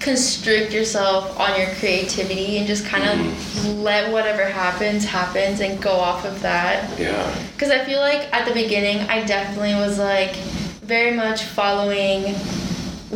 constrict 0.00 0.72
yourself 0.72 1.38
on 1.38 1.58
your 1.60 1.70
creativity 1.74 2.58
and 2.58 2.66
just 2.66 2.84
kind 2.86 3.04
of 3.04 3.48
Mm-hmm. 3.58 3.82
let 3.82 4.12
whatever 4.12 4.44
happens 4.44 5.04
happens 5.04 5.60
and 5.60 5.82
go 5.82 5.90
off 5.90 6.24
of 6.24 6.40
that. 6.42 6.96
Yeah. 6.98 7.34
Because 7.52 7.70
I 7.70 7.84
feel 7.84 7.98
like 7.98 8.32
at 8.32 8.46
the 8.46 8.54
beginning, 8.54 8.98
I 9.08 9.24
definitely 9.24 9.74
was 9.74 9.98
like 9.98 10.36
very 10.82 11.16
much 11.16 11.42
following 11.42 12.34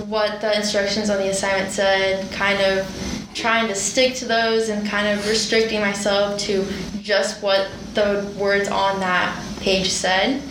what 0.09 0.41
the 0.41 0.57
instructions 0.57 1.11
on 1.11 1.19
the 1.19 1.31
assignment 1.31 1.71
said, 1.71 2.31
kind 2.33 2.61
of 2.61 3.31
trying 3.35 3.69
to 3.69 3.75
stick 3.75 4.15
to 4.17 4.25
those 4.25 4.69
and 4.69 4.87
kind 4.87 5.07
of 5.07 5.27
restricting 5.29 5.81
myself 5.81 6.39
to 6.41 6.67
just 7.01 7.43
what 7.43 7.69
the 7.95 8.29
words 8.37 8.69
on 8.69 8.99
that 9.01 9.41
page 9.61 9.91
said. 9.91 10.43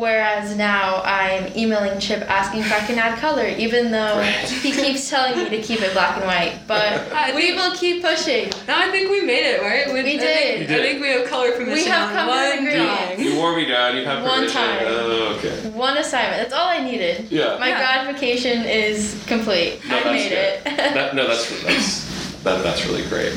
Whereas 0.00 0.54
now 0.56 1.00
I'm 1.04 1.50
emailing 1.56 1.98
Chip 2.00 2.20
asking 2.30 2.60
if 2.60 2.72
I 2.72 2.80
can 2.86 2.98
add 2.98 3.18
color, 3.18 3.46
even 3.46 3.90
though 3.90 4.18
Right. 4.18 4.46
he 4.46 4.70
keeps 4.72 5.08
telling 5.08 5.38
me 5.42 5.48
to 5.48 5.62
keep 5.62 5.80
it 5.80 5.94
black 5.94 6.16
and 6.18 6.26
white. 6.26 6.58
But 6.66 7.10
I 7.12 7.34
we 7.34 7.52
think- 7.52 7.56
will 7.56 7.74
keep 7.74 8.02
pushing. 8.02 8.50
No, 8.68 8.76
I 8.76 8.90
think 8.90 9.10
we 9.10 9.22
made 9.22 9.46
it, 9.46 9.62
right? 9.62 9.90
We 9.92 10.00
I 10.00 10.02
did. 10.02 10.20
Think, 10.20 10.68
did. 10.68 10.80
I 10.80 10.82
think 10.82 11.00
we 11.00 11.08
have 11.08 11.26
color 11.28 11.52
permission 11.52 11.90
have 11.90 12.08
on 12.10 12.14
come 12.14 12.26
to 12.28 12.34
one 12.34 12.44
an 12.44 12.58
agreement. 12.66 12.98
drawing. 13.16 13.20
You 13.20 13.36
wore 13.36 13.56
me 13.56 13.64
down. 13.64 13.96
You 13.96 14.04
have 14.04 14.22
One 14.22 14.38
permission. 14.40 14.60
time. 14.60 14.78
Oh, 14.82 15.36
okay. 15.38 15.68
One 15.70 15.96
assignment. 15.96 16.42
That's 16.42 16.52
all 16.52 16.68
I 16.68 16.82
needed. 16.82 17.28
Yeah. 17.30 17.56
My 17.58 17.68
Yeah. 17.68 17.78
gratification 17.78 18.64
is 18.64 19.16
complete. 19.26 19.80
No, 19.88 19.96
I 19.98 20.04
made 20.12 20.28
good. 20.28 20.32
it. 20.38 20.64
That, 20.64 21.14
no, 21.14 21.26
that's 21.26 21.48
that's 21.64 22.42
that, 22.42 22.62
that's 22.62 22.86
really 22.86 23.06
great. 23.08 23.32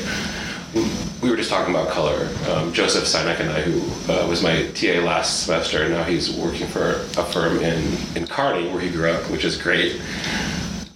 We 0.74 1.30
were 1.30 1.36
just 1.36 1.50
talking 1.50 1.74
about 1.74 1.88
color. 1.88 2.28
Um, 2.48 2.72
Joseph 2.72 3.04
Sinek 3.04 3.40
and 3.40 3.50
I, 3.50 3.60
who 3.60 4.12
uh, 4.12 4.26
was 4.28 4.42
my 4.42 4.68
TA 4.68 5.04
last 5.04 5.44
semester, 5.44 5.82
and 5.82 5.92
now 5.92 6.04
he's 6.04 6.36
working 6.36 6.66
for 6.66 6.90
a 6.90 7.24
firm 7.24 7.58
in, 7.58 7.96
in 8.16 8.26
Kearney, 8.26 8.68
where 8.70 8.80
he 8.80 8.88
grew 8.88 9.10
up, 9.10 9.28
which 9.30 9.44
is 9.44 9.56
great. 9.56 10.00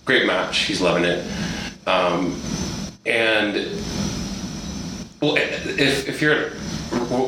Great 0.05 0.27
match. 0.27 0.61
He's 0.61 0.81
loving 0.81 1.05
it. 1.05 1.27
Um, 1.87 2.41
and 3.05 3.55
well, 5.20 5.37
if, 5.37 6.09
if 6.09 6.22
you're 6.22 6.53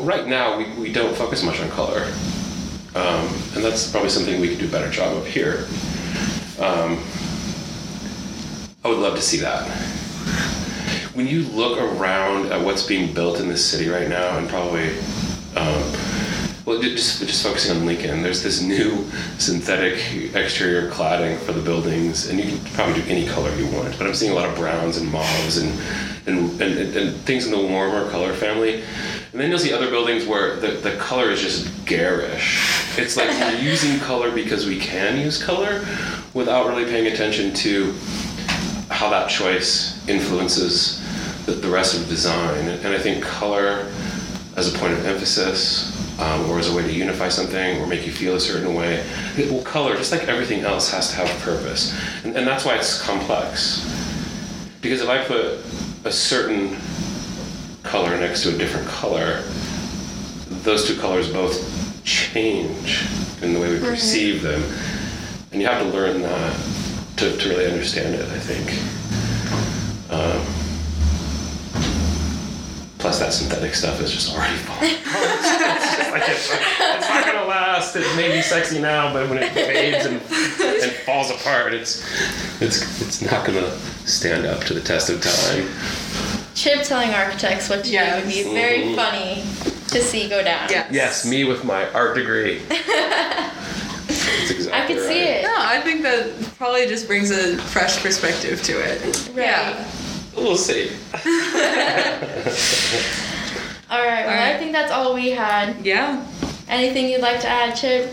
right 0.04 0.26
now, 0.26 0.56
we, 0.56 0.70
we 0.74 0.92
don't 0.92 1.16
focus 1.16 1.42
much 1.42 1.60
on 1.60 1.68
color, 1.70 2.04
um, 2.94 3.26
and 3.54 3.64
that's 3.64 3.90
probably 3.90 4.10
something 4.10 4.40
we 4.40 4.48
could 4.48 4.58
do 4.58 4.68
a 4.68 4.70
better 4.70 4.90
job 4.90 5.16
of 5.16 5.26
here. 5.26 5.66
Um, 6.60 7.02
I 8.84 8.88
would 8.88 8.98
love 8.98 9.16
to 9.16 9.22
see 9.22 9.38
that 9.38 9.95
when 11.16 11.26
you 11.26 11.44
look 11.44 11.78
around 11.78 12.52
at 12.52 12.62
what's 12.62 12.86
being 12.86 13.14
built 13.14 13.40
in 13.40 13.48
this 13.48 13.64
city 13.64 13.88
right 13.88 14.06
now, 14.06 14.36
and 14.36 14.46
probably, 14.50 14.90
um, 15.56 15.82
well, 16.66 16.78
just 16.82 17.20
just 17.20 17.42
focusing 17.42 17.74
on 17.74 17.86
Lincoln, 17.86 18.22
there's 18.22 18.42
this 18.42 18.60
new 18.60 19.08
synthetic 19.38 19.94
exterior 20.34 20.90
cladding 20.90 21.38
for 21.38 21.52
the 21.52 21.62
buildings, 21.62 22.28
and 22.28 22.38
you 22.38 22.58
can 22.58 22.74
probably 22.74 23.00
do 23.00 23.08
any 23.08 23.26
color 23.26 23.54
you 23.56 23.66
want. 23.68 23.96
But 23.96 24.06
I'm 24.06 24.14
seeing 24.14 24.32
a 24.32 24.34
lot 24.34 24.46
of 24.46 24.56
browns 24.56 24.98
and 24.98 25.10
mauves 25.10 25.56
and 25.56 25.80
and, 26.26 26.60
and, 26.60 26.96
and 26.96 27.16
things 27.22 27.46
in 27.46 27.52
the 27.52 27.66
warmer 27.66 28.10
color 28.10 28.34
family. 28.34 28.82
And 29.32 29.40
then 29.40 29.48
you'll 29.48 29.58
see 29.58 29.72
other 29.72 29.88
buildings 29.88 30.26
where 30.26 30.56
the, 30.56 30.72
the 30.72 30.96
color 30.96 31.30
is 31.30 31.40
just 31.40 31.86
garish. 31.86 32.98
It's 32.98 33.16
like 33.16 33.28
we're 33.40 33.60
using 33.60 33.98
color 34.00 34.30
because 34.32 34.66
we 34.66 34.78
can 34.78 35.18
use 35.18 35.42
color 35.42 35.86
without 36.34 36.66
really 36.66 36.84
paying 36.84 37.06
attention 37.06 37.54
to 37.54 37.94
how 38.90 39.08
that 39.10 39.28
choice 39.30 40.06
influences 40.08 41.05
the, 41.46 41.52
the 41.52 41.68
rest 41.68 41.98
of 41.98 42.08
design. 42.08 42.68
And 42.68 42.88
I 42.88 42.98
think 42.98 43.24
color 43.24 43.90
as 44.56 44.74
a 44.74 44.78
point 44.78 44.92
of 44.92 45.06
emphasis 45.06 45.92
um, 46.18 46.50
or 46.50 46.58
as 46.58 46.68
a 46.68 46.76
way 46.76 46.82
to 46.82 46.92
unify 46.92 47.28
something 47.28 47.80
or 47.80 47.86
make 47.86 48.06
you 48.06 48.12
feel 48.12 48.36
a 48.36 48.40
certain 48.40 48.74
way. 48.74 49.04
Well, 49.36 49.62
color, 49.62 49.96
just 49.96 50.12
like 50.12 50.24
everything 50.24 50.60
else, 50.60 50.90
has 50.90 51.10
to 51.10 51.16
have 51.16 51.30
a 51.30 51.44
purpose. 51.44 51.94
And, 52.24 52.36
and 52.36 52.46
that's 52.46 52.64
why 52.64 52.76
it's 52.76 53.00
complex. 53.00 53.84
Because 54.80 55.02
if 55.02 55.08
I 55.08 55.24
put 55.24 55.60
a 56.04 56.12
certain 56.12 56.76
color 57.82 58.16
next 58.18 58.42
to 58.42 58.54
a 58.54 58.58
different 58.58 58.88
color, 58.88 59.42
those 60.62 60.86
two 60.86 60.98
colors 61.00 61.32
both 61.32 62.04
change 62.04 63.06
in 63.42 63.52
the 63.52 63.60
way 63.60 63.72
we 63.72 63.78
perceive 63.78 64.42
them. 64.42 64.62
And 65.52 65.60
you 65.60 65.68
have 65.68 65.82
to 65.82 65.88
learn 65.88 66.22
that 66.22 66.60
to, 67.16 67.36
to 67.36 67.48
really 67.48 67.66
understand 67.66 68.14
it, 68.14 68.28
I 68.28 68.38
think. 68.38 68.70
Um, 70.10 70.55
Plus, 73.06 73.20
that 73.20 73.32
synthetic 73.32 73.72
stuff 73.72 74.00
is 74.00 74.10
just 74.10 74.34
already 74.34 74.56
falling 74.56 74.82
it's, 74.90 75.96
just 75.96 76.10
like 76.10 76.22
it's, 76.26 76.50
it's 76.52 77.08
not 77.08 77.24
gonna 77.24 77.46
last. 77.46 77.94
It 77.94 78.16
may 78.16 78.32
be 78.34 78.42
sexy 78.42 78.80
now, 78.80 79.12
but 79.12 79.30
when 79.30 79.38
it 79.40 79.52
fades 79.52 80.06
and, 80.06 80.16
and 80.16 80.90
falls 81.04 81.30
apart, 81.30 81.72
it's 81.72 82.02
it's 82.60 83.00
it's 83.00 83.22
not 83.22 83.46
gonna 83.46 83.70
stand 84.06 84.44
up 84.44 84.64
to 84.64 84.74
the 84.74 84.80
test 84.80 85.08
of 85.08 85.20
time. 85.20 85.68
Chip 86.56 86.82
telling 86.82 87.10
architects 87.10 87.68
what 87.70 87.84
to 87.84 87.90
Yes. 87.92 88.22
do 88.22 88.26
would 88.26 88.34
be 88.34 88.42
very 88.52 88.78
Mhm. 88.78 88.96
funny 88.96 89.42
to 89.90 90.02
see 90.02 90.28
go 90.28 90.42
down. 90.42 90.68
Yeah. 90.68 90.88
Yes, 90.90 91.24
me 91.24 91.44
with 91.44 91.62
my 91.64 91.88
art 91.92 92.16
degree. 92.16 92.60
Exactly 94.48 94.72
I 94.72 94.86
could 94.86 95.00
see 95.06 95.18
it. 95.20 95.42
No, 95.42 95.54
I 95.56 95.80
think 95.80 96.02
that 96.02 96.32
probably 96.58 96.86
just 96.86 97.06
brings 97.06 97.30
a 97.30 97.56
fresh 97.56 98.00
perspective 98.02 98.62
to 98.64 98.72
it. 98.72 99.00
Right. 99.34 99.46
Yeah. 99.46 99.84
We'll 100.36 100.56
see. 100.56 100.90
All 103.88 104.02
right. 104.04 104.26
Well, 104.26 104.54
I 104.54 104.58
think 104.58 104.72
that's 104.72 104.92
all 104.92 105.14
we 105.14 105.30
had. 105.30 105.84
Yeah. 105.86 106.24
Anything 106.68 107.08
you'd 107.08 107.20
like 107.22 107.40
to 107.40 107.48
add, 107.48 107.74
Chip? 107.76 108.12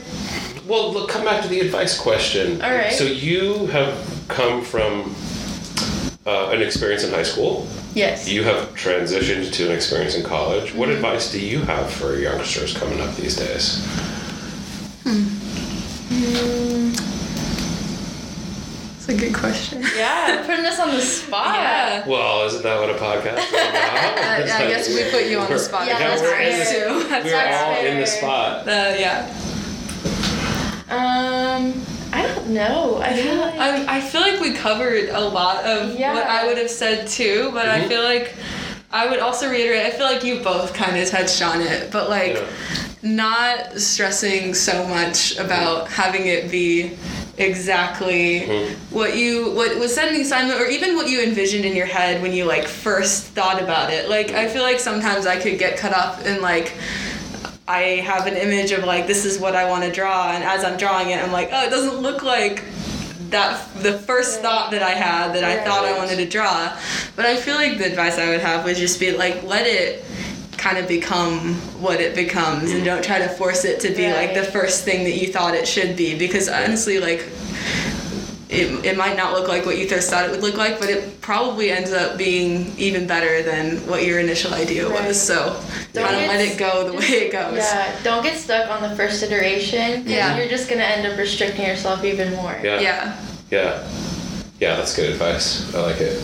Well, 0.68 0.94
look, 0.94 1.10
come 1.10 1.26
back 1.26 1.42
to 1.42 1.48
the 1.48 1.60
advice 1.60 1.98
question. 2.00 2.62
All 2.62 2.72
right. 2.74 2.94
So 2.94 3.04
you 3.04 3.66
have 3.68 3.94
come 4.30 4.62
from 4.64 5.16
uh, 6.26 6.50
an 6.52 6.62
experience 6.62 7.04
in 7.04 7.12
high 7.12 7.24
school. 7.24 7.68
Yes. 7.96 8.28
You 8.30 8.44
have 8.44 8.70
transitioned 8.76 9.52
to 9.54 9.66
an 9.68 9.72
experience 9.76 10.16
in 10.16 10.24
college. 10.24 10.74
What 10.74 10.88
Mm-hmm. 10.90 10.98
advice 11.06 11.32
do 11.32 11.40
you 11.40 11.60
have 11.64 11.92
for 11.92 12.16
youngsters 12.18 12.76
coming 12.78 13.02
up 13.02 13.16
these 13.16 13.36
days? 13.36 13.82
That's 19.06 19.22
a 19.22 19.26
good 19.26 19.36
question. 19.36 19.84
yeah, 19.97 20.43
putting 20.47 20.66
us 20.66 20.80
on 20.80 20.91
the 20.91 21.01
spot. 21.01 21.56
Yeah. 21.56 22.08
Well, 22.08 22.45
isn't 22.47 22.64
that 22.64 22.80
what 22.80 22.89
a 22.89 22.93
podcast 22.93 23.38
is 23.39 23.49
about? 23.49 24.18
I, 24.18 24.43
I 24.43 24.68
guess 24.70 24.88
we 24.88 25.12
put 25.12 25.30
you 25.30 25.39
on 25.39 25.49
the 25.51 25.60
spot. 25.60 25.88
Yeah, 25.88 25.93
if 25.95 25.99
that's 25.99 26.22
we're 26.22 26.39
in 26.39 26.64
fair. 26.66 26.88
too. 26.88 27.10
That's 27.10 27.26
We're 27.26 27.32
That's 27.32 27.64
all 27.64 27.86
in 27.86 27.99
the 27.99 28.06
spot. 28.06 28.66
Uh, 28.66 28.95
yeah. 28.97 29.28
Um, 30.89 31.74
I 32.14 32.22
don't 32.28 32.49
know. 32.51 33.01
I 33.01 33.14
feel 33.14 33.36
like 33.36 33.56
I, 33.56 33.97
I 33.97 34.01
feel 34.01 34.22
like 34.22 34.39
we 34.39 34.54
covered 34.54 35.10
a 35.10 35.20
lot 35.20 35.66
of 35.66 35.99
Yeah. 35.99 36.14
what 36.14 36.26
I 36.26 36.45
would 36.47 36.58
have 36.58 36.70
said 36.70 37.08
too, 37.08 37.49
but 37.54 37.68
I 37.68 37.82
Mhm. 37.82 37.88
feel 37.89 38.04
like 38.04 38.36
I 38.91 39.08
would 39.08 39.20
also 39.20 39.49
reiterate. 39.49 39.86
I 39.86 39.89
feel 39.89 40.06
like 40.06 40.24
you 40.24 40.39
both 40.39 40.74
kind 40.74 40.95
of 40.97 41.10
touched 41.10 41.41
on 41.41 41.60
it, 41.62 41.91
but 41.91 42.10
like 42.10 42.36
Yeah. 42.36 42.45
not 43.01 43.80
stressing 43.82 44.54
so 44.54 44.86
much 44.86 45.38
about 45.39 45.89
having 45.89 46.28
it 46.28 46.49
be 46.49 46.91
exactly. 47.38 48.42
Mhm. 48.42 48.76
what 48.92 49.16
you 49.18 49.52
what 49.52 49.78
was 49.80 49.94
said 49.94 50.08
in 50.10 50.14
the 50.16 50.22
assignment 50.22 50.60
or 50.62 50.66
even 50.68 50.96
what 50.96 51.10
you 51.10 51.22
envisioned 51.22 51.66
in 51.66 51.76
your 51.76 51.86
head 51.88 52.22
when 52.22 52.32
you 52.34 52.46
like 52.46 52.68
first 52.68 53.24
thought 53.28 53.62
about 53.62 53.92
it. 53.92 54.10
Like 54.10 54.32
i 54.32 54.48
feel 54.48 54.62
like 54.64 54.80
sometimes 54.80 55.26
i 55.26 55.38
could 55.38 55.58
get 55.58 55.78
caught 55.78 55.94
up 55.94 56.26
in 56.26 56.42
like 56.42 56.74
i 57.68 57.80
have 58.06 58.28
an 58.28 58.36
image 58.36 58.72
of 58.72 58.84
like 58.84 59.08
this 59.08 59.26
is 59.26 59.40
what 59.40 59.56
i 59.56 59.68
want 59.70 59.84
to 59.84 59.92
draw 59.92 60.32
and 60.34 60.44
as 60.44 60.64
i'm 60.66 60.78
drawing 60.78 61.10
it 61.12 61.24
i'm 61.24 61.32
like 61.32 61.50
oh 61.54 61.64
it 61.66 61.70
doesn't 61.70 62.02
look 62.02 62.22
like 62.22 62.62
that 63.30 63.66
the 63.82 63.94
first 64.00 64.42
thought 64.42 64.70
that 64.70 64.84
i 64.84 64.92
had 64.92 65.34
that 65.34 65.44
i 65.46 65.64
thought 65.64 65.86
i 65.86 65.98
wanted 65.98 66.18
to 66.18 66.28
draw. 66.28 66.72
But 67.16 67.26
i 67.26 67.36
feel 67.38 67.56
like 67.56 67.78
the 67.80 67.86
advice 67.86 68.20
i 68.20 68.30
would 68.30 68.42
have 68.42 68.64
would 68.66 68.76
just 68.76 69.00
be 69.00 69.12
like 69.16 69.42
let 69.44 69.66
it 69.66 70.04
kind 70.64 70.78
of 70.78 70.88
become 70.88 71.55
what 71.82 71.99
it 71.99 72.16
becomes 72.16 72.72
and 72.72 72.86
don't 72.86 73.03
try 73.03 73.20
to 73.20 73.28
force 73.28 73.66
it 73.66 73.82
to 73.82 73.89
be 73.93 74.09
like 74.14 74.34
the 74.34 74.43
first 74.43 74.86
thing 74.86 75.03
that 75.03 75.18
you 75.18 75.28
thought 75.28 75.53
it 75.53 75.68
should 75.68 75.93
be 75.97 76.18
because 76.18 76.47
honestly 76.47 77.01
like 77.01 77.28
it, 78.47 78.86
it 78.86 78.95
might 78.95 79.18
not 79.18 79.34
look 79.34 79.49
like 79.49 79.66
what 79.66 79.78
you 79.78 79.86
first 79.89 80.09
thought 80.09 80.24
it 80.24 80.32
would 80.32 80.41
look 80.41 80.55
like 80.55 80.80
but 80.80 80.89
it 80.89 81.20
probably 81.20 81.70
ends 81.70 81.91
up 81.91 82.18
being 82.18 82.72
even 82.78 83.05
better 83.05 83.43
than 83.43 83.76
what 83.88 84.05
your 84.05 84.20
initial 84.22 84.53
idea 84.53 84.88
Right. 84.88 85.05
was 85.05 85.22
so 85.22 85.61
Don't 85.91 86.05
kind 86.05 86.22
of 86.22 86.28
let 86.30 86.39
it 86.39 86.57
go 86.57 86.89
the 86.89 86.93
way 86.97 87.07
it 87.28 87.32
goes 87.34 87.57
Yeah, 87.57 87.93
don't 88.01 88.24
get 88.24 88.38
stuck 88.38 88.70
on 88.70 88.88
the 88.89 88.95
first 88.95 89.22
iteration. 89.22 90.07
Yeah. 90.07 90.38
You're 90.38 90.47
just 90.47 90.70
gonna 90.70 90.84
end 90.84 91.05
up 91.05 91.18
restricting 91.20 91.66
yourself 91.66 92.05
even 92.05 92.32
more. 92.36 92.57
Yeah. 92.64 92.80
yeah 92.80 93.26
Yeah. 93.51 93.88
Yeah, 94.61 94.78
that's 94.78 94.95
good 94.95 95.09
advice. 95.09 95.76
I 95.76 95.82
like 95.82 95.99
it. 95.99 96.24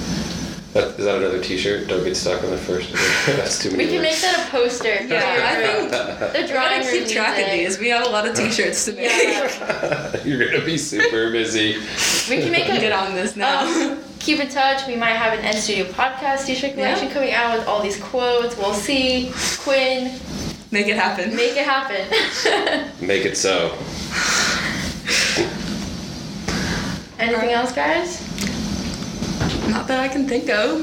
That, 0.74 1.00
is 1.00 1.06
that 1.06 1.16
another 1.18 1.42
T-shirt? 1.42 1.88
Don't 1.88 2.04
get 2.04 2.16
stuck 2.16 2.44
on 2.44 2.52
the 2.52 2.58
first. 2.58 2.94
that's 3.26 3.58
too 3.62 3.72
many 3.72 3.86
We 3.86 3.92
can 3.94 4.02
make 4.04 4.20
that 4.22 4.48
a 4.48 4.52
poster. 4.52 5.04
yeah 5.04 5.50
i 5.50 5.56
think 5.56 5.90
the 5.90 6.42
we 6.42 6.48
drawing 6.48 6.82
gotta 6.82 6.92
keep 6.92 7.08
track 7.08 7.40
of 7.44 7.52
these 7.52 7.80
we 7.80 7.90
have 7.90 8.06
a 8.06 8.10
lot 8.10 8.28
of 8.28 8.36
t-shirts 8.36 8.86
to 8.86 8.92
make 8.94 9.10
Yeah. 9.12 10.16
You're 10.26 10.46
gonna 10.52 10.64
be 10.64 10.78
super 10.78 11.32
busy. 11.32 11.78
We 12.30 12.42
can 12.44 12.52
make 12.52 12.70
a 12.70 12.80
get 12.80 12.92
on 12.92 13.16
this 13.16 13.36
now 13.36 13.62
Um, 13.66 14.00
keep 14.20 14.40
in 14.40 14.48
touch. 14.50 14.86
We 14.88 14.96
might 14.96 15.14
have 15.16 15.38
an 15.40 15.44
N 15.44 15.56
Studio 15.56 15.86
podcast 15.86 16.46
t-shirt 16.46 16.74
collection 16.76 17.08
Yeah. 17.08 17.14
coming 17.14 17.34
out 17.34 17.58
with 17.58 17.68
all 17.68 17.82
these 17.82 17.98
quotes. 18.00 18.56
We'll 18.56 18.74
see. 18.76 19.32
Quinn, 19.62 20.20
make 20.72 20.88
it 20.88 20.98
happen 20.98 21.36
make 21.36 21.58
it 21.58 21.66
happen. 21.66 22.06
Make 23.06 23.26
it 23.26 23.38
so. 23.38 23.76
Anything 27.18 27.50
else, 27.52 27.72
guys? 27.74 28.29
Not 29.70 29.88
that 29.88 30.00
I 30.00 30.08
can 30.08 30.28
think 30.28 30.50
of. 30.50 30.82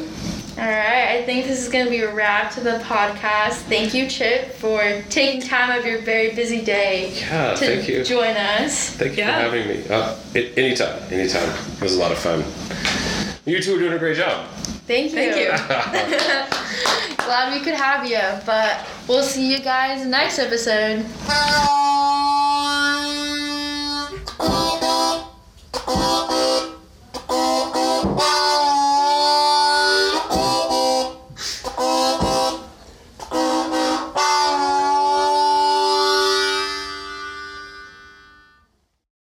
All 0.59 0.65
right, 0.65 1.19
I 1.19 1.23
think 1.27 1.47
this 1.47 1.61
is 1.61 1.69
going 1.69 1.85
to 1.85 1.91
be 1.91 2.01
a 2.01 2.15
wrap 2.15 2.51
to 2.53 2.61
the 2.61 2.79
podcast. 2.85 3.57
Thank 3.69 3.93
you, 3.93 4.09
Chip, 4.09 4.53
for 4.53 5.03
taking 5.11 5.43
time 5.43 5.79
of 5.79 5.85
your 5.85 6.01
very 6.01 6.35
busy 6.35 6.65
day 6.65 7.13
yeah, 7.13 7.55
to 7.55 7.67
thank 7.67 7.89
you. 7.89 8.03
join 8.03 8.35
us. 8.37 8.89
Thank 8.91 9.19
you 9.19 9.25
yeah. 9.25 9.37
for 9.37 9.57
having 9.57 9.69
me. 9.69 9.87
Uh, 9.87 10.19
it, 10.35 10.57
anytime, 10.57 10.99
anytime. 11.13 11.51
It 11.75 11.83
was 11.83 11.97
a 11.97 12.01
lot 12.01 12.11
of 12.11 12.17
fun. 12.17 12.43
You 13.45 13.61
two 13.61 13.77
are 13.77 13.79
doing 13.79 13.93
a 13.93 13.99
great 13.99 14.17
job. 14.17 14.47
Thank 14.87 15.13
you. 15.13 15.19
Thank 15.19 15.37
you. 15.37 15.51
Glad 17.25 17.53
we 17.53 17.63
could 17.63 17.75
have 17.75 18.09
you, 18.09 18.21
but 18.47 18.89
we'll 19.09 19.23
see 19.23 19.53
you 19.53 19.59
guys 19.59 20.07
next 20.07 20.39
episode. 20.39 21.05